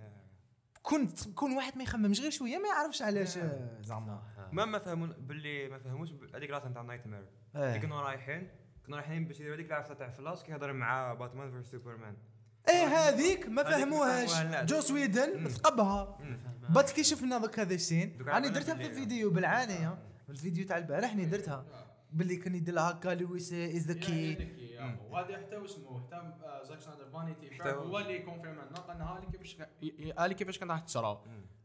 كون 0.82 1.08
كون 1.34 1.52
واحد 1.56 1.76
ما 1.76 1.82
يخممش 1.82 2.20
غير 2.20 2.30
شوية 2.30 2.58
ما 2.58 2.68
يعرفش 2.68 3.02
علاش 3.02 3.38
آه، 3.38 3.78
زعما. 3.82 4.22
ما 4.52 4.64
ما 4.64 4.78
فهمون 4.78 5.12
باللي 5.12 5.68
ما 5.68 5.78
فهموش 5.78 6.10
هذيك 6.34 6.50
la 6.50 6.57
scène 6.57 6.74
تاع 6.74 6.82
nightmare. 6.82 7.24
كنا 7.54 8.00
رايحين 8.02 8.50
كنا 8.86 8.96
رايحين 8.96 9.24
باش 9.26 9.40
يديروا 9.40 9.56
هذيك 9.56 9.66
العفسة 9.66 9.94
تاع 9.94 10.08
فلاش 10.08 10.42
كيهضر 10.42 10.72
مع 10.72 11.14
باتمان 11.14 11.50
فيرس 11.50 11.70
سوبرمان 11.70 12.16
إيه 12.68 12.86
هذيك 12.86 13.48
ما 13.48 13.62
فهموهاش. 13.62 14.42
جو 14.64 14.80
سويدن 14.80 15.48
ثقبها. 15.48 16.18
بات 16.68 16.90
كي 16.90 17.04
شفنا 17.04 17.38
دوك 17.38 17.58
هذا 17.58 17.74
السين 17.74 18.18
راني 18.20 18.48
درتها 18.48 18.74
في 18.74 18.86
الفيديو 18.86 19.30
بالعانيه 19.30 19.98
الفيديو 20.30 20.66
تاع 20.66 20.78
البارح 20.78 21.10
راني 21.10 21.24
درتها. 21.24 21.66
باللي 22.12 22.36
كان 22.36 22.54
يدير 22.54 22.80
هكا 22.80 23.08
لويس 23.08 23.52
از 23.52 23.86
ذا 23.86 23.94
كي 23.94 24.48
وهذا 25.10 25.36
حتى 25.36 25.64
اسمه؟ 25.64 26.00
حتى 26.00 26.32
زاك 26.68 26.80
سنايدر 26.80 27.08
فانيتي 27.12 27.62
هو. 27.62 27.98
اللي 27.98 28.18
كونفيرم 28.18 28.52
لنا. 28.54 28.62
قال 28.62 28.96
لنا 28.96 29.04
هذه 29.04 29.24
كيفاش 29.30 29.56
هذه 30.18 30.32
كيفاش 30.32 30.58
كان 30.58 30.70
راح 30.70 30.80
تصرى. 30.80 31.22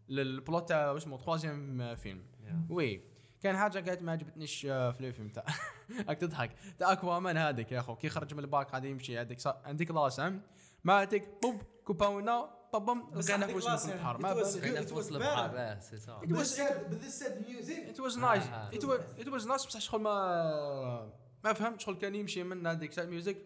للبلوت 0.09 0.69
تاع 0.69 0.97
اسمه؟ 0.97 1.17
تخوازيام 1.17 1.95
فيلم 1.95 2.23
وي. 2.69 3.01
كان 3.43 3.57
حاجة 3.57 3.89
قالت 3.89 4.01
ما 4.01 4.11
عجبتنيش 4.11 4.65
آه، 4.65 4.91
في 4.91 5.07
الفيلم 5.07 5.29
تاع. 5.29 5.45
راك 6.07 6.17
تضحك. 6.17 6.51
تاع 6.79 6.91
اكوامان 6.91 7.37
هذيك 7.37 7.71
يا 7.71 7.79
أخو. 7.79 7.95
كي 7.95 8.09
خرج 8.09 8.33
من 8.33 8.39
الباك 8.39 8.73
غادي 8.73 8.89
يمشي. 8.89 9.19
هذيك 9.19 9.39
عندك 9.45 9.91
لاسم 9.91 10.39
ما 10.83 10.93
عندك 10.93 11.37
بوب 11.41 11.61
كوباونا 11.85 12.61
طبم 12.73 13.03
لقينا 13.15 13.47
في 13.47 13.53
وسط 13.55 13.89
البحر 13.89 14.17
ما 14.17 14.33
كاين 14.59 14.85
في 14.85 14.93
وسط 14.93 15.11
البحر 15.11 15.51
آه 15.57 15.79
سي 15.79 15.97
It 17.93 17.99
was 17.99 18.15
nice. 18.17 18.47
It 18.77 18.83
was 18.83 18.99
it 19.25 19.29
was 19.33 19.45
nice 19.45 19.67
بصح 19.67 19.79
شغل 19.79 20.01
ما 20.01 21.11
ما 21.43 21.53
فهمت 21.53 21.79
شغل 21.81 21.95
كان 21.95 22.15
يمشي 22.15 22.43
من 22.43 22.67
هذيك. 22.67 22.93
ساعة 22.93 23.05
ميوزك 23.05 23.37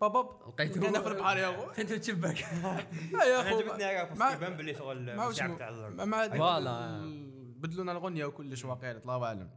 باب 0.00 0.12
باب 0.12 0.28
لقيته. 0.48 0.80
لقينا 0.80 1.00
في 1.00 1.08
البحر 1.08 1.36
يا 1.36 1.50
اخو 1.50 1.70
أنت 1.70 1.92
تشبك. 1.92 2.42
آه 2.44 3.24
يا 3.24 3.40
أنا 3.40 3.48
أخو. 3.48 3.56
عجبتني 3.58 4.32
يبان 4.34 4.56
باللي 4.56 4.74
شغل 4.74 5.16
ما 5.16 5.28
الشعب 5.28 5.58
تاع 5.58 5.70
ما- 6.04 6.28
voilà. 6.28 6.96
ال- 6.96 7.52
بدلونا 7.54 7.92
الغنية 7.92 8.24
وكلش 8.24 8.64
واقيلا 8.64 8.98
الله 8.98 9.24
أعلم. 9.24 9.50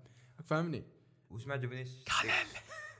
فهمني؟ 0.45 0.83
واش 1.29 1.47
ما 1.47 1.53
عجبنيش؟ 1.53 1.89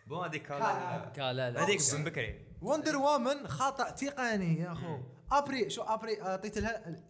bon 0.07 0.25
هذيك 0.25 0.47
كالال. 0.47 1.11
كالال 1.11 1.57
هذيك 1.57 1.79
من 1.93 2.03
بكري. 2.03 2.45
Wonder 2.61 2.97
Woman 2.97 3.47
خطا 3.47 3.89
تقني 3.89 4.59
يا 4.59 4.71
أخو. 4.71 4.99
après 5.31 5.69
شو 5.69 5.81
après 5.81 6.21
أعطيت 6.21 6.57
لها 6.57 7.03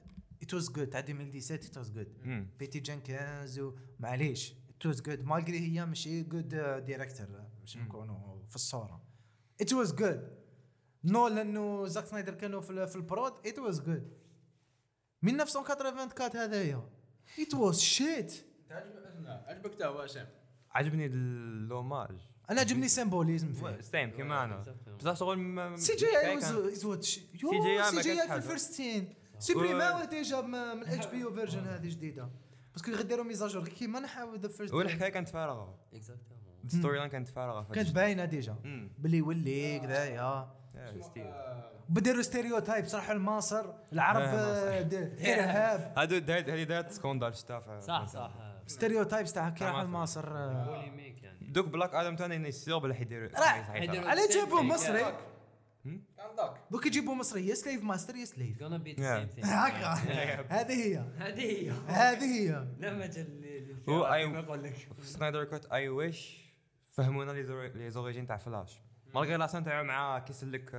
it 0.43 0.53
was 0.53 0.71
good 0.71 0.89
تاع 0.89 0.99
2017 0.99 1.55
it 1.55 1.77
was 1.77 1.91
good. 1.91 2.17
Patty 2.59 2.79
Jenkins 2.79 3.59
ومعليش 3.59 4.53
ات 4.69 4.85
واز 4.85 5.01
جود 5.01 5.23
malgré 5.23 5.59
هي 5.59 5.85
ماشي 5.85 6.23
good 6.23 6.55
director 6.85 7.27
باش 7.61 7.77
نكونوا 7.77 8.43
في 8.49 8.55
الصورة. 8.55 9.01
it 9.61 9.73
was 9.73 9.93
good 9.93 10.45
نولان 11.03 11.57
وزاك 11.57 12.05
سنايدر 12.05 12.33
كانوا 12.33 12.61
في, 12.61 12.87
في 12.87 12.95
ال 12.95 13.06
prod 13.06 13.47
it 13.47 13.59
was 13.59 13.79
good 13.81 14.17
1984 15.23 16.37
هذايا 16.37 16.89
ات 17.39 17.53
واز 17.53 17.79
شيت 17.79 18.45
عجبك 19.47 19.75
تا 19.75 19.87
واسم 19.87 20.25
عجبني 20.71 21.05
اللوماج 21.05 22.17
أنا 22.49 22.59
عجبني 22.61 22.87
سيمبوليزم 22.87 23.53
فيه. 23.53 23.81
ستيم 23.81 24.09
كيما 24.11 24.43
أنا. 24.43 24.63
بصح 24.99 25.13
شغل 25.13 25.37
ما- 25.37 25.75
سي 25.77 25.95
جي 25.95 26.05
آي 26.17 26.21
كان- 26.21 26.55
واز 26.55 26.85
واز 26.85 27.19
CGI 27.33 27.45
ما 27.77 27.83
سي 27.91 28.01
جي 28.01 28.11
آي 28.11 28.15
في 28.15 28.21
حاجة. 28.29 28.35
الفيرست 28.37 28.73
سين 28.73 29.09
سوبريماوه 29.39 30.05
ديجا 30.05 30.41
من 30.41 30.55
الاتش 30.55 31.05
بي 31.05 31.23
أو 31.23 31.31
فيرجن 31.33 31.67
هذه 31.67 31.89
جديدة. 31.89 32.29
باسكو 32.73 32.91
يغدروا 32.91 33.25
ميزاجور 33.25 33.67
كيما 33.67 33.99
نحاول 33.99 34.39
ذا 34.39 34.47
فيرست 34.47 34.73
والحكاية 34.73 35.09
كانت 35.09 35.29
فارغة. 35.29 35.75
اكزاكتومون 35.93 36.39
الستوري 36.63 36.97
لاين 36.97 37.09
كانت 37.09 37.27
فارغة 37.29 37.73
كانت 37.73 37.91
باينة 37.91 38.25
ديجا. 38.25 38.55
باللي 38.99 39.17
يولي 39.17 39.79
كذايا 39.79 40.47
Yeah, 40.75 41.01
ستيل. 41.03 41.33
بدروا 41.89 42.21
ستيريوتايب 42.21 42.87
صراحة 42.87 43.13
الماصر 43.13 43.65
العرب 43.93 44.21
آه، 44.21 44.29
آه، 44.29 44.79
ارهاب 45.33 45.93
هادو 45.97 46.15
هذه 46.33 46.63
دارت 46.63 46.91
سكوندال 46.91 47.35
شتا 47.35 47.59
في- 47.59 47.81
صح 47.81 48.07
صح. 48.07 48.31
ستيريوتايبس 48.67 49.33
تاع 49.33 49.49
كي 49.49 49.65
راح 49.65 49.73
ماصر. 49.83 49.85
الماصر. 49.85 50.63
بوليميك 50.69 51.14
دوك 51.55 51.65
بلاك 51.67 51.93
آدم 51.95 52.15
تاني 52.15 52.47
يصير 52.47 52.77
بلا 52.77 52.93
حيديروا 52.93 53.29
راح 53.39 53.71
حيديروا 53.71 54.09
على 54.09 54.21
جابوا. 54.33 54.61
مصري. 54.61 55.05
دوك. 56.71 56.85
يجيبوا 56.85 57.15
مصري. 57.15 57.47
يا 57.47 57.55
سليف 57.55 57.83
ماستر 57.83 58.15
يا 58.15 58.25
سليف. 58.25 58.57
Gonna 58.57 58.79
be 58.85 58.97
the 58.97 59.01
Yeah. 59.01 59.19
same 59.19 59.39
thing. 59.41 59.45
هكا 59.45 59.93
هذه 60.49 60.73
هي. 60.73 61.05
هذه 61.17 61.41
هي. 61.41 61.71
هذه 61.87 62.23
هي. 62.23 62.67
لا 62.79 62.93
مجال 62.93 63.81
كما 63.85 64.39
يقول 64.39 64.63
لك. 64.63 64.87
سنايدر 65.03 65.43
كوت 65.43 65.65
اي 65.71 65.89
ويش 65.89 66.37
فهمونا 66.91 67.31
لي 67.31 67.43
زور- 67.43 67.71
لي 67.75 67.89
زوريجين 67.89 68.27
تاع 68.27 68.37
فلاش. 68.37 68.79
مالغي 69.15 69.37
لاسان 69.37 69.63
تاعو 69.63 69.83
مع 69.83 70.19
كيسلك 70.19 70.69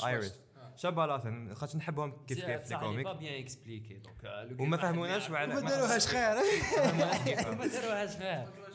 West. 0.00 0.32
شابه 0.76 1.06
لاسان 1.06 1.54
خاطش 1.54 1.76
نحبهم 1.76 2.26
كيف 2.26 2.44
كيف 2.44 2.60
في 2.62 2.74
الكوميك 2.74 3.04
با 3.04 3.12
بيان 3.12 3.42
اكسبليكي 3.42 3.94
دونك 3.94 4.60
وما 4.60 4.76
فهموناش 4.76 5.30
ما 5.30 5.44
داروهاش 5.46 6.06
خير. 6.06 6.34
ما 7.58 7.66
داروهاش 7.66 8.16
غير 8.16 8.46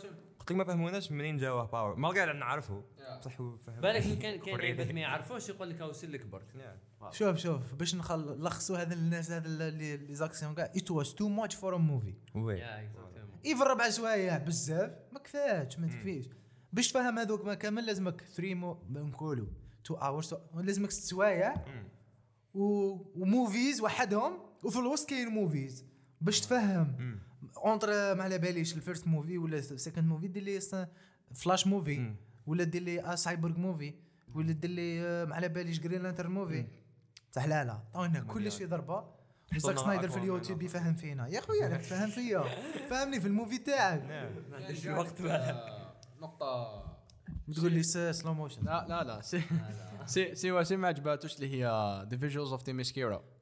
قلت 0.42 0.52
لك 0.52 0.58
ما 0.58 0.64
فهموناش 0.64 1.12
منين 1.12 1.38
جاوه 1.38 1.66
باور 1.66 1.96
مالغي 1.96 2.22
على 2.22 2.34
نعرفوا 2.34 2.82
بصح 3.20 3.42
هو 3.42 3.58
فهم. 3.58 3.82
بالك 3.82 4.20
كان. 4.20 4.40
عباد 4.66 4.92
ما 4.92 5.00
يعرفوش 5.00 5.50
يقول 5.50 5.70
لك 5.70 5.82
هاو 5.82 5.92
سلك 5.94 6.26
برك. 6.26 6.54
شوف 7.12 7.38
شوف 7.38 7.74
باش 7.74 7.96
نلخصوا 7.96 8.78
هذا 8.78 8.94
الناس 8.94 9.32
هذا 9.32 9.46
اللي 9.46 9.98
لي 9.98 10.16
زاكسيون 10.16 10.56
كاع 10.56 10.72
ات 10.76 10.92
واز 10.92 11.14
تو 11.14 11.28
ماتش 11.30 11.56
فور 11.56 11.76
ا 11.76 11.78
موفي 11.78 12.14
وي. 12.36 12.64
even 13.46 13.62
ربع 13.64 13.90
سوايع 13.90 14.38
بزاف 14.38 14.92
ما 15.12 15.20
كفاتش 15.20 15.80
ما 15.80 15.88
تكفيش. 15.88 16.26
باش 16.74 16.92
تفهم 16.92 17.20
هذوك 17.20 17.46
ما 17.46 17.54
كامل 17.54 17.86
لازمك 17.86 18.22
3 18.22 18.54
مو 18.56 18.78
نقولوا 18.90 19.48
2 19.86 20.00
hours 20.00 20.36
لازمك 20.56 20.92
ست 20.92 21.04
سوايع. 21.04 21.56
و 22.54 22.72
movies 22.72 23.82
وحدهم 23.82 24.40
وفي 24.64 24.80
الوسط 24.80 25.10
كاين 25.10 25.28
movies 25.28 25.86
باش 26.22 26.40
تفهم. 26.42 27.20
entre 27.58 28.16
ما 28.16 28.24
على 28.24 28.38
باليش 28.38 28.76
ال 28.76 28.81
first 28.81 29.08
movie 29.08 29.38
ولا 29.38 29.58
ال 29.58 29.65
second 29.65 30.06
movie 30.08 30.28
دير 30.28 30.44
لي 30.44 30.60
Flash 31.34 31.68
movie. 31.68 32.14
ولا 32.48 32.64
دير 32.64 32.82
لي 32.82 33.18
Cyborg 33.18 33.60
movie 33.60 33.94
ولا 34.36 34.52
دير 34.52 34.70
لي 34.70 35.02
ما 35.26 35.36
على 35.36 35.50
باليش 35.50 35.80
Green 35.80 36.04
Lantern 36.04 36.28
movie 36.28 36.66
صح 37.32 37.46
لا 37.46 37.64
لا 37.64 37.80
عطونا 37.96 38.20
كلش 38.20 38.56
في 38.56 38.66
ضربه 38.66 39.06
زاك 39.58 39.72
حطونا 39.72 39.78
سنايدر 39.78 40.10
في 40.10 40.18
اليوتيوب 40.18 40.62
يفهم 40.62 40.96
فينا 40.96 41.28
يا 41.28 41.42
خويا 41.42 41.68
راك 41.68 41.82
تفهم 41.82 42.10
فيا 42.10 42.44
فهمني 42.90 43.20
في 43.20 43.28
ال 43.28 43.33
movie 43.33 43.58
تاعك 43.58 44.02
ما 44.50 44.58
عنديش 44.58 44.88
آه، 44.88 44.92
نقطة 46.22 46.84
تقول 47.56 47.72
لي 47.72 47.84
slow 47.84 48.34
motion 48.34 48.66
لا 48.66 48.86
لا 48.90 49.04
لا 49.04 49.22
سي 49.22 49.42
سي 50.36 50.64
سي 50.64 50.76
ما 50.78 50.88
عجباتوش 50.88 51.36
اللي 51.36 51.52
هي 51.54 51.66
the 52.10 52.18
visuals 52.18 52.52
of 52.52 52.64
Themyscira 52.64 53.18
bon 53.18 53.41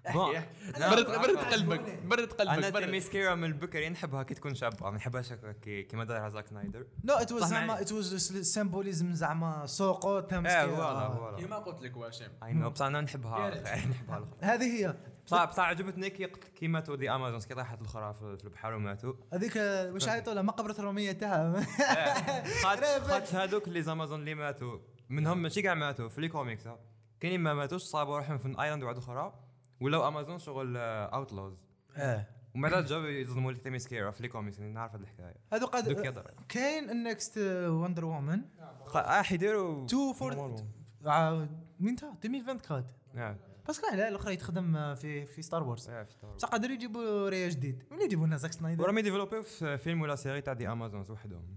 برد 0.90 1.06
برد 1.06 1.36
قلبك 1.36 2.02
برد 2.04 2.32
قلبك 2.32 2.40
أنا 2.40 2.70
برد 2.70 2.84
Themyscira 2.84 3.34
من 3.34 3.44
البكري 3.44 3.88
نحبها 3.88 4.22
كي 4.22 4.34
تكون 4.34 4.54
شابة. 4.54 4.90
ما 4.90 4.96
نحبهاش 4.96 5.32
كي 5.62 5.82
كيما 5.82 6.04
دار 6.04 6.28
زاك 6.28 6.46
سنايدر 6.46 6.86
no 7.04 7.14
it 7.14 7.32
was 7.32 7.44
زعما. 7.44 7.80
it 7.80 7.92
was 7.92 8.14
symbolism 8.54 9.12
زعما 9.12 9.66
سوقو 9.66 10.18
إيه 10.18 10.66
voilà 10.66 11.10
voilà. 11.10 11.36
كيما 11.36 11.58
قلت 11.58 11.82
لك 11.82 11.96
واشم 11.96 12.28
I 12.42 12.52
know 12.52 12.70
بصح 12.70 12.86
أنا 12.86 13.00
نحبها. 13.00 13.50
نحبها. 13.90 14.28
هذه 14.40 14.64
هي. 14.64 14.96
بصح 15.26 15.44
بصح 15.44 15.62
عجبتني 15.62 16.10
كي 16.10 16.26
كي 16.26 16.68
ماتوا 16.68 16.96
the 16.96 17.10
Amazons 17.10 17.46
كي 17.46 17.54
طاحت 17.54 17.80
الأخرى 17.80 18.14
في 18.14 18.36
في 18.36 18.44
البحر 18.44 18.74
وماتوا. 18.74 19.14
هذيك 19.32 19.56
واش 19.92 20.08
عيطوا 20.08 20.34
لها؟ 20.34 20.42
مقبره 20.42 20.80
روميه 20.80 21.12
تاعها. 21.12 21.60
خاطش 22.62 22.84
خاطش 23.10 23.34
هذوك 23.34 23.68
les 23.68 23.82
Amazones 23.82 24.20
اللي 24.20 24.34
ماتوا. 24.34 24.78
منهم 25.08 25.42
ماشي 25.42 25.62
كاع 25.62 25.74
ماتوا 25.74 26.08
في 26.08 26.20
les 26.20 26.28
comics. 26.28 26.68
كاينين 27.20 27.40
ما 27.40 27.54
ماتوش 27.54 27.82
صابوا 27.82 28.16
روحهم 28.16 28.38
في 28.38 28.48
island 28.62 28.82
وعد 28.82 28.96
أخرى. 28.96 29.49
ولاو 29.80 30.08
Amazons 30.08 30.38
شغل 30.38 30.76
outlaws 30.76 31.54
آه 31.96 32.26
ومن 32.54 32.70
بعد 32.70 32.84
جاو 32.84 33.04
يظلموا 33.04 33.52
Themyscira 33.52 34.10
في 34.10 34.22
les 34.22 34.28
comics 34.28 34.58
يعني 34.58 34.72
نعرف 34.72 34.94
هذه 34.94 35.00
الحكاية. 35.02 35.36
هذو 35.52 35.66
قد 35.66 36.26
كاين 36.48 36.90
النكست 36.90 37.38
وندر 37.68 38.04
وومن 38.04 38.42
آه 38.94 39.22
حيديروا 39.22 39.86
تو 39.86 40.12
فور 40.12 40.58
مين 41.80 41.96
تا؟ 41.96 42.14
2024 42.24 42.84
نعم. 43.14 43.36
باسكو 43.66 43.86
على 43.86 44.08
الآخر 44.08 44.30
يتخدم 44.30 44.94
في 44.94 45.26
في 45.26 45.42
ستار 45.42 45.62
وورز 45.62 45.88
آه، 45.88 46.02
في 46.02 46.12
ستار 46.12 46.24
وورز. 46.30 46.36
بصح 46.36 46.48
قادروا 46.48 46.74
يجيبوا 46.74 47.28
ريا 47.28 47.48
جديد. 47.48 47.82
من 47.90 48.00
يجيبوا 48.00 48.26
لنا 48.26 48.36
زاك 48.36 48.52
سنايدر 48.52 48.82
وراهم 48.82 48.98
يديفلوبيو 48.98 49.42
في 49.42 49.78
فيلم 49.78 50.00
ولا 50.02 50.16
سيري 50.16 50.40
تاع 50.40 50.52
دي 50.52 50.68
امازونز 50.68 51.10
وحدهم. 51.10 51.56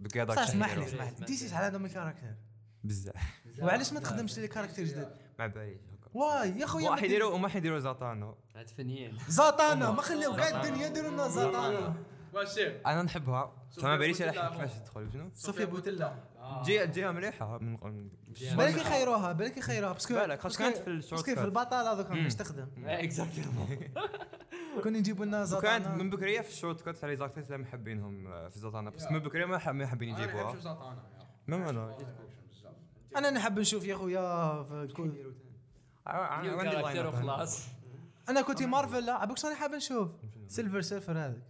دوك 0.00 0.18
هذاك 0.18 0.38
اسمح 0.38 0.66
لي 0.66 0.82
يديروا. 0.82 1.04
اسمح 1.04 1.20
لي. 1.20 1.26
ديسي 1.26 1.54
على 1.54 1.66
هذوم 1.66 1.84
الكاركتر 1.84 2.34
بزاف. 2.84 3.14
وعلاش 3.62 3.92
ما 3.92 4.00
تخدمش 4.00 4.38
لي 4.38 4.48
كاركتر 4.48 4.84
جديد؟ 4.84 5.08
ما 5.38 5.46
باليش 5.46 5.80
واي 6.14 6.58
يا 6.60 6.66
خويا 6.66 6.84
ما 6.88 6.94
راح 6.94 7.02
يديروا 7.02 7.30
وما 7.34 7.48
حيديروا 7.48 7.78
زاتانو. 7.78 8.34
هاد 8.56 8.68
فنيين. 8.68 9.18
زاتانا 9.28 9.90
ما 9.90 10.02
خليو 10.02 10.36
كاع 10.36 10.48
الدنيا 10.48 10.86
يديروا 10.86 11.10
لنا 11.10 11.28
زاتانا 11.28 11.94
واشم 12.34 12.72
أنا 12.86 13.02
نحبها. 13.02 13.52
ما 13.82 13.96
باليش. 13.96 14.18
كيفاش 14.22 14.72
تدخل 14.72 15.12
شنو؟ 15.12 15.30
صوفيا 15.34 15.64
بوتيلا. 15.64 16.14
جي 16.64 16.86
جيها 16.86 17.12
مليحة. 17.12 17.58
من 17.58 17.76
من- 17.82 18.10
بالك 18.56 18.76
يخيروها 18.76 19.32
بالك 19.32 19.56
يخيروها 19.56 19.92
باسكو 19.92 20.14
بالك، 20.14 20.40
خاطر 20.40 20.58
كانت 20.58 20.76
في 20.76 20.88
الشورت 20.90 21.12
باسكو 21.26 21.40
في. 21.40 21.44
البطاله 21.46 21.92
هذوك 21.92 22.06
باش 22.06 22.34
تخدم 22.34 22.66
اكزاكتومون 22.84 23.78
كون 24.82 24.96
يجيبوا 24.96 25.24
لنا 25.24 25.42
وكانت 25.42 25.50
زاتانا. 25.84 25.94
من 25.94 26.10
بكرية 26.10 26.40
في 26.40 26.48
الشورت 26.48 26.80
كات 26.80 26.96
تاع 26.96 27.08
لي 27.08 27.16
زاكتيس 27.16 27.46
اللي 27.46 27.58
محبينهم 27.58 28.26
آه، 28.26 28.48
في 28.48 28.58
زاتانا. 28.58 28.90
بس 28.90 29.04
من 29.10 29.18
بكرية 29.18 29.44
ما 29.44 29.58
حاب- 29.58 29.74
ما 29.74 29.86
حابين 29.86 30.08
يجيبوها. 30.08 30.54
ما 31.48 31.70
أنا 31.70 31.96
أنا 33.16 33.30
نحب 33.30 33.58
نشوف 33.58 33.84
يا 33.84 33.96
خويا 33.96 34.62
في 34.62 34.88
عندي 36.10 36.48
لاين. 36.48 37.06
وخلاص 37.06 37.66
أنا 38.28 38.42
كنت 38.42 38.62
مارفل 38.62 39.06
لا 39.06 39.12
عبوك 39.12 39.44
أنا 39.44 39.54
حاب 39.54 39.74
نشوف 39.74 40.10
Silver 40.48 40.80
Surfer 40.80 41.12
هذاك. 41.12 41.42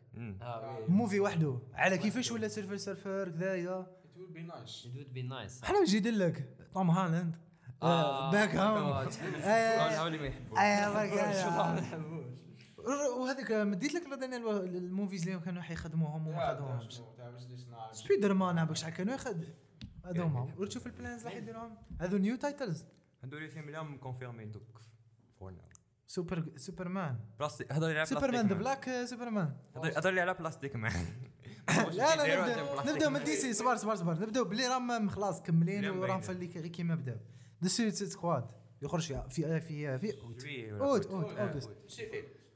movie 0.89 1.21
وحده. 1.21 1.59
على 1.75 1.99
كيفاش 1.99 2.31
ولا 2.31 2.49
Silver 2.49 2.77
Surfer 2.77 3.29
كذايا 3.29 3.87
It 4.15 4.19
would 4.19 4.35
be 4.35 4.43
nice. 4.43 4.85
It 4.85 4.95
would 4.97 5.15
be 5.15 5.23
nice. 5.23 5.65
إحنا 5.65 5.81
نجي 5.81 6.11
لك؟ 6.11 6.57
توم 6.75 6.91
هولاند. 6.91 7.37
آه، 7.83 8.31
back 8.31 8.55
آه، 8.55 9.03
أنا 9.03 10.01
هاولي 10.01 10.19
ما 10.19 10.33
وهذيك 13.19 13.53
مديت 13.53 13.95
لك 13.95 14.03
ال 14.77 14.84
movies 14.84 15.29
اللي 15.29 15.41
كانوا 15.41 15.63
حيخدموهم 15.63 16.29
وما 16.29 16.55
خدموهمش 16.55 17.01
سبايدر 17.93 18.35
مان 18.35 18.59
عبوك 18.59 18.77
شحال 18.77 18.93
كانوا 18.93 19.15
يخد 19.15 19.45
هذوما 20.05 20.49
وتشوف 20.59 20.87
ال 20.87 20.92
plans 20.92 21.21
اللي 21.21 21.31
حيديروهم 21.31 21.77
هذو 22.01 22.17
new 22.17 22.37
titles 22.37 22.85
هذول 23.25 23.43
الفيلم 23.43 23.69
اليوم 23.69 23.97
كونفيرمي 23.97 24.45
دوك 24.45 24.81
فور 25.39 25.51
ناو 25.51 25.65
سوبر 26.07 26.45
سوبرمان 26.57 27.19
بلاستيك 27.39 27.73
اللي 27.73 27.87
على 27.87 28.07
سوبرمان 28.07 28.47
ذا 28.47 28.55
بلاك 28.55 29.05
سوبرمان 29.05 29.57
هذول 29.77 30.07
اللي 30.07 30.21
على 30.21 30.35
بلاستيك 30.35 30.77
مان 30.77 30.93
لا 31.69 32.17
لا 32.17 32.41
نبدا 32.41 32.93
نبدا 32.93 33.09
من. 33.09 33.25
دي 33.25 33.37
سي 33.37 33.53
صبر 33.53 33.77
صبر 33.77 33.95
صبر 33.95 34.13
نبداو 34.13 34.45
بلي 34.45 34.67
راهم 34.67 35.09
خلاص 35.09 35.43
كملين 35.43 35.85
وراهم 35.85 36.21
باينة. 36.21 36.49
في 36.49 36.59
اللي 36.59 36.69
كيما 36.69 36.95
بداو 36.95 37.17
ذا 37.63 37.69
سويت 37.69 37.95
سكواد 37.95 38.51
يخرج 38.83 39.03
في 39.31 39.61
في 39.61 39.61
في 39.61 39.99
في 39.99 40.13
جوي 40.71 40.81
اوت 40.81 41.07
اوت 41.07 41.39
اوغست 41.39 41.71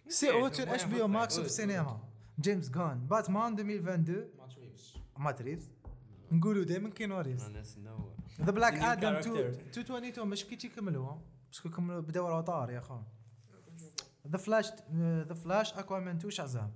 سي 0.08 0.30
اوت 0.30 0.56
sur 0.56 0.60
اتش 0.60 0.84
بي 0.84 1.02
أو 1.02 1.08
ماكس 1.08 1.38
في 1.40 1.46
السينما 1.46 2.08
جيمس 2.40 2.70
جون 2.70 3.06
باتمان 3.06 3.52
2022 3.60 4.28
مات 4.38 4.58
ريفز 4.58 4.96
مات 5.18 5.42
ريفز 5.42 5.70
نقولوا 6.32 6.64
دائما 6.64 6.90
كينو 6.90 7.20
ريفز 7.20 7.44
الناس 7.44 7.78
نو 7.78 8.13
ذا 8.40 8.50
بلاك 8.50 8.74
آدم 8.74 9.20
character. 9.20 9.78
222 9.78 10.28
مش 10.28 10.44
كي 10.44 10.56
تيكملوا 10.56 11.16
باسكو 11.46 11.70
كملوا 11.70 12.00
بداو 12.00 12.28
روطار 12.28 12.70
يا 12.70 12.78
اخو 12.78 12.98
ذا 14.28 14.38
فلاش 14.38 14.72
ذا 15.28 15.34
فلاش 15.34 15.74
اكوامان 15.74 16.16
2 16.16 16.30
شازام 16.30 16.72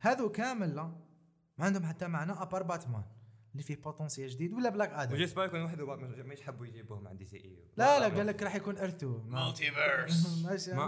هذو 0.00 0.28
كامل 0.28 0.74
لا. 0.74 0.82
ما 1.58 1.64
عندهم 1.64 1.84
حتى 1.84 2.06
معنى 2.08 2.32
ابار 2.32 2.62
باتمان 2.62 3.04
اللي 3.52 3.62
فيه 3.62 3.76
بوتنسيال 3.76 4.28
جديد 4.28 4.52
ولا 4.52 4.70
بلاك 4.70 4.92
آدم 4.92 5.14
وجيسبر 5.14 5.44
يكون 5.44 5.62
واحد 5.62 5.80
ما 5.80 6.34
يحبوا 6.34 6.66
يجيبوه 6.66 7.00
مع 7.00 7.12
دي 7.12 7.24
سي 7.24 7.36
اي 7.36 7.58
لا 7.76 8.00
لا 8.00 8.16
قال 8.16 8.26
لك 8.26 8.42
راح 8.42 8.54
يكون 8.54 8.78
ارثو 8.78 9.18
مالتيفيرس 9.22 10.26
ماشي 10.44 10.74
ما 10.74 10.86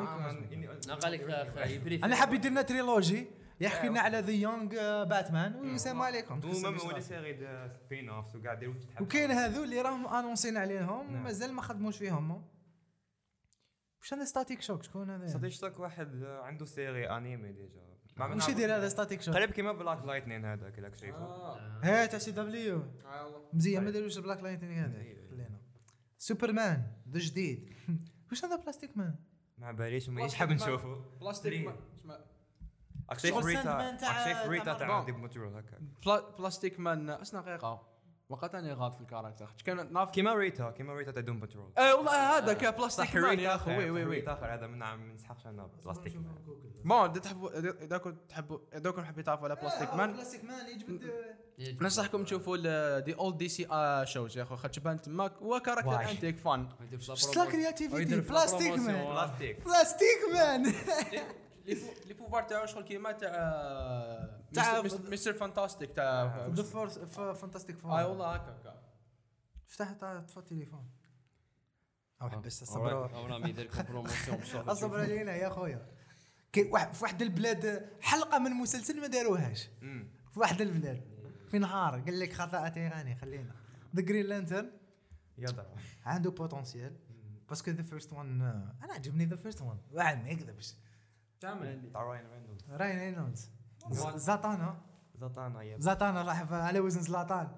ما 0.88 0.94
قال 0.94 1.12
لك 1.12 1.20
أنا 2.04 2.16
حاب 2.16 2.34
يدير 2.34 2.50
لنا 2.50 2.62
تريلوجي 2.62 3.26
يحكي 3.60 3.88
لنا 3.88 4.00
على 4.00 4.18
ذا 4.18 4.30
يونغ 4.30 4.68
باتمان 5.04 5.54
ويسلم 5.54 6.02
عليكم. 6.02 6.40
ومام 6.44 6.78
ولي 6.86 7.00
سيري 7.00 7.68
سبين 7.68 8.08
اوف 8.08 8.36
وقاعد 8.36 8.56
يديروا 8.56 8.74
تتحب 8.74 9.02
وكاين 9.02 9.30
هذو 9.30 9.64
اللي 9.64 9.80
راهم 9.80 10.06
انونسين 10.06 10.56
عليهم 10.56 11.12
نعم. 11.12 11.24
مازال 11.24 11.52
ما 11.52 11.62
خدموش 11.62 11.96
فيهم. 11.96 12.44
وش 14.00 14.14
هذا 14.14 14.24
ستاتيك 14.24 14.62
شوك 14.62 14.82
شكون 14.82 15.10
هذا؟ 15.10 15.26
صدق 15.26 15.44
اشتاك 15.44 15.80
واحد 15.80 16.22
آه، 16.22 16.42
عنده 16.42 16.64
سيري 16.64 17.10
انيمي 17.10 17.52
ديجا 17.52 17.92
ما 18.16 18.34
وش 18.34 18.48
يدير 18.48 18.76
هذا 18.76 18.88
ستاتيك 18.88 19.22
شوك 19.22 19.34
قريب 19.34 19.50
كيما 19.50 19.72
بلاك 19.72 20.04
لايتنين 20.04 20.44
هذاك 20.44 20.78
اللي 20.78 20.96
شايفه 20.96 21.18
آه. 21.18 22.06
تاع 22.06 22.18
سي 22.18 22.30
دبليو 22.30 22.76
والله 22.76 23.48
مزيان 23.52 23.84
ما 23.84 23.90
داروش 23.90 24.18
بلاك 24.18 24.42
لايتنينغ 24.42 24.84
هذا. 24.84 25.02
خلينا. 25.30 25.60
سوبرمان 26.18 26.86
ذا 27.10 27.18
جديد. 27.18 27.74
وش 28.32 28.44
هذا 28.44 28.56
بلاستيك 28.56 28.96
مان 28.96 29.14
ما 29.58 29.72
باليش 29.72 30.08
ما 30.08 30.22
يحب 30.22 30.50
نشوفه 30.50 31.04
بلاستيك 31.20 31.66
ما- 31.66 31.76
ريتا 33.44 34.48
ريتا 34.48 34.72
تاع 34.72 35.00
هكا. 35.00 35.78
بلا- 36.06 36.30
بلاستيك 36.38 36.80
مان 36.80 37.10
اسنا 37.10 37.40
دقيقه 37.40 37.92
وقت 38.28 38.54
اني 38.54 38.72
غلط 38.72 38.94
في 38.94 39.00
الكاركتر. 39.00 39.50
كان 39.64 39.92
ناف 39.92 40.10
كيما 40.10 40.34
ريتا 40.34 40.70
كيما 40.70 40.94
ريتا 40.94 41.10
تاع 41.10 41.22
دوم 41.22 41.40
باترول. 41.40 41.72
اي 41.78 41.92
والله 41.92 42.38
هذا 42.38 42.52
كان 42.52 42.70
بلاستيك 42.70 43.16
مان 43.16 43.38
يا 43.38 43.54
أخي 43.54 43.76
وي 43.76 43.90
وي 43.90 44.04
وي. 44.04 44.14
ريتا 44.16 44.32
اخر 44.32 44.54
هذا 44.54 44.66
من 44.66 44.78
ما 44.78 44.96
نسحقش 44.96 45.46
أنا 45.46 45.70
بلاستيك 45.84 46.16
مان. 46.16 46.34
بون 46.84 47.10
إذا 47.10 47.20
تحبوا 47.20 47.58
اذا 47.84 47.98
كنت 47.98 48.30
تحبوا 48.30 48.58
إذا 48.74 48.90
كنتم 48.90 49.04
حابين 49.04 49.24
تعرفوا 49.24 49.44
على 49.44 49.56
بلاستيك 49.56 49.94
مان 49.94 50.12
بلاستيك 50.12 50.44
مان 50.44 50.68
يجبد 50.68 51.82
ننصحكم 51.82 52.24
تشوفوا 52.24 52.98
دي 52.98 53.14
اولد 53.14 53.36
دي 53.36 53.48
سي 53.48 53.66
شوز 54.04 54.38
يا 54.38 54.42
اخو 54.42 54.56
خاطر 54.56 54.68
تبان 54.80 55.00
تماك 55.00 55.32
هو 55.42 55.60
كاركتر. 55.60 56.10
انتيك 56.10 56.38
فان 56.38 56.68
كرياتيفيتي 57.52 58.20
بلاستيك 58.20 58.78
مان 58.78 59.04
بلاستيك 59.04 59.64
بلاستيك 59.64 60.18
مان 60.34 60.74
لي 62.06 62.14
بوفوار 62.14 62.42
تاعو 62.42 62.66
شغل 62.66 62.82
كيما 62.84 63.12
تاع 63.12 63.30
تاع- 64.54 64.82
مستر- 64.82 65.32
فانتاستيك 65.32 65.92
تاع 65.92 66.46
ذا 66.46 66.62
فورس 66.62 66.98
فانتاستيك 66.98 67.76
اي 67.76 67.80
فور 67.82 67.90
والله 67.90 68.34
هكا 68.34 68.82
فتح 69.66 69.92
تاع- 69.92 70.20
طفى 70.20 70.36
التليفون 70.36 70.90
أو 72.22 72.30
حبس 72.30 72.64
صبروا 72.64 73.06
صبروا 73.06 73.18
أو 73.18 73.26
راه 73.26 73.48
يدير 73.48 73.64
لكم 73.64 73.82
بروموسيون 73.82 74.36
بالشهر 74.36 74.72
اصبر 74.72 75.00
علينا 75.00 75.36
يا 75.36 75.48
خويا 75.48 75.86
كي 76.52 76.62
واحد 76.70 76.94
في 76.94 77.02
واحد 77.04 77.22
البلاد 77.22 77.90
حلقة 78.00 78.38
من 78.38 78.50
مسلسل 78.50 79.00
ما 79.00 79.06
داروهاش. 79.06 79.68
في 80.32 80.40
واحد 80.40 80.60
البلاد. 80.60 81.02
في 81.50 81.58
نهار 81.58 82.00
قال 82.00 82.20
لك 82.20 82.32
خطأ 82.32 82.68
تيراني 82.68 83.16
خلينا. 83.16 83.54
ذا 83.96 84.02
جرين 84.02 84.26
لانترن 84.26 84.70
يضرب 85.38 85.66
عنده 86.04 86.30
بوتنسيال 86.30 86.96
باسكو 87.48 87.70
ذا 87.70 87.82
فيرست 87.82 88.12
وان 88.12 88.40
أنا 88.82 88.92
عجبني 88.92 89.24
ذا 89.24 89.36
فيرست 89.36 89.62
وان 89.62 89.78
واحد 89.92 90.22
ما 90.22 90.28
يكذبش. 90.30 90.74
تعمل. 91.42 91.90
تاع 91.92 92.02
راين 92.02 92.22
رينولدز. 92.32 92.64
راين 92.70 92.98
رينولدز. 92.98 93.50
زاتانا 94.14 94.80
زطانا 95.14 95.62
يا 95.62 95.78
زاتانا 95.78 96.22
راح 96.22 96.44
ف- 96.44 96.52
على 96.52 96.80
وزن 96.80 97.00
زلاتان 97.02 97.48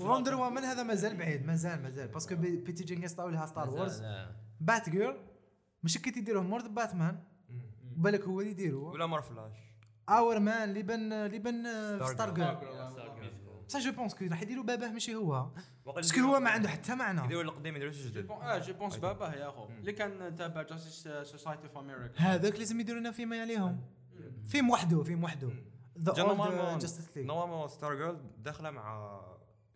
وندر 0.00 0.34
وومن 0.34 0.64
هذا 0.64 0.82
مازال 0.82 1.16
بعيد 1.16 1.46
مازال 1.46 1.82
مازال. 1.82 2.08
باسكو 2.08 2.34
بي- 2.36 2.56
بيتي 2.56 2.84
جينغس 2.84 3.12
طاو 3.12 3.28
لها 3.28 3.46
ستار 3.46 3.70
وورز 3.70 4.02
بات 4.60 4.88
جيرل 4.90 5.16
مش 5.82 5.98
كي 5.98 6.10
تيديروه 6.10 6.42
مورد 6.42 6.74
باتمان. 6.74 7.18
بالك 7.96 8.24
هو 8.24 8.40
اللي 8.40 8.50
يديروه. 8.50 8.90
ولا 8.92 9.06
مار 9.06 9.22
فلاش. 9.22 9.56
اور 10.08 10.38
مان 10.38 10.68
اللي 10.68 10.82
بن 10.82 11.12
اللي 11.12 11.38
بن. 11.38 11.64
Star 12.06 12.34
Girl 12.34 12.56
بصح 13.70 13.80
je 13.80 13.92
pense 13.92 14.14
que 14.14 14.24
راح 14.24 14.42
يديروا 14.42 14.64
باباه 14.64 14.88
ماشي 14.88 15.14
هو 15.14 15.46
parce 15.86 16.07
que 16.07 16.20
هو 16.20 16.40
ما 16.40 16.50
عنده 16.50 16.68
حتى 16.68 16.94
معنى 16.94 17.24
يديروا 17.24 17.42
القديم 17.42 17.76
يديروا 17.76 17.92
جدد 17.92 18.30
آه 18.30 18.58
je 18.58 18.74
pense 18.74 18.96
باباه 18.96 19.34
يا 19.34 19.48
اخو 19.48 19.66
اللي 19.80 19.92
كان 19.92 20.34
تابع 20.36 20.62
Justice 20.62 21.08
Society 21.30 21.62
of 21.62 21.78
America 21.78 22.20
هذاك 22.20 22.58
لازم 22.58 22.80
يديروا 22.80 23.00
لنا 23.00 23.10
فيلم 23.10 23.32
عليهم 23.32 23.80
فيلم 24.48 24.70
وحده 24.70 25.02
فيلم 25.02 25.24
وحده 25.24 25.50
the 25.98 26.12
old 26.22 26.40
League 27.16 27.26
normalement 27.26 27.68
Star 27.68 27.94
Girl 27.94 28.18
داخله 28.38 28.70
مع 28.70 29.20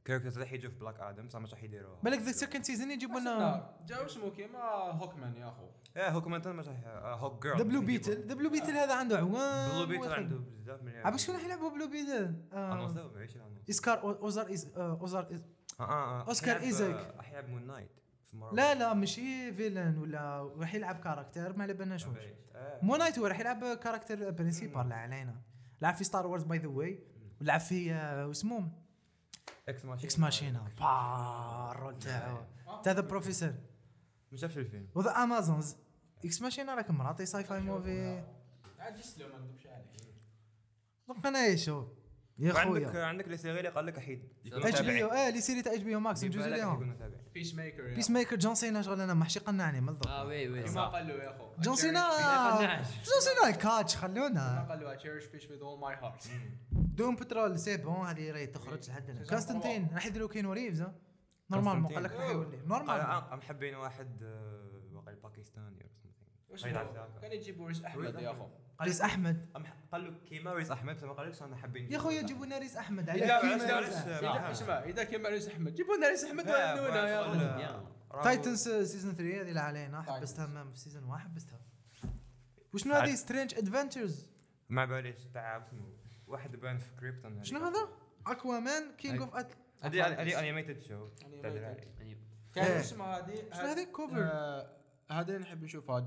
characters 0.04 0.34
اللي 0.34 0.46
حيجوا 0.46 0.70
في 0.70 0.78
Black 0.78 1.00
Adam 1.00 1.26
بصح 1.26 1.38
مش 1.38 1.52
راح 1.54 1.62
يديروها 1.64 1.98
بالك 2.02 2.18
the 2.18 2.32
second 2.32 2.62
season 2.64 2.90
يجيبوا 2.90 3.20
لنا 3.20 3.30
لا 3.30 3.76
جا 3.86 4.06
اسمه؟ 4.06 4.30
كيما 4.30 4.58
Hawkman 4.90 5.36
يا 5.36 5.48
أخو. 5.48 5.66
إيه 5.96 6.08
هوك 6.08 6.26
مانتن 6.26 6.56
مش 6.56 6.68
راح 6.68 6.76
آه، 6.84 7.14
Hawkgirl 7.14 7.58
the 7.58 7.62
Blue 7.64 7.80
Beetle 7.80 8.26
the 8.26 8.34
Blue 8.34 8.50
Beetle 8.50 8.70
هذا 8.72 8.94
عنده 8.94 9.18
عوام 9.18 9.86
Blue 9.86 9.86
Beetle. 9.86 10.12
عنده 10.12 10.36
بزاف 10.36 10.82
من 10.82 10.92
عبا 10.96 11.16
شكون 11.16 11.34
راح 11.34 11.44
يلعبوا 11.44 11.70
Blue 11.70 11.88
Beetle؟ 11.88 12.34
آه، 12.52 12.94
اسكار 13.70 14.00
اوزار 14.22 14.46
آه، 14.76 14.98
اوزار 15.00 15.26
آه 15.80 15.84
آه 15.84 16.28
أوسكار 16.28 16.54
حيلعب- 16.54 16.64
Isaac. 16.64 17.20
حيلعب 17.22 17.48
Moon 17.48 17.66
Knight 17.66 17.90
لا 18.52 18.74
لا 18.74 18.94
ماشي 18.94 19.52
villain 19.52 19.98
ولا 19.98 20.42
راح 20.58 20.74
يلعب 20.74 20.96
character 21.00 21.56
ما 21.56 21.62
على 21.62 21.74
بالناش 21.74 22.06
واش 22.06 22.16
آه. 22.54 22.78
Moon 22.82 22.96
Knight 22.96 23.18
هو 23.18 23.26
راح 23.26 23.40
يلعب 23.40 23.64
character 23.74 24.30
principal 24.30 24.88
لا 24.88 24.94
علينا 24.96 25.34
لعب 25.82 25.94
في 25.94 26.04
Star 26.04 26.26
Wars 26.26 26.42
by 26.42 26.58
the 26.58 26.68
way 26.68 26.98
ولعب 27.40 27.60
في 27.60 27.92
آه، 27.92 28.26
واسمه؟ 28.26 28.83
Ex 29.68 29.84
Machina 29.84 30.04
Ex 30.04 30.18
Machina 30.18 30.70
با 30.80 31.72
ال 31.72 31.77
rôle 31.77 31.98
تاعو 31.98 32.38
تاع 32.84 32.92
the 32.92 33.00
professor 33.00 33.54
ما 34.32 34.38
شافش 34.38 34.58
الفيلم 34.58 34.88
و 34.94 34.98
the 34.98 35.10
Amazons 35.10 35.76
Ex 36.24 36.42
Machina 36.42 36.74
راك 36.74 36.90
مراتي 36.90 37.26
sci-fi 37.26 37.60
movie 37.60 38.24
عاد 38.78 38.98
يسلم 38.98 39.28
ما 39.28 39.38
نكذبش 39.38 39.66
عليك 39.66 39.86
donc 41.08 41.26
أنا 41.26 41.46
يشوف 41.46 41.86
يا 42.38 42.54
عندك 42.58 42.86
خويا. 42.86 43.04
عندك 43.04 43.28
les 43.28 43.36
séries 43.36 43.58
اللي 43.58 43.68
قال 43.68 43.86
لك 43.86 43.98
احيد 43.98 44.28
HBO 44.52 45.08
آه 45.08 45.30
les 45.30 45.40
séries 45.40 45.62
تاع 45.62 45.72
HBO 45.72 45.94
Max 45.94 46.24
نجوز 46.24 46.44
اليوم 46.44 46.96
Peacemaker 47.34 47.94
Peacemaker 47.94 48.36
John 48.36 48.54
Cena 48.54 48.82
شغل 48.82 49.00
أنا 49.00 49.14
محشي 49.14 49.40
قنعني 49.40 49.80
من 49.80 49.88
الضبط 49.88 50.06
آه 50.06 50.24
oui 50.26 50.48
oui. 50.48 50.62
كيما 50.62 50.86
قال 50.88 51.08
له 51.08 51.14
يا 51.14 51.30
أخو. 51.36 51.54
John 51.58 51.76
Cena. 51.76 52.08
John 52.82 53.20
Cena 53.20 53.50
catch 53.50 53.96
كيما 53.96 54.14
خلونا. 54.14 54.66
قال 54.68 54.80
له 54.80 54.96
cherish 54.98 55.24
peace 55.24 55.44
with 55.46 55.60
all 55.62 55.80
my 55.90 56.02
heart. 56.04 56.28
Doom 56.72 57.16
Patrol 57.16 57.58
c'est 57.58 57.76
bon 57.76 58.06
هذه 58.06 58.30
راهي 58.30 58.46
تخرج 58.46 58.90
لحد 58.90 59.26
كونستانتين 59.28 59.88
راح 59.94 60.06
يديروا 60.06 60.28
Keanu 60.28 60.52
Reeves 60.52 60.80
ها؟ 60.80 60.94
normalement 61.50 61.92
قال 61.94 62.02
لك 62.02 62.12
راح 62.12 62.30
يولي. 62.30 62.56
normal 62.66 63.00
ام 63.00 63.38
محبين 63.38 63.74
واحد 63.74 64.22
آه، 64.22 64.90
واقع 64.92 65.12
باكستاني 65.22 65.90
عرفت 66.50 67.20
كان 67.22 67.32
يجيبوا 67.32 67.68
ريز 67.68 67.84
أحمد 67.84 68.14
يا 68.20 68.30
أخو. 68.30 68.48
ريز 68.82 69.00
أحمد. 69.00 69.46
قال 69.92 70.04
له 70.04 70.18
كيما 70.28 70.52
ريز 70.52 70.70
أحمد؟ 70.70 70.96
بس 70.96 71.02
ما 71.02 71.12
قالكش 71.12 71.42
أنا 71.42 71.56
حابين 71.56 71.92
يا 71.92 71.98
خويا 71.98 72.22
جيبوا 72.22 72.46
لنا 72.46 72.58
ريز 72.58 72.76
أحمد. 72.76 73.10
على 73.10 73.20
كيما 73.20 74.50
اسمع 74.50 74.84
إذا 74.84 75.04
كان 75.04 75.26
ريز 75.26 75.48
أحمد. 75.48 75.74
جيبوا 75.74 75.96
لنا 75.96 76.08
ريز 76.08 76.24
أحمد 76.24 76.48
وعنونا 76.48 77.10
يا 77.60 77.80
اخو 78.10 78.22
Titans 78.22 78.68
season 78.68 79.14
3 79.14 79.40
هذه 79.40 79.48
اللي 79.48 79.60
علينا. 79.60 80.02
حبستها 80.02 80.46
ما 80.46 80.70
في 80.70 80.78
season 80.78 81.04
1 81.04 81.24
حبستها 81.24 81.60
وشنو 82.72 82.94
هذه 82.94 83.14
Strange 83.14 83.54
Adventures 83.54 84.30
ما 84.68 84.84
باليش 84.84 85.24
تاع 85.34 85.68
واحد 86.26 86.56
بان 86.56 86.78
في 86.78 86.92
Krypton 87.00 87.44
شنو 87.44 87.60
هذا؟ 87.60 87.88
Aquaman 88.26 88.96
King 88.98 89.20
of 89.20 89.34
Atl 89.36 89.56
هذه 89.80 90.06
هذه 90.06 90.38
animated 90.38 90.80
show 90.82 91.08
كان. 92.54 92.66
اسمها 92.66 93.18
هذه؟ 93.18 93.34
شنو 93.52 93.66
هذه؟ 93.66 93.84
cover؟ 93.84 94.16
آه، 95.10 95.14
هذا 95.20 95.28
اللي 95.28 95.38
نحب 95.38 95.62
نشوفها 95.64 96.06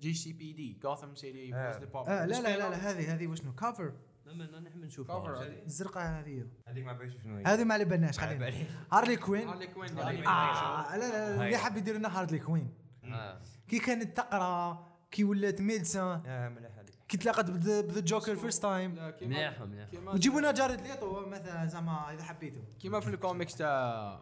GCPD 0.00 0.78
Gotham 0.82 1.14
City 1.14 1.54
آه. 1.54 1.62
police 1.62 1.76
department 1.76 2.18
لا 2.30 2.40
لا 2.40 2.56
لا, 2.58 2.70
لا 2.70 2.76
هذه 2.90 3.14
هذه 3.14 3.26
وشنو؟ 3.26 3.52
كافر 3.54 3.92
لا 4.26 4.32
ما 4.34 4.60
نحب 4.60 4.84
نشوفها 4.84 5.44
هذه. 5.44 5.62
الزرقاء 5.66 6.04
هذه 6.20 6.46
هذيك 6.68 6.84
ما 6.84 6.92
باليش 6.92 7.22
شنو 7.22 7.36
هي. 7.36 7.44
هذه 7.46 7.64
ما 7.64 7.74
على 7.74 7.84
بالناش 7.84 8.18
خلينا. 8.18 8.52
Harley 8.92 9.16
Quinn 9.16 9.48
Harley 9.48 9.66
Quinn 9.66 9.98
آه 9.98 10.96
لا 10.96 11.10
لا 11.10 11.36
لا 11.36 11.46
اللي. 11.46 11.56
حاب 11.56 11.76
يدير 11.76 11.96
لنا 11.96 12.18
Harley 12.20 12.38
Quinn 12.38 12.74
آه. 13.04 13.40
كي 13.68 13.78
كانت 13.78 14.16
تقرا 14.16 14.86
كي 15.10 15.24
ولات 15.24 15.60
médecin 15.60 16.22
هذيك 16.26 16.71
كي 17.12 17.18
تلاقت 17.18 17.50
ب 17.50 17.62
the 17.62 18.00
Joker 18.00 18.36
first 18.36 18.62
time 18.62 19.14
مليحه 19.22 19.66
كيما 19.90 20.12
وجيبوا 20.12 20.40
لنا 20.40 20.52
Jared 20.52 20.80
Leto 20.80 21.26
مثلا 21.26 21.66
زعما 21.66 22.14
إذا 22.14 22.22
حبيتوا 22.22 22.62
كيما 22.80 23.00
في 23.00 23.08
الكوميكس 23.08 23.56
تاع 23.56 23.68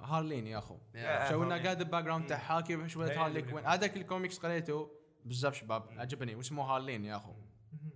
Harleen 0.05 0.47
يا 0.47 0.59
أخو. 0.59 0.79
آه، 0.95 1.31
شو 1.31 1.45
لنا. 1.45 1.63
قاعد 1.63 1.81
ال 1.81 2.05
background 2.05 2.27
تاعها 2.27 2.61
كيف 2.61 2.87
شوية 2.87 3.25
Harley 3.25 3.43
Quinn. 3.43 3.67
هذاك 3.67 3.97
الكوميكس 3.97 4.39
قريته 4.39 4.91
بزاف 5.25 5.55
شباب 5.55 5.83
عجبني 5.97 6.35
واسمه 6.35 6.63
Harleen 6.63 7.05
يا 7.05 7.17
أخو. 7.17 7.33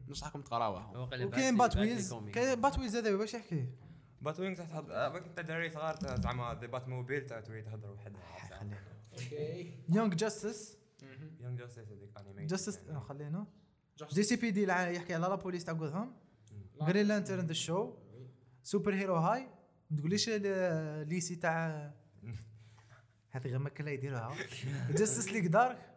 ننصحكم 0.08 0.42
تقراوه. 0.42 1.00
وكاين 1.00 1.56
Batwheels 1.56 2.14
كاين 2.14 2.60
Batwheels 2.60 2.96
هذا 2.96 3.14
واش 3.14 3.34
يحكي. 3.34 3.68
Batwing 4.20 4.56
تحت 4.56 4.90
انت 4.90 5.40
دراري 5.40 5.70
صغار 5.70 5.96
زعما 6.02 6.54
the 6.54 6.66
Batmobile 6.66 7.26
تريد 7.26 7.64
تهضر 7.64 7.90
وحدها 7.90 8.20
Young 9.88 10.14
Justice 10.14 10.78
Young 11.40 11.56
Justice 11.56 11.78
هذيك 11.78 12.18
animated 12.20 12.46
Justice 12.46 12.80
خلينا. 13.08 13.46
GCPD 14.12 14.62
يحكي 14.62 15.14
على 15.14 15.26
la 15.26 15.34
police 15.34 15.64
تاع 15.64 15.74
جوثام 15.74 16.12
لا. 16.80 16.86
Green 16.86 17.06
Lantern 17.06 17.46
the 17.46 17.52
show 17.52 17.94
super 18.62 18.94
hero 18.94 19.16
high 19.16 19.48
ما 19.90 19.96
تقوليش 19.96 20.28
ليسي 21.08 21.36
تاع 21.36 21.90
هذه 23.30 23.48
غير 23.48 23.58
مكان 23.58 23.86
لا 23.86 23.92
يديروها. 23.92 24.36
Justice 24.90 25.32
League 25.32 25.46
Dark 25.46 25.90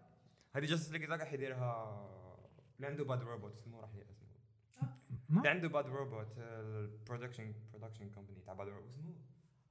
هذه 0.56 0.66
Justice 0.66 0.92
League 0.92 1.10
ذاك 1.10 1.24
حيديرها 1.24 2.04
اللي 2.76 2.88
عنده 2.88 3.04
Bad 3.04 3.22
Robot 3.22 3.54
اسمه 3.56 3.80
راح 3.82 3.90
اسمه؟ 3.90 4.28
اللي 5.38 5.50
عنده 5.50 5.68
Bad 5.68 5.86
Robot 5.88 6.28
ال 6.38 6.48
production 6.48 7.54
production 7.74 8.10
company 8.10 8.42
تاع 8.46 8.54
Bad 8.54 8.68
Robot 8.68 8.90
اسمه؟ 8.90 9.14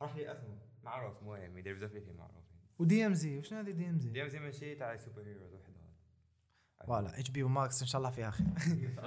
راح 0.02 0.16
اسمه. 0.16 0.58
معروف 0.84 1.22
مهم 1.22 1.58
يدير 1.58 1.74
بزاف 1.74 1.90
فيه 1.92 2.12
معروف 2.12 2.44
و 2.78 3.06
DMZ 3.06 3.38
وشنو 3.38 3.58
هذه 3.58 3.70
DMZ 3.70 4.10
DMZ 4.10 4.38
ماشي 4.40 4.74
تاع 4.74 4.96
super 4.96 5.22
heroes 5.22 5.52
voilà 6.86 7.18
HBO 7.18 7.42
Max 7.42 7.80
إن 7.82 7.86
شاء 7.86 7.98
الله 7.98 8.10
فيها 8.10 8.30
خير 8.30 9.00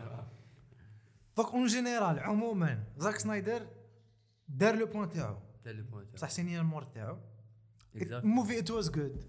donc 1.37 1.53
en 1.53 1.67
général 1.67 2.19
عموما 2.19 2.83
Zack 2.97 3.15
Snyder 3.15 3.67
دار 4.47 4.75
le 4.75 4.85
point 4.85 5.09
تاعو. 5.09 5.37
بصح 6.13 6.29
سيني 6.29 6.59
المور 6.59 6.83
تاعو. 6.83 7.17
movie 8.23 8.59
it 8.59 8.71
was 8.71 8.89
good 8.89 9.25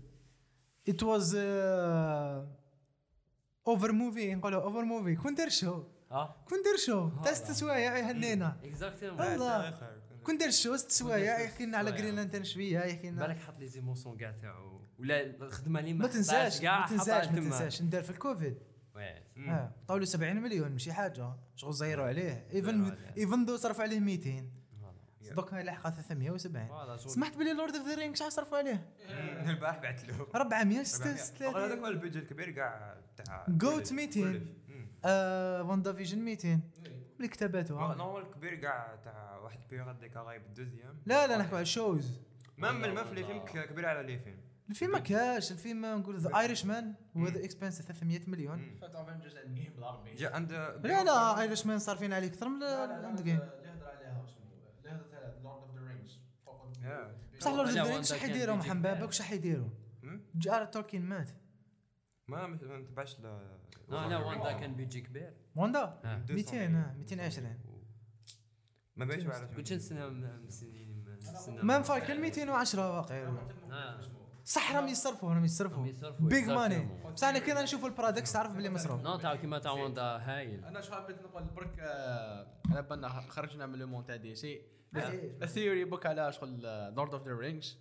it 0.89 1.03
was 1.03 1.37
over 3.67 3.93
movie 3.93 4.35
نقولوا 4.35 4.63
over 4.63 4.85
movie 4.85 5.17
كون 5.17 5.35
دار 5.35 5.49
show 5.49 5.85
آه 6.11 6.45
كون 6.49 6.59
دار 6.63 6.77
show 6.87 7.23
تاع 7.23 7.33
ست 7.33 7.51
سوايع 7.51 7.99
يهنينا 7.99 8.57
exactement 8.65 9.21
والله. 9.21 9.79
كون 10.25 10.39
دار 10.39 10.51
show 10.51 10.77
ست 10.77 10.91
سوايع 10.91 11.41
يحكي 11.41 11.67
لنا 11.67 11.79
على 11.79 11.91
سوايع. 11.91 12.03
Green 12.03 12.15
Lantern 12.15 12.45
شوية 12.45 12.81
يحكي 12.81 13.11
لنا 13.11 13.27
بالك 13.27 13.39
حط 13.39 13.59
les 13.59 13.67
émotions 13.67 14.17
كاع 14.17 14.31
تاعو. 14.31 14.80
ولا 15.01 15.21
الخدمه 15.21 15.81
اللي 15.81 15.93
ما 15.93 16.07
تنساش 16.07 16.61
كاع 16.61 16.81
ما 16.81 16.87
تنساش 16.87 17.29
ما. 17.29 17.35
تنساش. 17.35 17.83
ندار 17.83 18.03
في 18.03 18.11
الكوفيد. 18.11 18.59
oui. 18.95 19.23
آه 19.51 19.73
طاولوا 19.89 20.05
70 20.07 20.37
مليون 20.37 20.73
ماشي 20.73 20.93
حاجة. 20.93 21.33
شغل 21.57 21.73
زيروا 21.73 22.07
عليه. 22.07 22.47
even. 22.53 22.97
even 23.17 23.45
though 23.45 23.57
صرف 23.57 23.81
عليه 23.81 24.01
200 24.01 24.45
دوك 25.35 25.55
لاحقه 25.55 25.91
370 25.91 26.67
voilà 26.69 26.97
شغل 26.97 27.11
سمعت 27.11 27.37
بلي 27.37 27.53
Lord 27.53 27.77
of 27.77 27.89
the 27.89 27.95
Ring 27.95 28.17
شحال 28.17 28.33
صرفوا 28.33 28.59
عليه؟ 28.59 28.87
البارح 29.51 29.79
بعت 29.79 30.05
له. 30.05 30.27
436 30.35 31.57
هذاك 31.57 31.79
هو 31.79 31.87
البيج 31.87 32.17
الكبير 32.17 32.51
كاع 32.51 32.97
تاع 33.17 33.47
كلش- 33.47 33.93
200. 33.93 34.21
كلش. 34.21 34.43
مم. 34.69 34.87
آه 35.05 35.63
WandaVision 35.63 36.19
200 36.19 36.61
اللي 37.17 37.29
كتبته 37.29 37.75
هو 37.75 37.95
normal 37.95 38.23
الكبير 38.31 38.55
كاع 38.55 38.97
تاع 39.05 39.37
واحد 39.39 39.59
période 39.71 39.99
ديك 39.99 40.17
غايب 40.17 40.43
ال 40.43 40.48
deuxième. 40.48 40.97
لا 41.07 41.27
لا 41.27 41.39
نحكوا 41.39 41.55
على 41.57 41.63
ال 41.63 41.72
shows 41.72 42.21
même 42.59 42.81
ما 42.95 43.05
في 43.05 43.15
les 43.15 43.25
films 43.25 43.39
ك- 43.39 43.69
كبير 43.69 43.87
على 43.87 44.03
les 44.13 44.19
films 44.19 44.39
الفيلم 44.71 44.93
ما 44.93 44.99
كاش 44.99 45.53
الفيلم 45.53 45.87
نقول 45.87 46.19
The 46.19 46.39
Irishman 46.39 46.95
هو 47.17 47.27
the 47.27 47.45
expense 47.45 47.83
300 47.83 48.21
مليون. 48.27 48.77
فات 48.81 48.95
Avengers 48.95 49.37
Endgame 49.37 49.73
بالعربي. 49.73 50.15
جا 50.15 50.35
عند 50.35 50.53
لا 50.53 51.05
لا 51.05 51.41
Irishman 51.41 51.79
صارفين 51.79 52.13
عليه 52.13 52.29
أكثر 52.29 52.49
من 52.49 52.63
ال 52.63 53.23
Endgame 53.23 53.37
اللي 53.37 53.71
هضر 53.73 53.87
عليها 53.87 54.25
اللي 54.81 54.91
هضرت 54.91 55.15
على 55.15 55.35
Lord 55.43 55.63
of 55.63 55.75
the 55.75 55.89
Rings. 55.89 56.21
بصح 57.39 57.51
Lord 57.51 57.69
of 57.69 57.77
the 57.77 57.83
Ring 57.83 57.93
Wanda 57.93 58.03
شحال 58.03 58.31
يديروا 58.31 58.57
محمد. 58.57 58.83
بابك 58.83 59.13
شحال 59.13 59.37
يديروا؟ 59.39 59.69
J.R.R. 60.35 60.65
Tolkien 60.65 61.03
مات. 61.03 61.31
ما 62.29 62.47
ما 62.47 62.79
نتبعش 62.79 63.21
ل 63.21 63.23
لا 63.89 64.09
لا 64.09 64.19
واندا 64.19 64.53
كان 64.53 64.75
بيجي 64.75 65.01
كبير. 65.01 65.35
واندا 65.57 66.01
آه. 66.05 66.25
200 66.31 66.57
آه، 66.57 66.95
220 66.99 67.59
ما 68.97 69.05
بينش 69.05 69.27
على 69.27 69.47
كنت 69.57 69.73
نستنى 69.73 70.09
مستنيين 70.47 71.05
نستنى 71.19 71.63
مان 71.63 71.83
Falcon 71.83 72.21
210 72.21 72.91
باقي 72.91 73.27
آه. 73.71 74.01
صح 74.51 74.75
راهم 74.77 74.89
يصرفوا 74.89 75.35
راهم 75.35 75.45
يصرفوا. 75.45 75.85
بيج 76.21 76.45
exactly. 76.45 76.51
ماني 76.51 76.89
بصح 77.13 77.29
أنا 77.29 77.39
كذا 77.39 77.63
نشوفوا 77.63 77.89
ال 77.89 77.93
products 77.93 78.33
تعرف 78.33 78.53
بلي 78.53 78.71
مصروف. 78.71 79.01
non 79.01 79.17
تاع 79.17 79.35
كيما 79.35 79.59
تاع 79.59 79.73
واندا 79.73 80.03
هايل. 80.03 80.65
أنا 80.65 80.81
شو 80.81 80.93
حبيت 80.93 81.23
نقول 81.23 81.45
برك 81.45 81.77
آه، 81.81 82.47
على 82.71 82.83
بالنا 82.83 83.09
خرجنا 83.09 83.67
من 83.67 83.79
le 83.79 83.87
monde 83.87 84.05
تاع 84.05 84.17
DC. 84.17 84.63
ال 85.43 85.49
theory 85.49 85.85
book 85.85 86.07
على 86.07 86.33
شغل 86.33 86.61
Lord 86.95 87.15
of 87.15 87.25
the 87.29 87.33
Rings 87.35 87.79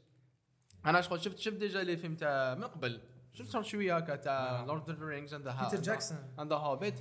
أنا 0.85 1.01
شغل 1.01 1.21
شفت 1.21 1.39
شفت 1.39 1.55
déjà 1.57 1.83
les 1.83 1.97
films 1.97 2.15
تاع 2.15 2.55
من 2.55 2.63
قبل. 2.63 3.01
شفت 3.33 3.61
شوية 3.61 3.97
هكا 3.97 4.15
تاع 4.15 4.63
Lord 4.63 4.89
of 4.89 4.99
the 4.99 5.05
Ring 5.05 5.28
ز 5.28 5.33
عند 5.33 5.49
Peter 5.49 5.81
Jackson 5.81 6.17
عند 6.37 6.53
هوبيت 6.53 6.99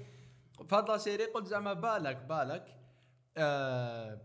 في 0.69 0.75
هاد 0.75 0.91
la 0.91 0.97
série 0.97 1.25
قلت 1.25 1.47
زعما 1.47 1.73
بالك 1.73 2.17
بالك. 2.17 2.79
آه 3.37 4.21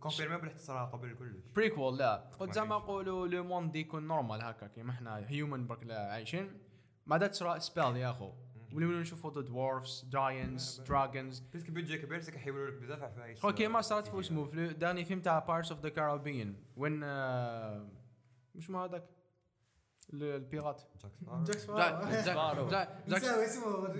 confirmé 0.00 0.48
اختصارها 0.48 0.84
قبل 0.84 1.14
كلش. 1.14 1.36
prequel 1.56 1.98
لا. 1.98 2.16
قلت 2.16 2.52
زعما 2.52 2.76
نقولوا 2.76 3.26
le 3.26 3.44
monde 3.44 3.76
يكون 3.76 4.06
normal 4.08 4.42
هكا 4.42 4.66
كيما 4.66 4.90
إحنا 4.90 5.16
human 5.30 5.66
برك 5.66 5.90
عايشين. 5.90 6.58
بعد 7.06 7.30
تصرا 7.30 7.58
سبيل 7.58 7.96
يا 7.96 8.10
أخو. 8.10 8.32
ولينا 8.74 9.00
نشوفوا 9.00 9.30
the 9.34 9.40
dwarves 9.40 10.08
giants 10.12 10.80
dragons 10.80 11.38
parce 11.40 11.59
que 11.59 11.70
budget 11.70 11.98
كبير 11.98 12.20
سك 12.20 12.36
حيولوا 12.36 12.70
لك 12.70 12.82
بزاف 12.82 13.02
عفايس 13.02 13.40
خو 13.40 13.52
كيما 13.52 13.80
صارت 13.80 14.06
في 14.06 14.20
اسمه 14.20 14.44
في 14.44 14.68
داني 14.68 15.04
فيلم 15.04 15.20
تاع 15.20 15.38
Pirates 15.38 15.72
of 15.72 15.80
the 15.80 15.88
Caribbean 15.88 16.56
وين 16.76 17.00
آه، 17.04 17.88
مش 18.54 18.70
ما 18.70 18.84
هذاك 18.84 19.04
البيرات 20.12 20.82
جاك 21.46 21.58
سبارو. 21.58 22.10
جاك 22.10 22.24
سبارو. 22.24 22.68
جاك 22.68 22.88
جاك 23.08 23.24
اسمه 23.24 23.98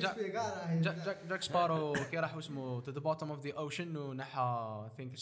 ما 1.29 1.41
سبارو 1.41 1.93
كي 2.11 2.19
راح 2.19 2.35
اسمه 2.35 2.81
تو 2.81 2.91
ذا 2.91 3.01
بوتوم 3.01 3.31
اوف 3.31 3.41
ذا 3.47 3.53
اوشن 3.53 3.97
ونحى 3.97 4.89
ثينك 4.97 5.17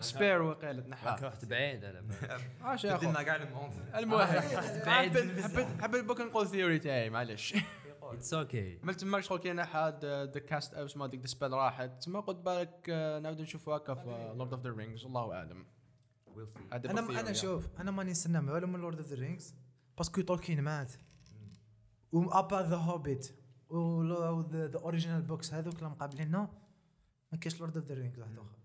سبيرو 0.00 0.52
قالت 0.52 0.88
نحى. 0.88 1.26
رحت 1.26 1.44
بعيد 1.44 1.80
بالي. 1.80 2.02
عاش 2.62 2.84
يا 2.84 2.94
اخو 2.94 3.06
المونز 3.36 3.74
المهم 3.94 4.26
حبيت 4.88 5.82
حبيت 5.82 6.04
بوك 6.04 6.20
نقول 6.20 6.46
ثيوري 6.46 6.78
تاعي 6.78 7.10
معلش 7.10 7.54
اتس 8.02 8.34
أوكي 8.34 8.78
من 8.82 8.96
تما 8.96 9.20
شغل 9.20 9.38
كي 9.38 9.52
نحى 9.52 9.98
ذا 10.02 10.40
كاست 10.40 10.74
أو 10.74 10.84
اسمه 10.84 11.06
ديك 11.06 11.26
سبيل 11.26 11.52
راحت. 11.52 12.02
تما 12.04 12.20
قلت 12.20 12.36
بالك 12.36 12.86
آه، 12.88 13.18
نعاود 13.18 13.40
نشوفوا 13.40 13.76
هكا 13.76 13.94
في 13.94 14.32
لورد 14.36 14.52
اوف 14.52 14.62
ذا 14.62 14.70
رينجز 14.70 15.04
الله 15.04 15.34
أعلم. 15.34 15.66
هذا 16.72 16.90
أنا 16.90 17.00
بال 17.00 17.04
theory. 17.04 17.20
أنا 17.20 17.32
شوف 17.32 17.68
أنا 17.80 17.90
ماني 17.90 18.10
نستنى 18.10 18.40
ما 18.40 18.52
والو 18.52 18.66
من 18.66 18.80
Lord 18.80 18.98
of 18.98 19.06
the 19.06 19.14
Rings 19.14 19.54
parce 19.98 20.12
que 20.12 20.20
تولكين 20.20 20.60
مات. 20.60 20.92
وابا 22.12 22.56
The 22.56 22.76
Hobbit 22.76 23.34
و 23.68 24.40
the 24.50 24.78
original 24.78 25.22
books 25.22 25.54
هذوك 25.54 25.78
اللي 25.78 25.88
مقابليننا 25.88 26.50
ما 27.32 27.38
كاينش 27.38 27.60
Lord 27.60 27.76
of 27.76 27.86
the 27.86 27.94
Rings 27.94 28.18
واحد 28.18 28.38
آخر. 28.38 28.56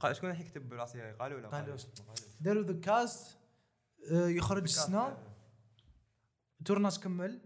قال 0.00 0.16
شكون 0.16 0.28
راح 0.28 0.40
يكتب 0.40 0.72
راسي 0.72 1.12
قالوا 1.12 1.38
ولا 1.38 1.48
قالوا. 1.48 1.76
داروا 2.40 2.62
the 2.62 2.80
cast 2.80 3.38
يخرج 4.12 4.62
السنة. 4.62 5.18
tournage 6.64 6.98
كمل. 6.98 7.40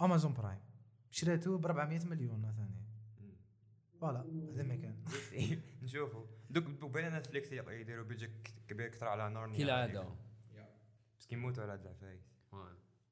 Amazon 0.00 0.34
Prime 0.34 0.60
شريته 1.10 1.58
ب 1.58 1.66
400 1.66 2.04
مليون 2.04 2.52
ثاني 2.56 2.82
voilà 4.00 4.20
هذا 4.54 4.62
ما 4.62 4.76
كان. 4.76 5.04
نشوفوا 5.82 6.26
دوك 6.52 6.64
بين 6.84 7.08
Netflix 7.08 7.52
يديروا 7.52 8.04
بيجي 8.04 8.30
كبير 8.68 8.86
أكثر 8.86 9.08
على 9.08 9.30
نارنيا 9.30 9.58
كالعاده 9.58 10.04
parce 11.18 11.26
que 11.26 11.39
يموتوا 11.39 11.62
على 11.62 11.72
هاد 11.72 11.80
العفايس. 11.80 12.20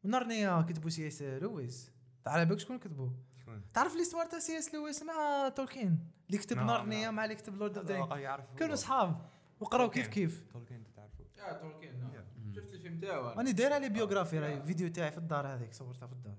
ونارنيا 0.05 0.63
كتبوا 0.63 0.91
سي 0.91 1.09
إس 1.09 1.23
لويس. 1.23 1.93
تعال 2.25 2.47
بالك 2.47 2.59
شكون 2.59 2.79
كتبوا؟ 2.79 3.11
شكون؟ 3.41 3.63
تعرف 3.73 3.97
l'histoire 3.97 4.27
تاع 4.27 4.39
سي 4.39 4.59
إس 4.59 4.75
لويس 4.75 5.03
مع 5.03 5.49
تولكين؟ 5.49 6.11
اللي 6.27 6.39
كتب 6.39 6.57
نارنيا 6.57 7.05
نعم. 7.05 7.15
مع 7.15 7.25
اللي 7.25 7.35
كتب 7.35 7.55
Lord 7.55 7.79
of 7.79 7.87
the 7.87 8.47
كانوا 8.57 8.75
صحاب. 8.75 9.31
وقراو 9.61 9.91
كيف. 9.91 10.09
كيف. 10.09 10.45
تولكين 10.53 10.85
تعرفوا 10.97 11.25
يا 11.39 11.53
تولكين 11.53 12.01
نعم. 12.01 12.53
شفت 12.53 12.75
الفيلم 12.75 13.01
تاعو 13.01 13.29
راني 13.29 13.53
داير 13.53 13.73
عليه 13.73 13.89
biographie 13.89 14.39
راهي 14.39 14.63
فيديو 14.63 14.89
تاعي 14.89 15.11
في 15.11 15.19
الدار 15.19 15.47
هذيك 15.47 15.73
صورتها 15.73 16.07
في 16.07 16.13
الدار. 16.13 16.37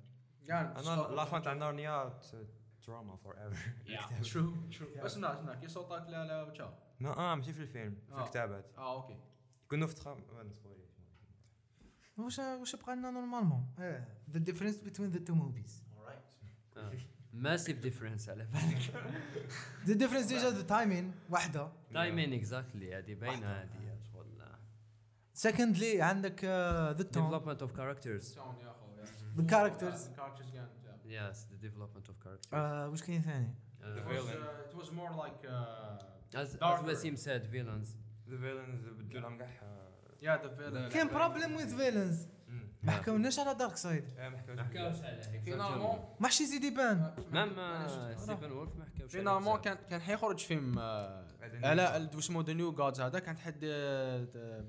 أنا 0.50 1.16
لافان 1.16 1.42
تاع 1.42 1.54
نارنيا 1.54 2.20
تراما 2.86 3.16
فور 3.16 3.38
ايفر 3.38 3.72
ترو 4.24 4.56
ترو 4.72 5.06
اسمع 5.06 5.34
اسمع 5.34 5.56
كي 5.56 5.68
صوتك 5.68 6.06
لا 6.10 6.26
لا 6.26 6.44
وتشاو 6.44 6.70
ما 7.00 7.18
آه 7.18 7.36
ماشي 7.36 7.54
في 7.54 7.62
الفيلم 7.62 7.96
في 8.08 8.14
آه. 8.14 8.24
الكتابات. 8.24 8.66
آه 8.78 8.96
أوكي. 8.96 9.18
يكونوا 9.66 9.88
في 9.88 9.96
تخام 9.96 10.24
ما 10.34 10.44
نسبويليش. 10.44 10.92
واش 12.18 12.40
واش 12.40 12.76
بقى 12.76 12.96
لنا 12.96 13.12
نورمالمون 13.12 13.66
ذا 14.30 14.40
ديفرنس 14.40 14.78
بين 14.78 15.10
ذا 15.10 15.20
تو 15.20 15.34
موفيز 15.34 15.84
ماسيف 17.34 17.80
ديفرنس 17.80 18.30
على 18.30 18.46
بالك. 18.46 19.14
ذا 19.86 19.94
ديفرنس 19.94 20.26
ديجا 20.26 20.50
ذا 20.50 20.62
تايمين 20.62 21.14
واحدة 21.30 21.72
تايمين 21.94 22.34
اكزاكتلي 22.34 22.96
هذه 22.96 23.14
باينة 23.14 23.48
هذه 23.48 24.00
شغل 24.14 24.26
سكندلي 25.34 26.02
عندك 26.02 26.46
ذا 26.46 27.04
تون 27.04 27.24
ديفلوبمنت 27.24 27.62
اوف 27.62 27.72
كاركترز 27.72 28.34
سون 28.34 28.56
يا 28.62 28.72
اخو 31.20 31.34
The 31.34 31.34
characters. 31.34 31.48
characters 31.48 31.52
the 31.52 31.58
development 31.62 32.08
of 32.08 32.18
characters 32.24 32.90
واش 32.90 33.04
كاين 33.04 33.22
ثاني 33.22 33.54
it 33.82 34.76
was 34.76 34.88
more 34.88 35.12
like 35.24 35.46
uh, 35.48 36.38
as 36.42 36.56
as. 36.62 36.80
Wasim 36.86 37.18
said 37.26 37.46
villains 37.52 37.90
the 38.30 38.38
villains 38.38 38.86
بدلوا 38.86 39.22
لهم 39.22 39.38
كاع 39.38 39.50
yeah 40.22 40.44
the 40.44 40.50
villain 40.50 40.94
كاين 40.94 41.08
problem 41.08 41.56
with 41.56 41.78
villains 41.78 42.28
ما 42.84 42.92
حكاوناش 42.92 43.40
على 43.40 43.56
Darkseid 43.58 44.04
ما 44.56 44.64
حكاوش 44.64 45.02
عليه 45.02 45.22
فينالمون 45.46 46.00
ما 46.20 46.28
حشي 46.28 46.44
يزيد 46.44 46.64
يبان 46.64 47.16
même 47.32 47.88
Steppenwolf 48.18 48.76
ما 48.76 48.86
حكاوش 48.86 49.16
عليه 49.16 49.24
فينالمون. 49.24 49.60
كان 49.62 49.78
كان 49.90 50.02
حيخرج 50.02 50.40
فيلم 50.40 50.80
آه، 50.80 51.28
على 51.64 52.10
اسمه 52.20 52.44
The 52.44 52.54
New 52.54 52.72
Gods 52.72 53.02
هذا 53.02 53.20
كانت 53.20 53.40
حد 53.40 53.60
آه، 53.64 54.28
آه، 54.36 54.66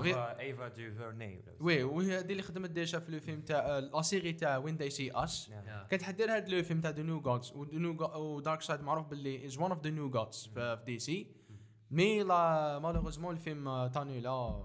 غير- 0.00 0.38
Ava 0.38 0.68
DuVernay 0.68 1.44
oui 1.60 1.82
وهي 1.82 2.18
هذه 2.18 2.32
اللي 2.32 2.42
خدمت 2.42 2.70
déjà 2.70 2.98
في 2.98 3.08
الفيلم 3.08 3.40
تاع 3.40 3.78
la 3.78 4.02
série 4.02 4.32
تاع 4.32 4.56
When 4.56 4.76
They 4.76 4.90
See 4.90 5.10
Us. 5.12 5.50
كانت 5.90 6.02
حدير 6.02 6.30
هذا 6.36 6.46
الفيلم 6.46 6.80
تاع 6.80 6.90
The 6.90 7.02
New 7.02 7.20
Gods 7.20 7.52
و 7.56 8.62
Darkseid 8.62 8.80
معروف 8.80 9.06
باللي 9.06 9.46
is 9.46 9.58
one 9.58 9.70
of 9.70 9.82
the 9.84 9.90
New 9.90 10.10
Gods 10.10 10.50
في 10.54 10.82
DC 10.86 11.26
mais 11.90 12.22
là 12.22 12.78
malheureusement 12.78 13.34
الفيلم 13.34 13.68
آه، 13.68 13.88
تاني 13.88 14.20
لا 14.20 14.64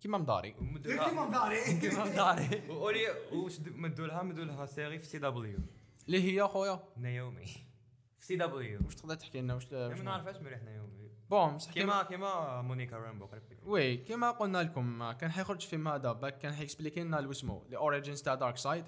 كيما 0.00 0.18
مداري. 0.18 0.50
كيما 0.84 1.24
مداري. 1.26 1.80
كيما 1.80 2.08
داري 2.08 2.62
واولي 2.70 3.00
واش 3.32 3.58
د- 3.58 3.76
مدوا 3.76 4.06
لها 4.06 4.22
مدوا 4.22 4.44
لها 4.44 4.66
سيري 4.66 4.98
في 4.98 5.06
سي 5.06 5.18
دبليو 5.18 5.58
اللي 6.06 6.22
هي 6.40 6.48
خويا. 6.48 6.80
نايومي 6.96 7.44
في 8.18 8.26
سي 8.26 8.36
دبليو. 8.36 8.80
واش 8.84 8.94
تقدر 8.94 9.14
تحكي 9.14 9.40
لنا؟ 9.40 9.54
واش 9.54 9.72
ما 9.72 10.02
نعرفهاش 10.02 10.36
مليح 10.36 10.62
Naomi 10.62 11.10
bon 11.30 11.58
كيما 11.58 12.02
كيما 12.02 12.62
Monica 12.62 12.96
Rambeau 12.96 13.26
قريب. 13.26 13.42
وي 13.66 13.96
كيما 13.96 14.30
قلنا 14.30 14.58
لكم 14.62 15.02
آه، 15.02 15.12
كان 15.12 15.30
حيخرج 15.30 15.60
فيلم 15.66 15.88
هذا 15.88 16.12
باك 16.12 16.38
كان 16.38 16.52
حيكسبليكي 16.54 17.00
لنا 17.00 17.16
لو 17.16 17.30
اسمه 17.30 17.62
الاوريجينز 17.68 18.22
تاع 18.22 18.34
دارك 18.34 18.56
سايد. 18.56 18.84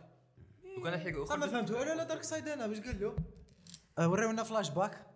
وكان 0.81 1.01
حيقول 1.01 1.29
صح 1.29 1.37
ما 1.37 1.47
فهمت 1.47 1.70
ولا 1.70 1.95
لا 1.95 2.05
دارك 2.05 2.22
سايد 2.22 2.49
أنا 2.49 2.66
واش 2.66 2.81
قال 2.81 3.01
له؟ 3.01 3.16
آه، 3.99 4.09
وراونا 4.09 4.43
فلاش 4.43 4.70
باك 4.70 5.07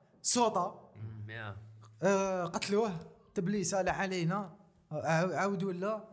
yeah. 1.28 1.56
آه، 2.02 2.44
قتلوه 2.44 2.96
تبليس 3.34 3.74
على 3.74 3.90
علينا. 3.90 4.56
آه، 4.92 5.02
عاو- 5.02 5.32
عاودوا 5.32 5.72
لا 5.72 6.04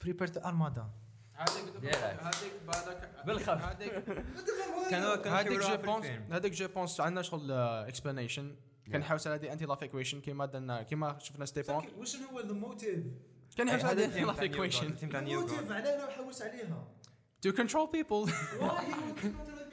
بريبيرت 0.00 0.36
ارمادا 0.46 0.86
هذيك. 1.34 1.64
هذيك 2.22 2.52
بالخف. 3.26 3.48
هذيك 3.64 3.92
كانوا 4.90 5.16
كانوا 5.16 5.38
هذيك 5.40 5.52
جو 5.52 5.60
في 5.68 5.76
بونس. 5.76 6.06
هذيك 6.30 6.52
جو 6.52 6.68
بونس 6.68 7.00
عندنا 7.00 7.22
شغل 7.22 7.52
اكسبلانيشن 7.52 8.56
كان 8.92 9.02
Yeah. 9.02 9.04
حاول 9.04 9.20
على 9.26 9.38
دي 9.38 9.52
انتي 9.52 9.64
لاف 9.66 9.82
ايكويشن 9.82 10.20
كيما 10.20 10.46
درنا 10.46 10.82
كيما 10.82 11.18
شفنا 11.18 11.44
ستيفون 11.44 11.84
واش 11.98 12.16
هو 12.16 12.40
ذا 12.40 12.52
موتيف 12.52 13.04
كان 13.56 13.70
حاول 13.70 13.84
على 13.84 14.06
دي 14.06 14.20
لاف 14.20 14.42
ايكويشن 14.42 14.86
الموتيف. 15.04 15.72
علاه 15.72 16.10
حوس 16.10 16.42
عليها 16.42 16.88
control 17.48 17.86
the 17.92 17.96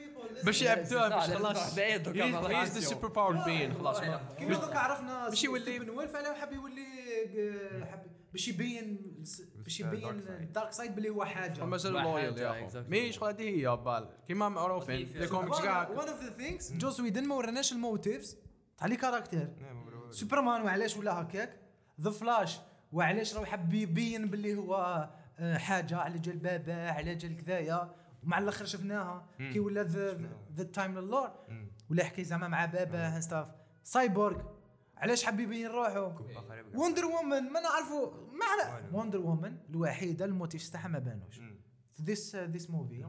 people? 0.02 0.44
باش 0.44 0.62
يعبدوه 0.62 1.08
باش 1.08 1.30
خلاص. 1.30 1.74
بعيد 1.76 2.02
دوكا 2.02 2.26
من 2.26 2.34
هيز 2.34 2.74
ذا. 2.78 2.80
سوبر 2.80 3.08
باور 3.08 3.44
بين 3.44 3.74
خلاص 3.74 4.00
ما- 4.00 4.34
كيما 4.38 4.54
دوك 4.58 4.76
عرفنا 4.76 5.28
باش 5.28 5.44
يولي- 5.44 5.60
ستيفن 5.62 5.90
وولف 5.90 6.16
علاه 6.16 6.34
حاب 6.34 6.52
يولي 6.52 6.86
حاب 7.90 8.06
باش 8.32 8.48
يبين 8.48 9.14
باش 9.56 9.80
يبين. 9.80 10.08
الدارك 10.28 10.72
سايد 10.72 10.94
بلي 10.94 11.08
هو 11.08 11.24
حاجة. 11.24 11.64
مازال 11.64 11.92
لويال 11.92 12.38
يا 12.38 12.66
أخو. 12.66 12.80
مي 12.88 13.12
شغل 13.12 13.28
هذه 13.28 13.42
هي 13.42 13.76
بال. 13.76 14.08
كيما 14.28 14.48
معروفين. 14.48 14.96
لي 15.14 15.28
كوميكس 15.28 15.60
كاع 15.60 15.88
وان 15.88 16.08
اوف 16.08 16.22
ذا 16.22 16.30
ثينكس 16.30 16.72
جو 16.72 16.90
سويدن 16.90 17.24
ما 17.24 17.34
وراناش 17.34 17.72
الموتيفز. 17.72 18.36
تاع 18.82 18.88
لي 18.88 18.96
كاركتير 18.96 19.48
برو. 19.86 20.12
سوبرمان 20.12 20.62
وعلاش 20.62 20.96
ولا 20.96 21.22
هكاك. 21.22 21.60
ذا 22.00 22.10
فلاش 22.10 22.60
وعلاش 22.92 23.36
راه 23.36 23.44
حب 23.44 23.74
يبين 23.74 24.30
باللي 24.30 24.54
هو 24.54 24.74
آه، 25.38 25.58
حاجة 25.58 25.96
على 25.96 26.18
جال 26.18 26.38
بابا 26.38 26.90
على 26.90 27.14
جال 27.14 27.36
كذايا 27.36 27.94
ومع 28.24 28.38
الأخر 28.38 28.64
شفناها. 28.64 29.26
كي 29.38 29.60
ولا 29.60 29.82
ذا 30.54 30.62
تايم 30.62 30.98
لور 30.98 31.30
مم. 31.48 31.72
ولا 31.90 32.02
يحكي 32.02 32.24
زعما 32.24 32.48
مع 32.48 32.64
بابا 32.64 33.20
ستاف 33.20 33.48
سايبورغ 33.82 34.42
علاش 34.96 35.24
حب 35.24 35.40
يبين 35.40 35.66
روحه. 35.66 36.16
وندر 36.74 37.04
وومن 37.04 37.52
ما 37.52 37.60
نعرفوا 37.60 38.10
ما. 38.10 38.88
وندر 38.92 39.18
وومن 39.18 39.56
الوحيدة 39.70 40.24
الموتيف 40.24 40.68
تاعها 40.68 40.88
ما 40.88 40.98
بانوش. 40.98 41.38
مم. 41.38 41.60
ذيس 42.02 42.36
ذيس 42.36 42.70
موفي 42.70 43.06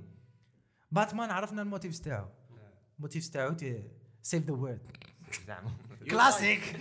باتمان 0.92 1.30
عرفنا 1.32 1.62
الموتيف 1.62 2.00
تاعو. 2.00 2.28
الموتيف 2.98 3.28
تاعو 3.28 3.56
سيف 4.22 4.46
ذا 4.46 4.54
وورد 4.54 4.82
زعما 5.48 5.72
كلاسيك 6.10 6.78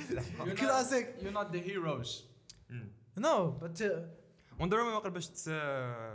كلاسيك 0.61 1.15
يو 1.23 1.31
نوت 1.31 1.53
ذا 1.53 1.61
هيروز 1.61 2.25
نو 3.19 3.51
بت 3.51 4.09
وندر 4.61 4.79
وومن 4.79 4.93
واقع 4.93 5.09
باش 5.09 5.29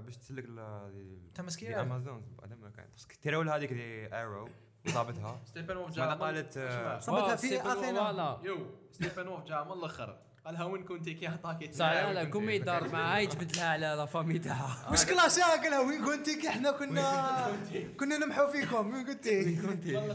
باش 0.05 0.17
تسلك 0.17 0.45
ل 0.45 1.31
تمسكير 1.35 1.81
امازون 1.81 2.23
ما 2.61 2.69
كان 2.69 2.85
باسكو 2.91 3.13
تيراول 3.21 3.49
هذيك 3.49 3.73
دي 3.73 4.15
ايرو 4.15 4.49
وصابتها 4.87 5.41
ستيفن 5.45 5.77
وولف 5.77 5.95
جا 5.95 6.05
قالت 6.05 6.57
آه، 6.57 6.99
صبتها 6.99 7.23
واو، 7.23 7.37
في 7.37 7.71
اثينا. 7.71 8.39
يو. 8.43 8.57
ستيفن 8.91 9.27
وولف 9.27 9.45
جا 9.45 9.63
من 9.63 9.71
الأخر. 9.71 10.17
قالها 10.45 10.63
وين 10.63 10.83
كنتي؟ 10.83 11.13
كي 11.13 11.27
عطاكي 11.27 11.71
صح 11.73 11.85
لا 11.91 12.13
لا 12.13 12.23
كومي 12.23 12.53
يدار 12.53 12.87
معاه 12.87 13.19
يجبد 13.25 13.55
لها 13.55 13.69
على 13.69 13.85
لا 13.85 14.05
فامي 14.05 14.39
تاعها 14.39 14.91
مش 14.91 15.05
كلاش 15.05 15.39
قالها 15.39 15.79
وين 15.79 16.05
كنتي؟ 16.05 16.41
كي 16.41 16.47
إحنا 16.49 16.71
كنا 16.71 17.47
كنا 17.99 18.17
نمحو 18.17 18.47
فيكم. 18.47 18.93
وين 18.93 19.05
كنتي؟ 19.05 19.57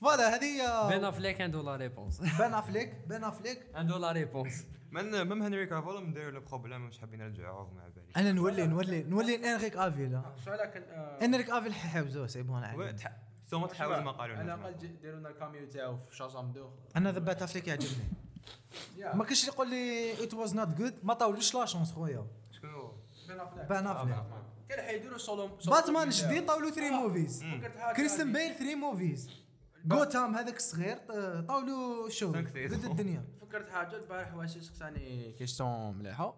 فوالا 0.00 0.34
هذه 0.34 0.88
بين 0.88 1.04
افليك 1.04 1.40
عنده 1.40 1.62
لا 1.62 1.76
ريبونس 1.76 2.20
بان 2.20 2.54
افليك 2.54 2.94
بان 3.06 3.24
افليك 3.24 3.66
عنده 3.74 3.98
لا 3.98 4.12
ريبونس 4.12 4.66
من 4.90 5.24
ميم 5.24 5.42
هنري 5.42 5.66
كافول 5.66 6.06
مدير 6.06 6.30
له 6.30 6.40
بروبليم 6.40 6.86
مش 6.86 6.98
حابين 6.98 7.20
يرجعوه 7.20 7.74
مع 7.74 7.88
بالي 7.88 8.06
أنا 8.16 8.32
نولي 8.32 8.66
نولي 8.66 9.02
نولي 9.02 9.54
إنريك 9.54 9.76
أفيل. 9.76 10.22
لكن 10.46 10.82
إنريك 11.22 11.50
أفيل 11.50 11.74
حيحوزوه 11.74 12.26
سيبونا 12.26 12.66
عليه. 12.66 12.96
سو 13.50 13.58
ما 13.58 13.66
تحاول 13.66 14.02
ما 14.02 14.10
قالوا 14.10 14.36
على. 14.36 14.54
الأقل 14.54 14.98
ديروا 15.02 15.18
لنا 15.18 15.28
الكاميو 15.28 15.66
تاعو 15.66 15.96
في 15.96 16.16
شازام 16.16 16.52
دو. 16.52 16.70
أنا 16.96 17.12
ذا 17.12 17.18
بات 17.18 17.42
أفليك 17.42 17.68
يعجبني. 17.68 18.04
ما 18.98 19.24
كاينش 19.24 19.48
يقول 19.48 19.70
لي 19.70 20.12
ات 20.24 20.34
واز 20.34 20.54
نوت 20.54 20.68
جود 20.68 20.94
ما 21.02 21.14
طاولوش 21.14 21.54
لا 21.54 21.64
شونس 21.64 21.92
خويا. 21.92 22.26
شكون 22.50 22.70
هو؟ 22.70 22.92
بان 23.68 23.86
افليك 23.86 24.16
كان 24.68 24.86
حيديروا 24.86 25.18
سولو 25.18 25.50
باتمان 25.66 26.08
جديد 26.08 26.46
طاولوا 26.46 26.70
3 26.70 26.90
موفيز 26.90 27.44
كريستن 27.96 28.32
بيل 28.32 28.54
3 28.54 28.74
موفيز 28.74 29.30
جوتام 29.84 30.34
هذاك 30.34 30.56
الصغير 30.56 30.96
ط- 30.96 31.44
طاولوا 31.48 32.08
شو. 32.08 32.30
ضد 32.32 32.84
الدنيا. 32.84 33.24
فكرت 33.40 33.70
حاجة 33.70 33.96
البارح 33.96 34.34
واسي 34.34 34.60
سقساني 34.60 35.32
كيستون 35.38 35.94
مليحة. 35.98 36.34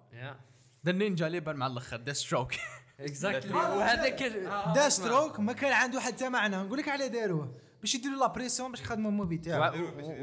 ذا 0.85 0.91
النينجا 0.91 1.27
اللي 1.27 1.41
بان 1.41 1.57
مع 1.57 1.67
الأخر 1.67 1.97
ذا 2.03 2.13
ستروك 2.13 2.53
اكزاكتلي 3.01 3.55
وهذاك 3.55 4.23
ال- 4.23 4.73
دا 4.75 4.89
ستروك 4.89 5.41
ما 5.41 5.53
كان 5.53 5.73
عنده 5.73 6.01
حتى 6.01 6.29
معنى. 6.29 6.57
نقول 6.57 6.79
لك 6.79 6.89
على 6.89 7.09
داروه 7.09 7.55
باش 7.81 7.95
يديروا 7.95 8.17
la 8.17 8.27
pression 8.27 8.71
باش 8.71 8.81
يخدموا 8.81 9.11
ال 9.11 9.15
movie 9.15 9.39
تاعو. 9.39 9.75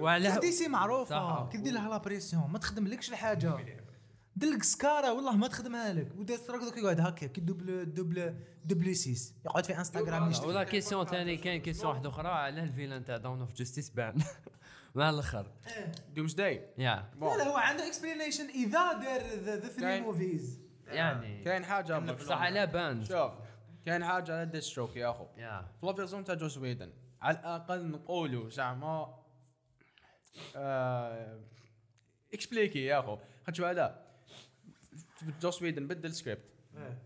وعلى 0.03 0.39
DC 0.39 0.67
معروفه. 0.67 1.49
كي 1.49 1.57
دير 1.57 1.74
لها 1.74 1.89
la 1.89 1.97
pression 1.97 2.49
ما 2.51 2.59
تخدملكش 2.59 3.09
الحاجة. 3.09 3.78
دلك 4.39 4.63
سكارا 4.63 5.11
والله 5.11 5.37
ما 5.37 5.47
تخدمها 5.47 5.93
لك. 5.93 6.07
و 6.17 6.38
Deathstroke 6.38 6.61
دوك 6.63 6.77
يقعد 6.77 6.99
هكا 6.99 7.27
كي 7.27 7.41
double 7.41 7.93
double 7.93 8.36
double 8.65 8.95
سيس 8.95 9.33
يقعد 9.45 9.65
في 9.65 9.77
انستغرام 9.77 10.29
يشتغل 10.29 10.47
ولا 10.47 10.63
question 10.63 11.05
ثاني 11.05 11.37
كاين 11.37 11.61
question 11.61 11.91
واحدة 11.91 12.09
أخرى. 12.09 12.27
على 12.27 12.63
ال 12.63 12.69
villain 12.69 13.05
تاع 13.05 13.17
Dawn 13.17 13.39
of 13.39 13.53
Justice 13.53 13.89
Ben. 13.89 14.22
مع 14.95 15.09
الأخر. 15.09 15.51
Doomsday 16.15 16.65
يا. 16.77 17.09
لا 17.21 17.37
لا 17.37 17.47
هو 17.47 17.57
عنده 17.57 17.87
explanation 17.88 18.49
إذا 18.49 18.93
دار 18.93 19.21
the 19.22 19.59
three 19.59 20.01
movies 20.01 20.59
يعني 20.87 21.43
كاين 21.43 21.65
حاجة 21.65 22.17
صح 22.17 22.37
على 22.37 22.67
Ben. 22.67 23.03
شوف 23.05 23.31
كاين 23.85 24.05
حاجة 24.05 24.39
على 24.39 24.49
Deathstroke 24.53 24.95
يا 24.95 25.09
أخو. 25.09 25.25
يا. 25.37 25.67
في 25.79 25.85
la 25.86 25.94
version 25.94 26.24
تاع 26.23 26.35
Joss 26.36 26.47
Whedon 26.47 26.93
على 27.21 27.39
الأقل 27.39 27.87
نقولوا 27.91 28.49
زعما 28.49 29.19
آه 30.55 31.39
expliqué 32.34 32.86
يا 32.85 32.99
أخو. 32.99 33.17
خاطر 33.47 33.71
هذا 33.71 34.09
Joss 35.41 35.51
Whedon 35.51 35.88
بدل 35.88 36.13
سكريبت 36.13 36.41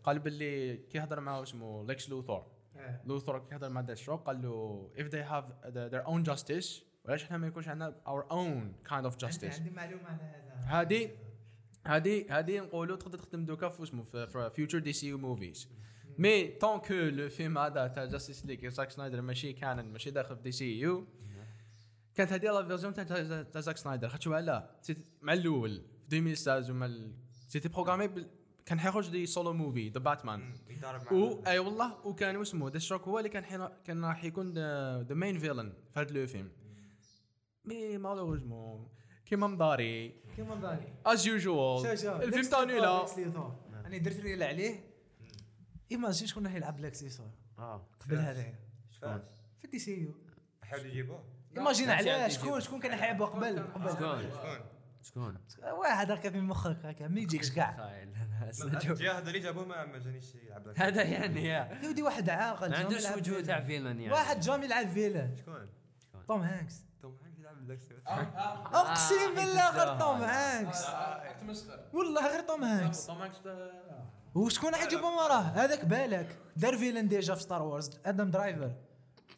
قال 0.03 0.19
باللي 0.19 0.77
كي 0.77 0.99
هضر 0.99 1.19
معاه 1.19 1.43
اسمه 1.43 1.85
Lex 1.87 2.09
Luthor. 2.09 2.45
Luthor 3.05 3.39
كي 3.39 3.55
هضر 3.55 3.69
مع 3.69 3.81
Deathstroke 3.81 4.21
قال 4.23 4.41
له 4.41 4.89
if 4.97 5.01
they 5.03 5.23
have 5.31 5.45
the- 5.73 5.91
their 5.93 6.07
own 6.07 6.33
justice 6.33 6.81
وعلاش 7.05 7.23
إحنا 7.23 7.37
ما 7.37 7.47
يكونش 7.47 7.67
عندنا 7.67 7.95
our 8.07 8.31
own 8.33 8.89
kind 8.89 9.05
of 9.11 9.27
justice 9.27 9.43
عندي 9.59 9.69
معلومة 9.69 10.03
على 10.07 10.21
هذا. 10.23 10.81
هذه 10.81 11.09
هذه 11.87 12.39
هذه 12.39 12.59
نقولوا 12.59 12.95
تقدر 12.97 13.17
تخدم 13.17 13.45
دوكا 13.45 13.69
في 13.69 13.83
اسمه 13.83 14.03
في 14.03 14.49
future 14.55 14.79
DC 14.79 15.13
movies 15.13 15.69
mais 16.17 16.47
tant 16.47 16.79
que 16.79 16.93
le 16.93 17.29
film 17.29 17.57
هذا 17.57 17.87
تاع 17.87 18.05
Justice 18.05 18.45
League 18.45 18.67
Zack 18.67 18.91
Snyder 18.91 19.21
ماشي 19.21 19.53
كان 19.53 19.85
ماشي 19.91 20.11
داخل 20.11 20.35
في 20.35 20.41
DCU 20.41 21.07
كانت 22.15 22.33
هذه 22.33 22.45
la 22.45 22.67
version 22.67 22.93
تاع 22.93 23.03
تاع 23.43 23.61
Zack 23.61 23.77
Snyder 23.77 24.09
خاطر 24.09 24.63
c'ét- 24.81 25.05
مع 25.21 25.33
الأول 25.33 25.81
في 26.09 26.17
2016 26.17 26.71
ومع 26.71 26.85
c'était 27.53 27.69
programmé 27.69 28.07
بال- 28.07 28.29
كان 28.65 28.79
حيخرج 28.79 29.09
دي 29.09 29.25
solo 29.25 29.53
movie 29.53 29.89
The 29.89 29.99
Batman 29.99 30.53
و 31.11 31.43
أي 31.47 31.59
والله 31.59 32.07
وكان 32.07 32.41
اسمه 32.41 32.69
Deathstroke 32.69 33.01
هو 33.01 33.17
اللي 33.17 33.29
كان 33.29 33.45
حين 33.45 33.67
كان 33.85 34.05
راح 34.05 34.23
يكون 34.23 34.53
the 35.01 35.13
main 35.13 35.39
villain 35.39 35.73
في 35.93 35.99
هذا 35.99 36.11
le 36.11 36.27
film 36.27 36.51
mais 37.65 37.97
malheureusement 37.97 38.89
كيما 39.25 39.47
مداري 39.47 40.21
كيما 40.35 40.55
داري. 40.55 40.93
as 41.05 41.27
usual 41.27 41.87
الفيلم 41.87 42.49
تاع 42.49 42.63
Lex 42.63 43.17
Luthor. 43.19 43.55
أنا 43.85 43.97
درت 43.97 44.19
reel 44.19 44.43
عليه. 44.43 44.89
imagine 45.91 46.27
شكون 46.27 46.45
راح 46.45 46.55
يلعب 46.55 46.79
لكس 46.79 47.03
لوثور 47.03 47.31
آه. 47.59 47.87
قبل 47.99 48.17
هذا. 48.17 48.53
شكون؟ 48.91 49.23
في 49.57 49.67
DCU 49.67 50.13
حاولوا 50.63 50.87
يجيبوه. 50.87 51.23
imagine 51.57 51.89
علاه. 51.89 52.21
عندي 52.23 52.33
شكون 52.33 52.61
شكون 52.61 52.79
كان 52.79 52.91
يحبه 52.91 53.25
قبل؟ 53.25 53.59
قبل. 53.59 53.89
شكون؟ 53.89 54.72
شكون؟ 55.03 55.37
واحد 55.63 56.11
هكا 56.11 56.29
في 56.29 56.41
مخك 56.41 56.85
هكا 56.85 57.07
ما 57.07 57.19
يجيكش 57.19 57.51
كاع 57.51 57.93
هذا 59.01 59.19
اللي 59.27 59.39
جابوه 59.39 59.65
ما 59.65 59.85
ما 59.85 59.97
جانيش 59.97 60.35
يلعب. 60.35 60.67
هذا 60.75 61.03
يعني 61.03 61.43
يا 61.43 61.79
يا 61.83 61.89
ودي 61.89 62.01
واحد 62.01 62.29
عاقل 62.29 62.69
ما 62.69 62.77
عندوش 62.77 63.05
وجوه. 63.05 63.41
تاع 63.41 63.61
villain 63.61 63.99
يعني 63.99 64.13
واحد 64.13 64.39
jamais 64.39 64.63
يلعب 64.63 64.87
villain 64.87 65.35
شكون؟ 65.37 65.69
Tom 66.27 66.41
Hanks 66.41 66.85
Tom 67.01 67.17
Hanks 67.23 67.39
يلعب 67.39 67.69
لك 67.69 67.79
اقسم 68.73 69.35
بالله 69.35 69.69
غير 69.69 69.99
Tom 69.99 70.21
Hanks 70.21 70.85
والله 71.93 72.31
غير 72.31 72.41
Tom 72.41 72.63
Hanks 72.63 73.05
طمعك 73.05 73.31
وشكون 74.35 74.71
راح 74.71 74.83
يجيبهم 74.83 75.17
وراه 75.17 75.41
هذاك 75.41 75.85
بالك 75.85 76.37
دار 76.55 76.77
villain 76.77 77.07
déjà 77.07 77.35
في 77.35 77.41
Star 77.41 77.61
Wars 77.61 77.99
Adam 78.05 78.31
Driver 78.31 78.75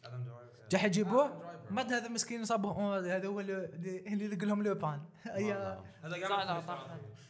Adam 0.04 0.24
Driver 0.24 0.68
جا 0.70 0.86
يجيبوه 0.86 1.45
ما 1.70 1.82
هذا 1.82 2.08
مسكين 2.08 2.44
صابوه 2.44 2.98
هذا 3.16 3.26
هو 3.26 3.40
اللي 3.40 3.64
اللي 4.06 4.28
لقى 4.28 4.46
لهم 4.46 4.62
لو 4.62 4.74
بان 4.74 5.00
هذا 5.26 6.16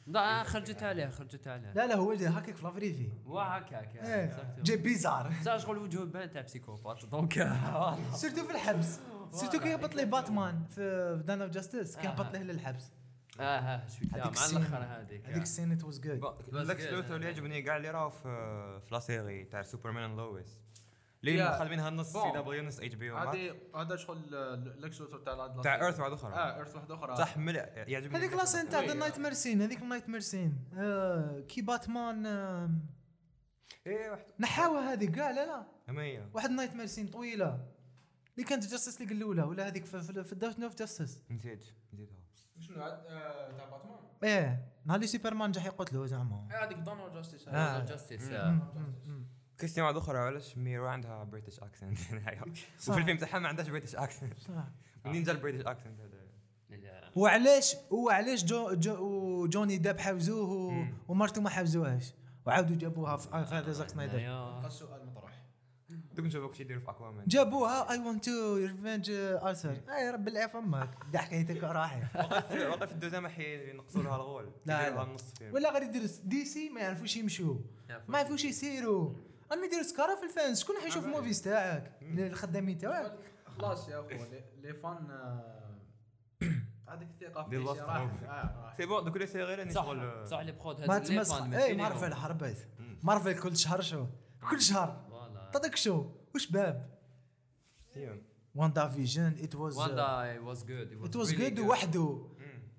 لا 0.06 0.38
لا 0.38 0.42
خرجت 0.42 0.82
عليه 0.82 1.08
خرجت 1.08 1.48
عليه. 1.48 1.72
لا 1.72 1.86
لا 1.86 1.94
هو 1.94 2.12
هكاك 2.12 2.56
في 2.56 2.64
la 2.64 2.73
vraie 2.73 2.94
vie. 2.94 3.10
وهكاك 3.26 3.96
إيه. 3.96 4.54
جي 4.62 4.76
bizarre. 4.76 5.32
شغل 5.58 5.78
وجهه 5.78 6.04
Ben 6.04 6.30
تاع 6.30 6.42
psychopathe 6.42 7.04
donc. 7.04 7.32
surtout 8.14 8.44
في 8.44 8.52
الحبس. 8.52 9.00
surtout 9.32 9.60
كي 9.60 9.74
هبط 9.74 9.94
ليه 9.94 10.04
باتمان 10.04 10.64
في 10.64 11.22
Dawn 11.26 11.42
of 11.42 11.50
Justice 11.50 11.96
كي 11.96 12.08
آه. 12.08 12.10
هبط 12.10 12.32
ليه 12.32 12.42
للحبس. 12.42 12.92
آه 13.40 13.58
هذيك 13.58 14.14
مع 14.14 14.46
الآخر 14.46 14.76
هذيك. 14.76 15.26
هذيك 15.26 15.42
ال 15.42 15.47
scene 15.47 15.72
it 15.72 15.84
was 15.84 16.00
good 16.00 16.20
Lex 16.52 16.86
good. 16.86 16.92
Luthor 16.92 17.16
اللي 17.16 17.26
يعجبني 17.26 17.62
كاع 17.62 17.76
اللي 17.76 17.90
راهو 17.90 18.10
في 18.10 18.80
في 18.80 18.94
la 18.94 19.00
série 19.00 19.44
تاع 19.44 19.62
Superman 19.62 20.16
Lois. 20.16 20.60
Yeah. 21.24 21.58
خادمينها 21.58 21.90
نص. 21.90 22.12
CW 22.12 22.62
نص 22.62 22.80
HBO 22.80 23.16
هذه 23.16 23.54
هذا 23.74 23.96
شغل 23.96 24.18
Lex 24.82 25.00
Luthor 25.00 25.18
تاع 25.18 25.62
تاع 25.62 25.74
Earth 25.74 26.00
واحدة 26.00 26.14
أخرى. 26.14 26.34
آه 26.34 26.56
Earth 26.56 26.74
واحدة 26.76 26.94
أخرى. 26.94 27.16
صح 27.16 27.36
ملء 27.38 27.58
يعجبني 27.86 28.18
هذيك 28.18 28.32
la 28.32 28.44
scène 28.44 28.68
تاع 28.68 28.80
the 28.80 28.94
night 28.94 29.18
mare 29.18 29.38
scene 29.38 29.62
هذيك 29.62 29.82
ال 29.82 30.08
nightmare 30.08 30.40
scene 30.40 30.58
آه، 30.74 31.40
كي 31.40 31.62
باتمان 31.62 32.26
آه، 32.26 32.70
إيه 33.86 34.10
واحد 34.10 34.24
نحاوها 34.40 34.92
هذيك 34.92 35.10
كاع 35.10 35.30
لا 35.30 35.46
لا. 35.46 35.66
واحد 36.34 36.50
نايت 36.50 36.74
ميرسين 36.74 37.08
طويلة. 37.08 37.66
اللي 38.34 38.48
كانت 38.48 38.66
جاستس 38.70 39.00
ليج 39.00 39.12
الأولى 39.12 39.42
ولا 39.42 39.66
هذيك 39.68 39.84
في 39.84 40.00
في- 40.02 40.64
اوف 40.64 40.74
جاستس 40.78 41.22
نسيت 41.30 41.64
نسيتها. 41.94 42.16
شنو 42.60 42.82
عاد 42.82 43.02
تاع 43.56 43.68
باتمان؟ 43.70 43.98
إيه. 44.24 44.68
نهار 44.84 44.96
اللي 44.96 45.06
سوبرمان 45.06 45.52
جا 45.52 45.60
يقتلو 45.60 46.06
زعما 46.06 46.48
هذيك 46.52 46.78
دون 46.78 47.12
جاستيس 47.12 47.48
آه. 47.48 47.84
جاستيس 47.84 48.30
مم، 48.30 48.60
مم، 48.74 48.94
مم. 49.06 49.26
كريستيان 49.60 49.86
واحد 49.86 49.96
أخرى 49.96 50.18
علاش 50.18 50.58
ميرو 50.58 50.86
عندها 50.86 51.24
بريتش 51.24 51.60
اكسنت 51.66 51.98
صح. 52.78 52.90
وفي 52.90 53.00
الفيلم 53.00 53.18
تاعها 53.18 53.38
ما 53.38 53.48
عندهاش 53.48 53.68
بريتش 53.68 53.96
اكسنت 53.96 54.38
صح. 54.38 54.64
منين 55.04 55.22
جا 55.22 55.32
البريتش 55.32 55.66
اكسنت 55.66 56.00
هذا؟ 56.00 56.16
لا. 56.82 57.10
وعلاش 57.16 57.76
وعلاش 57.90 58.44
جو 58.44 58.74
جو 58.74 58.94
وجوني 59.42 59.78
داب 59.78 59.98
حاوزوه 59.98 60.50
و- 60.50 60.84
ومرته 61.08 61.40
ما 61.40 61.50
حاوزوهاش 61.50 62.12
وعاودوا 62.46 62.76
جابوها 62.76 63.16
في 63.16 63.28
هذا 63.34 63.72
زاك 63.72 63.88
سنايدر 63.88 64.18
يا. 64.18 64.66
السؤال 64.66 65.06
مطروح 65.06 65.32
دوك 65.90 66.26
نشوفوك 66.26 66.54
شي 66.54 66.62
يديروا 66.62 66.82
في 66.82 66.90
اكوامان 66.90 67.24
جابوها 67.26 67.90
اي 67.90 67.98
ونت 67.98 68.24
تو 68.24 68.56
ريفنج 68.56 69.10
ارثر 69.10 69.76
اي 69.96 70.10
رب 70.10 70.28
العيب 70.28 70.50
فمك 70.50 70.90
دا 71.12 71.18
حكايتك 71.18 71.64
راحي 71.64 72.02
واقف 72.68 72.86
في 72.88 72.92
الدوزام 72.92 73.28
حي 73.28 73.70
ينقصوا 73.70 74.02
لها 74.02 74.16
الغول. 74.16 74.50
لا، 74.66 74.90
لا. 74.90 75.16
ولا 75.52 75.72
غير 75.72 75.82
يديروا 75.82 76.06
دي 76.24 76.44
سي 76.44 76.68
ما 76.70 76.80
يعرفوش 76.80 77.16
يمشوا. 77.16 77.56
ما 78.08 78.18
يعرفوش 78.18 78.44
يسيروا 78.44 79.14
راهم 79.52 79.64
يديروا 79.64 79.82
سكارة 79.82 80.14
في 80.16 80.22
الفانس. 80.24 80.62
شكون 80.62 80.76
حيشوف 80.84 81.04
الموفيز 81.04 81.42
تاعك؟ 81.42 81.92
الخدامين 82.02 82.78
تاعك. 82.78 83.12
خلاص 83.58 83.88
يا 83.88 84.00
اخو 84.00 84.08
لي- 84.62 84.74
فان 84.74 85.10
آه، 85.10 85.76
هذيك 86.88 87.08
الثقة 87.10 87.48
في 87.48 87.56
لاست 87.56 87.80
راح. 87.90 88.10
آه،. 88.24 88.74
سي 88.76 88.86
بون 88.86 89.04
دوك 89.04 89.16
لي 89.16 89.26
سيري 89.26 89.54
راني 89.54 89.70
صح. 89.72 89.84
شغل 89.84 90.26
صح 90.28 90.40
لي 90.40 90.52
برود 90.52 90.80
ما 90.84 90.98
تمسخ 90.98 91.42
اي 91.42 91.74
مارفل 91.74 92.14
حربت 92.14 92.68
مارفل 93.02 93.40
كل 93.40 93.56
شهر 93.56 93.80
شو؟ 93.80 94.06
كل 94.50 94.60
شهر. 94.62 95.06
تعطيك 95.52 95.76
شو؟ 95.76 96.10
وش 96.34 96.46
باب؟ 96.50 96.90
إيوه. 97.96 98.22
واندا 98.54 98.88
فيجن 98.88 99.36
ات 99.42 99.54
واز 99.54 99.76
واندا 99.78 100.40
واز 100.40 100.64
جود 100.64 101.02
ات 101.04 101.16
واز 101.16 101.32
جود 101.34 101.58
وحده. 101.58 102.26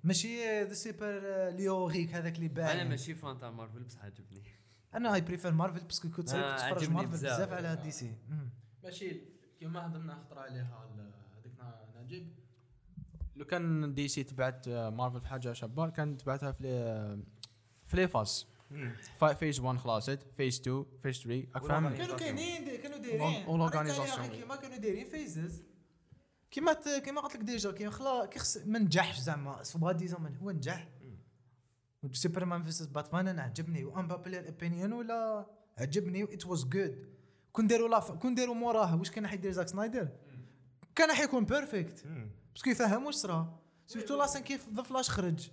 ماشي 0.04 0.62
ذا 0.64 0.74
سوبر 0.74 1.20
ليوريك 1.48 2.14
هذاك 2.14 2.36
اللي 2.36 2.46
أنا 2.46 2.54
باين 2.54 2.88
ماشي 2.88 3.14
فان 3.14 3.38
تاع 3.38 3.50
مارفل 3.50 3.82
بصح 3.82 4.04
عجبني. 4.04 4.42
أنا 4.94 5.14
اي 5.14 5.20
بريفير 5.20 5.52
مارفل 5.52 5.80
باسكو 5.84 6.10
كنت 6.10 6.34
آه، 6.34 6.62
عجبني 6.62 6.94
مارفل 6.94 7.12
بزاف. 7.12 7.52
على 7.52 7.76
دي 7.76 7.90
سي 7.90 8.14
مم. 8.28 8.48
ماشي 8.84 9.20
كيما 9.60 9.86
هضرنا 9.86 10.14
خطره 10.14 10.40
عليها 10.40 10.88
ال- 10.94 11.12
هذيك 11.36 11.52
نجيب 12.04 12.28
لو 13.36 13.44
كان 13.44 13.94
دي 13.94 14.08
سي 14.08 14.22
تبعت 14.24 14.68
آه، 14.68 14.90
مارفل 14.90 15.20
في 15.20 15.28
حاجة 15.28 15.52
شابه 15.52 15.88
كان 15.90 16.16
تبعتها 16.16 16.52
في 16.52 16.62
لي- 16.62 17.22
في 17.86 17.96
لي 17.96 18.08
فاس 18.08 18.46
فا- 19.18 19.34
فيز 19.34 19.60
1 19.60 19.78
خلاصت 19.78 20.26
فيز 20.36 20.60
2 20.60 20.84
فيز 21.02 21.18
3 21.22 21.46
راك 21.54 21.64
فاهم 21.64 21.96
كانوا 21.96 22.16
كاينين 22.16 22.76
كانوا 22.82 22.98
دايرين. 22.98 23.46
organization. 23.46 24.18
أنا 24.18 24.26
كيما 24.28 24.56
كانوا 24.56 24.76
دايرين 24.76 25.04
فيزز 25.10 25.62
كيما 26.50 26.72
كيما 27.04 27.20
قلت 27.20 27.34
لك 27.36 27.42
ديجا 27.42 27.72
كيما 27.72 27.90
خلا 27.90 28.26
كيخس 28.26 28.56
ما 28.66 28.78
نجحش 28.78 29.18
زعما. 29.18 29.62
سوا 29.62 29.92
ديزون 29.92 30.22
من 30.22 30.36
هو 30.36 30.50
نجح 30.50 30.88
سوبرمان 32.12 32.62
فيسس 32.62 32.86
باتمان 32.86 33.28
أنا 33.28 33.42
عجبني. 33.42 33.84
وانبابلير 33.84 34.46
اوبينيون 34.46 34.92
ولا 34.92 35.46
عجبني. 35.78 36.22
ات 36.24 36.46
واز 36.46 36.64
جود 36.64 37.06
كون 37.52 37.66
داروا 37.66 37.88
لا 37.88 38.00
كون 38.00 38.34
داروا 38.34 38.54
موراه 38.54 38.96
واش 38.96 39.10
كان 39.10 39.26
حيدير 39.26 39.52
زاك 39.52 39.68
سنايدر؟ 39.68 40.08
كان 40.94 41.12
حيكون 41.14 41.44
بيرفكت 41.44 42.06
باسكو 42.54 42.70
يفهم 42.70 43.06
واش 43.06 43.14
صرا. 43.14 43.58
سيرتو 43.86 44.16
لاسن 44.18 44.40
كيف 44.40 44.68
ذا 44.72 44.82
فلاش 44.82 45.10
خرج. 45.10 45.50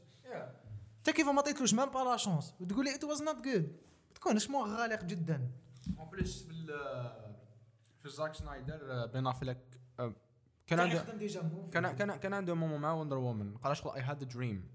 انت 0.98 1.10
كيف 1.16 1.28
ما 1.28 1.40
عطيتلوش 1.40 1.74
مام 1.74 1.90
با 1.90 2.00
لا 2.00 2.18
شونس 2.18 2.54
وتقول 2.60 2.86
لي 2.86 2.96
ات 2.96 3.04
واز 3.04 3.22
نوت 3.24 3.36
جود 3.46 3.78
تكونش 4.16 4.50
مو 4.50 4.66
غالق 4.66 5.04
جدا. 5.04 5.52
اون 6.00 6.10
بليس 6.10 6.44
في 6.44 6.52
ال- 6.52 7.36
في 8.04 8.10
زاك 8.10 8.34
سنايدر 8.36 8.92
آه، 8.92 9.06
بين 9.06 9.28
أفلك 9.28 9.80
آه، 10.00 10.14
كان 10.68 10.80
عنده. 10.80 11.04
كان 11.74 11.92
كان 11.96 12.16
كان 12.16 12.34
عنده 12.34 12.54
مومو 12.54 12.78
مع 12.78 12.92
وندر 12.94 13.18
وومن. 13.18 13.58
قال 13.58 13.78
شغل 13.78 13.96
اي 13.96 14.02
هاد 14.02 14.24
دريم 14.24 14.70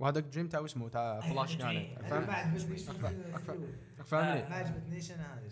وهذاك 0.00 0.24
دريم 0.24 0.48
تاعو 0.48 0.64
اسمه 0.64 0.88
تاع 0.88 1.20
فلاش 1.30 1.56
كانت 1.56 2.28
ما 2.28 2.34
عجبتنيش 2.34 2.82
فاهمني 4.06 4.48
ما 4.48 4.54
عجبتنيش 4.56 5.12
أنا 5.12 5.38
هذه 5.38 5.50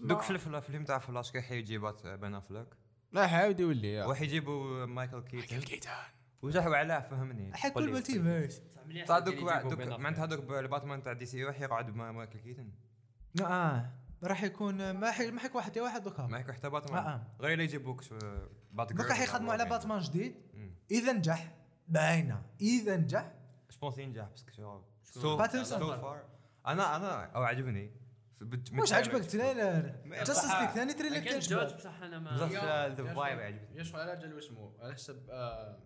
دوك 0.00 0.22
في 0.22 0.30
الف- 0.30 0.48
الفيلم 0.48 0.84
تاع 0.84 0.98
فلاش 0.98 1.32
كي 1.32 1.42
حيجيبات 1.42 2.06
Ben 2.06 2.34
Affleck؟ 2.34 2.66
لا 3.12 3.26
حاول 3.26 3.60
يولي 3.60 3.92
يا. 3.92 4.04
وحيجيبوا 4.04 4.86
Michael 4.86 5.20
Keaton 5.22 5.60
Keaton 5.60 5.92
وجحوا 6.42 6.76
عليه 6.76 7.00
فهمني. 7.00 7.54
حيكون 7.56 7.82
قول 7.82 7.90
لي. 7.92 7.96
multiverse 7.98 8.62
تاع 9.06 9.18
دوك 9.18 9.34
دوك 9.34 9.80
معناتها 9.80 10.26
دوك 10.26 10.50
الباتمان 10.50 11.02
تاع 11.02 11.12
DC 11.12 11.44
راح 11.44 11.60
يقعد 11.60 11.94
مع 11.96 12.12
Michael 12.12 12.38
Keaton 12.38 12.68
آه 13.40 13.90
راح 14.24 14.42
يكون 14.42 14.90
ما 14.90 15.10
حي 15.10 15.30
ما 15.30 15.40
حيكون 15.40 15.62
حتى 15.62 15.80
واحد 15.80 16.02
دوكا 16.02 16.26
ما 16.26 16.38
يكون 16.38 16.54
حتى 16.54 16.68
باتمان. 16.70 17.04
آه. 17.04 17.26
غير 17.40 17.52
اللي 17.52 17.64
يجيبوك 17.64 18.02
شو- 18.02 18.18
بات 18.72 18.92
دوكا 18.92 19.14
حيخدموا 19.14 19.52
على 19.52 19.64
باتمان 19.64 20.00
جديد. 20.00 20.34
إذا 20.90 21.12
نجح. 21.12 21.52
باينه 21.88 22.42
إذا 22.60 22.96
نجح. 22.96 23.32
جو 23.74 23.80
بونس 23.80 23.98
ينجح 23.98 24.28
سو 25.02 25.36
باتنسون. 25.36 25.78
سو 25.78 25.86
فار 25.96 26.24
أنا 26.66 26.96
أنا 26.96 27.24
أو 27.24 27.42
عجبني 27.42 27.92
من- 28.72 28.82
عجبك 28.92 29.30
تريلر 29.30 29.94
جاستس 30.06 30.50
ليك 30.60 30.70
ثاني 30.70 30.92
تريلر 30.94 31.18
كان 31.18 31.38
جوج 31.38 31.42
شباب 31.42 31.76
بصح 31.76 32.02
أنا 32.02 32.18
ما 32.18 32.34
بزاف 32.34 32.52
يا- 32.52 32.94
ذا 32.94 33.04
يا 33.08 33.14
فايب 33.14 33.38
شو- 33.38 33.44
عجبني 33.44 33.78
يا 33.78 33.82
شو 33.82 33.96
على 33.96 34.16
جال 34.16 34.38
اسمه 34.38 34.72
على 34.80 34.94
حسب 34.94 35.22
آه، 35.30 35.78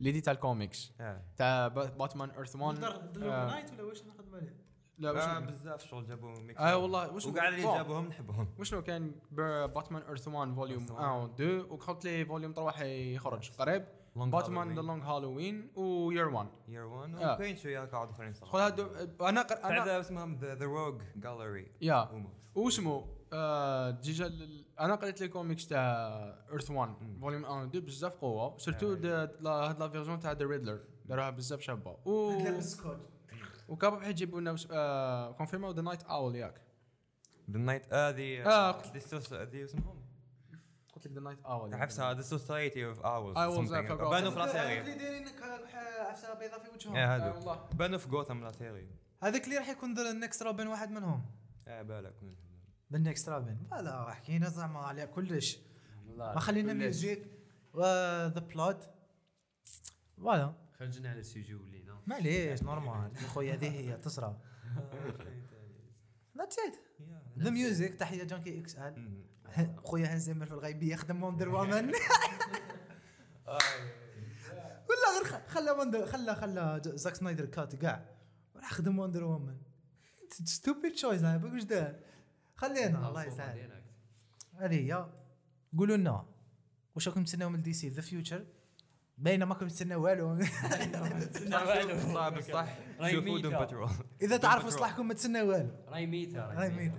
اللي 0.00 0.12
دي 0.12 0.20
تاع 0.20 0.32
الكوميكس. 0.32 0.92
تاع 1.36 1.68
با- 1.68 1.84
باتمان 1.90 2.30
ايرث 2.30 2.56
1 2.56 2.84
آه، 2.84 3.46
نايت 3.50 3.72
ولا 3.72 3.82
واش 3.82 4.02
نخدم 4.04 4.34
عليه 4.34 4.56
لا 4.98 5.10
آه، 5.10 5.12
وشنو 5.38 5.46
بزاف 5.46 5.84
شغل 5.86 6.06
جابوا 6.06 6.40
ميكس 6.40 6.60
آه 6.60 6.76
والله 6.76 7.12
وشنو 7.12 7.32
وكاع 7.32 7.48
اللي. 7.48 7.62
جابوهم 7.62 8.06
نحبهم 8.06 8.48
وشنو 8.58 8.82
كان 8.82 9.12
باتمان 9.30 10.02
ايرث 10.02 10.28
1 10.28 10.54
فوليوم 10.54 10.86
1 10.90 11.04
و 11.22 11.26
2 11.34 11.60
وقلت 11.60 12.04
لي 12.04 12.24
فوليوم 12.24 12.52
3 12.52 12.70
حيخرج 12.76 13.50
قريب 13.50 13.84
Long 13.84 13.99
باتمان 14.16 14.68
ذا 14.68 14.74
Halloween. 14.74 14.84
لونج 14.86 15.02
هالوين 15.02 15.70
وير 15.76 16.28
1 16.28 16.48
يير 16.68 16.84
1 16.86 17.14
آه. 17.14 17.34
وكاين 17.34 17.56
شوية 17.56 17.80
قاعد 17.84 18.08
اخرين 18.10 18.32
صراحة 18.32 18.52
خذ 18.52 18.60
هادو 18.60 18.86
أنا 19.28 19.42
قر- 19.42 19.64
أنا 19.64 19.82
هذا 19.84 20.00
اسمهم 20.00 20.38
the 20.38 20.64
rogues 20.64 21.02
gallery 21.16 21.72
يا 21.80 22.08
واسمه 22.54 23.06
ديجا 23.90 24.32
أنا 24.80 24.94
قريت 24.94 25.20
les 25.20 25.28
comics 25.28 25.66
تاع 25.66 25.80
Earth 26.52 26.70
1 26.70 26.94
volume 27.20 27.42
1 27.44 27.50
و 27.64 27.68
2 27.68 27.84
بزاف 27.84 28.14
قوه 28.16 28.58
surtout 28.58 28.92
هاد 28.92 29.36
la 29.40 29.88
version 29.88 30.20
تاع 30.20 30.32
the 30.32 30.46
Riddler 30.46 30.80
داروها 31.04 31.30
بزاف 31.30 31.60
شابه 31.60 31.96
و 32.04 32.38
وكابا 33.68 34.00
حيجيبوا 34.00 34.40
لنا 34.40 34.56
آه 34.70 35.32
confirmé 35.32 35.70
the 35.70 35.82
Night 35.82 36.02
Owl 36.02 36.36
ياك 36.36 36.60
the 37.50 37.58
Night 37.58 37.94
هذه 37.94 38.42
آه. 38.46 38.82
هذه 39.32 39.64
اسمهم 39.64 39.99
قلت 41.00 41.06
لك 41.06 41.12
the 41.12 41.20
Night 41.20 41.38
Owl 41.44 41.74
عفسه 41.74 42.12
the 42.12 42.20
society 42.20 42.86
of 42.86 43.00
owls 43.00 43.72
forgot. 43.72 43.92
بانوا 43.92 44.30
في 44.30 44.38
la 44.38 44.46
série 44.46 44.80
اللي 44.80 44.94
دايرين 44.94 45.28
عفسه 46.00 46.34
بيضاء 46.34 46.58
في 46.58 46.70
وجههم 46.70 46.96
هذوك 46.96 47.36
والله 47.36 47.68
بانوا 47.72 47.98
في 47.98 48.08
Gotham 48.08 48.44
la 48.44 48.52
série 48.52 48.88
هذاك 49.22 49.44
اللي 49.44 49.58
راح 49.58 49.68
يكون 49.68 49.94
the 49.94 50.10
ال 50.10 50.16
next 50.16 50.42
Robin 50.42 50.66
واحد 50.66 50.90
منهم. 50.90 51.24
إيه 51.68 51.82
بالك 51.82 52.14
the 52.92 52.98
ال 52.98 53.04
next 53.04 53.28
Robin 53.28 53.56
voilà 53.70 54.12
حكينا 54.12 54.48
زعما 54.48 54.78
على 54.78 55.06
كلش. 55.06 55.58
ما 56.16 56.40
خلينا. 56.40 56.72
music 56.72 57.26
و 57.74 57.88
the 57.88 58.28
plot 58.28 58.90
voilà. 60.16 60.54
خرجنا 60.78 61.10
على 61.10 61.20
ال 61.20 61.26
sujet 61.26 61.54
ولينا 61.54 62.00
معليش 62.06 62.62
normal 62.62 63.16
خويا 63.16 63.54
هذه 63.54 63.70
هي 63.70 63.96
تصرى 63.96 64.40
that's 66.38 66.56
it 66.58 66.76
the 67.38 67.50
music 67.50 67.94
تحية 67.94 68.24
Junkie 68.24 68.60
XL. 68.60 69.24
خويا 69.84 70.06
Hans 70.14 70.27
Zimmer 70.27 70.46
في 70.46 70.52
الغيبية 70.52 70.92
يخدم 70.92 71.22
Wonder 71.22 71.48
Woman 71.48 71.92
ولا 74.88 75.08
غير 75.14 75.24
خ- 75.24 75.46
خلى 75.48 75.70
Wonder 75.70 76.06
خلى 76.06 76.34
خلى 76.36 76.80
Zack 76.84 77.14
Snyder 77.14 77.44
cut 77.46 77.76
كاع. 77.76 78.04
راح 78.56 78.72
خدم 78.72 78.98
Wonder 78.98 79.24
Woman 79.24 79.56
stupid 80.44 80.92
choice 80.92 81.22
هاي 81.22 81.36
واش 81.44 81.62
دار 81.64 81.94
خلينا 82.56 83.08
الله 83.08 83.24
يسهل 83.24 83.82
هذه 84.60 84.74
هي. 84.74 85.06
قولوا 85.78 85.96
لنا 85.96 86.26
واش 86.94 87.08
راكم 87.08 87.24
تستناو 87.24 87.50
من 87.50 87.62
DC 87.62 87.88
the 87.88 88.02
future 88.02 88.46
باينة 89.18 89.44
ماكم 89.44 89.68
تستناو 89.68 90.02
والو. 90.04 90.42
صعب 92.14 92.34
بصح 92.34 92.76
راهي 93.00 93.12
شوفوا 93.12 93.34
ميتة. 93.34 93.48
Patrol 93.48 93.90
إذا 94.22 94.36
تعرفوا 94.36 94.70
صلاحكم 94.70 95.08
ما 95.08 95.14
تستناو 95.14 95.48
والو. 95.50 95.70
راهي 95.88 96.06
ميتة 96.06 96.44
هاي 96.44 96.70
ميت 96.70 96.92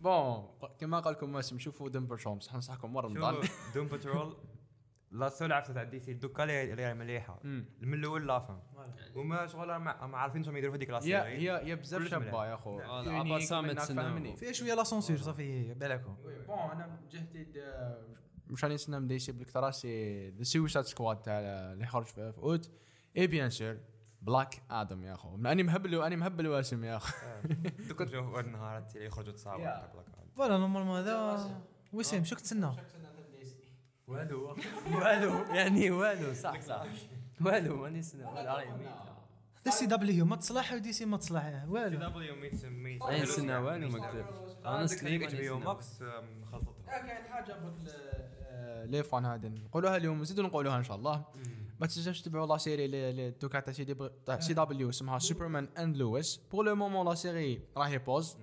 bon 0.00 0.48
كما 0.80 1.00
قال 1.00 1.14
لكم 1.14 1.32
ماسم 1.32 1.58
شوفوا 1.58 1.88
دمبر 1.88 2.16
شوم 2.16 2.40
صح 2.40 2.54
ننصحكم 2.54 2.92
مره 2.92 3.06
رمضان 3.06 3.34
شوفوا 3.34 3.74
دوم 3.74 3.88
باترول 3.88 4.36
لا 5.10 5.28
سول 5.28 5.52
عرفت 5.52 5.70
تاع 5.70 5.82
دي 5.82 6.00
سي 6.00 6.12
دوكا 6.12 6.44
اللي 6.44 6.94
مليحة. 6.94 7.40
من 7.44 7.94
الأول 7.94 8.26
لافن 8.26 8.58
وما 9.14 9.46
شغل 9.46 9.76
ما 9.76 10.06
ما 10.06 10.18
عارفين 10.18 10.44
شنو 10.44 10.56
يديروا 10.56 10.72
في 10.72 10.78
ديك 10.78 10.90
لا 10.90 10.96
هي 10.96 11.00
سيري 11.00 11.50
هي 11.50 11.66
هي 11.66 11.76
بزاف 11.76 12.08
شابة. 12.08 12.46
يا 12.46 12.54
آه، 12.66 13.04
يعني 13.04 13.18
عبا 13.18 13.40
سامت. 13.40 14.38
فيها 14.38 14.52
شوية 14.52 14.74
لا 14.74 14.84
سونسور 14.84 15.16
صافي 15.16 15.74
بالكم 15.74 16.16
بون 16.46 16.58
أنا 16.58 16.86
من 16.86 17.08
جهتي 17.08 17.46
مش 18.46 18.64
راني 18.64 18.74
نسنى 18.74 19.00
من 19.00 19.06
دي 19.06 19.18
سي 19.18 19.32
بالكثره 19.32 19.70
سي 19.70 20.30
ذا 20.30 20.42
سويسايد 20.42 20.84
سكواد 20.84 21.22
تاع 21.22 21.38
اللي 21.40 21.86
خرج 21.86 22.04
في 22.06 22.32
في 22.32 22.38
أوت. 22.38 22.70
اي 23.16 23.26
بيان 23.26 23.50
سور 23.50 23.78
بلاك 24.26 24.62
آدم 24.70 25.04
يا 25.04 25.14
اخو 25.14 25.34
اني 25.34 25.62
مهبل 25.62 25.94
اني 25.94 26.16
مهبل 26.16 26.46
واسم 26.46 26.84
يا 26.84 26.96
اخو 26.96 27.12
واحد 28.14 28.44
النهار 28.44 28.84
اللي 28.94 29.06
يخرجوا 29.06 29.32
تصاور 29.32 29.58
بلاك 29.58 30.08
آدم. 30.18 30.30
فوالا 30.36 30.58
نورمالمون 30.58 30.98
هذا. 30.98 31.60
وسيم 31.92 32.24
شو 32.24 32.36
تسنى؟ 32.36 32.70
والو. 34.08 34.56
والو. 34.94 35.54
يعني 35.54 35.90
والو 35.90 36.34
صح 36.34 36.60
صح. 36.60 36.84
والو 37.40 37.76
ماني 37.76 38.02
والو 38.14 38.30
راهي 38.34 38.70
ميتة 38.70 39.70
سي 39.70 39.86
دبليو 39.86 40.24
ما 40.24 40.36
تصلح 40.36 40.72
ودي 40.72 40.92
سي 40.92 41.04
ما 41.04 41.16
تصلح. 41.16 41.42
سي 41.42 41.66
والو 41.68 42.08
دبليو 42.08 42.36
ميت 42.36 42.64
ميت. 42.64 43.02
اي 43.02 43.22
نسنى 43.22 43.56
والو 43.56 43.88
ما 43.88 44.08
كتب 44.08 44.26
أنا 44.66 44.84
اتش 44.84 44.90
سليم 44.90 45.26
بي 45.26 45.50
أو 45.50 45.58
ماكس 45.58 46.02
خلطتهم 46.52 46.74
كاين 46.86 47.24
حاجة 47.24 47.52
بك 47.52 47.74
لي 48.90 49.02
فان 49.02 49.24
هذا. 49.26 49.48
نقولوها 49.48 49.96
اليوم 49.96 50.20
نزيدو 50.20 50.42
نقولوها 50.42 50.78
إن 50.78 50.82
شاء 50.82 50.96
الله. 50.96 51.24
ما 51.80 51.86
تنساوش 51.86 52.20
تتبعوا 52.22 52.46
لا 52.46 52.56
سيري 52.56 52.84
اللي 52.84 53.30
دوكا 53.30 53.60
تاع 53.60 53.72
سي 53.72 53.84
دي 53.84 53.96
CW 54.40 54.88
اسمها 54.88 55.18
Superman 55.18 55.68
and 55.78 55.96
Lois 55.96 56.36
pour 56.52 56.64
le 56.64 56.74
moment 56.74 57.08
la 57.08 57.14
série 57.14 57.60
راهي 57.76 57.98
pause 57.98 58.36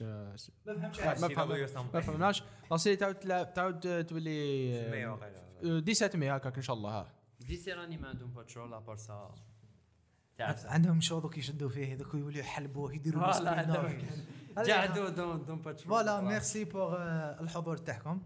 ما 0.00 1.12
فهم- 1.28 1.48
ما 1.94 2.00
فهمناش 2.00 2.42
la 2.70 2.76
série 2.76 2.96
تعاود 2.96 3.16
تعاود 3.52 4.06
تولي 4.06 4.70
آه، 4.78 4.90
17 5.80 6.16
مي 6.16 6.30
هكاك 6.30 6.56
ان 6.56 6.62
شاء 6.62 6.76
الله 6.76 6.90
ها 6.90 7.12
DC 7.40 7.72
راني 7.72 7.96
ما 7.96 8.08
عندهم 8.08 8.30
Patrol 8.32 8.74
à 8.74 8.78
part 8.78 8.96
ça 8.96 9.34
عندهم 10.64 11.00
شو 11.00 11.18
دوك 11.20 11.38
يشدوا 11.38 11.68
فيه 11.68 11.94
دوك 11.94 12.14
يولوا 12.14 12.38
يحلبوه 12.38 12.94
يديروا 12.94 13.22
له 13.22 13.32
voilà. 13.32 14.74
قعدوا 14.74 15.08
Doom 15.08 15.44
Doom 15.44 15.58
Patrol 15.58 15.88
voilà 15.88 16.20
merci 16.20 16.64
pour 16.64 16.96
الحضور 17.40 17.76
تاعكم 17.76 18.22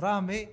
رامي 0.00 0.48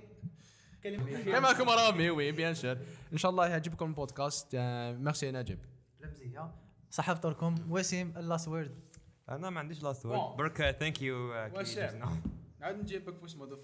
كما 1.24 1.48
راكم 1.48 1.68
رامي 1.68 2.10
oui 2.10 2.32
bien 2.32 2.54
sûr 2.54 2.78
إن 3.12 3.18
شاء 3.18 3.30
الله 3.30 3.46
يعجبكم 3.46 3.86
البودكاست. 3.86 4.48
آه، 4.54 4.92
ميرسي 4.92 5.30
نجيب. 5.30 5.58
لمزيه 6.00 6.54
صح 6.90 7.12
فطوركم 7.12 7.54
وسيم 7.70 8.14
ال 8.16 8.22
last 8.22 8.48
word 8.48 8.80
أنا 9.28 9.50
ما 9.50 9.60
عنديش 9.60 9.82
last. 9.82 10.06
word 10.06 10.36
برك 10.36 10.76
thank 10.80 11.02
you 11.02 11.32
وسام. 11.54 12.20
عاد 12.60 12.78
نجيبك 12.78 13.14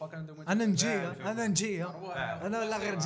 فاك 0.01 0.15
أنا 0.15 0.67
نجي 0.67 0.99
أنا 0.99 1.47
نجي. 1.47 1.85
أنا 1.85 2.47
أنا 2.47 2.57
لا 2.57 2.79
غير 2.79 2.95
انت 2.95 3.03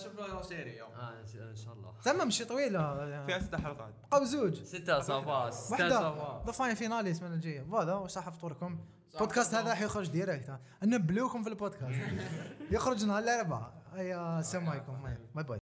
شوف 0.00 0.18
la 0.18 0.42
série 0.42 0.82
إن 0.82 1.56
شاء 1.56 1.74
الله. 1.74 1.94
تمام 2.04 2.24
ماشي 2.24 2.44
طويلة. 2.44 3.26
فيها 3.26 3.38
ست 3.38 3.54
حلقات. 3.54 3.94
أو 4.12 4.24
زوج. 4.24 4.62
ستة 4.62 5.00
ça 5.00 5.22
va 5.22 5.44
وحده 5.72 5.88
صافا 5.88 6.42
the 6.46 6.52
فاين 6.52 6.74
finale 6.74 7.10
السمانه 7.10 7.34
الجاية. 7.34 7.62
voilà 7.62 7.94
وصح 7.94 8.28
فطوركم 8.28 8.78
البودكاست 9.14 9.54
هذا 9.54 9.74
حيخرج 9.74 10.08
direct 10.10 10.50
ها. 10.50 10.60
نبلوكم 10.82 11.42
في 11.42 11.48
البودكاست. 11.48 12.00
يخرج 12.70 13.04
نهار 13.04 13.22
الأربعاء. 13.22 13.72
ايا 13.96 14.38
السلام 14.40 14.68
عليكم. 14.68 14.92
bye 15.34 15.44
bye. 15.44 15.58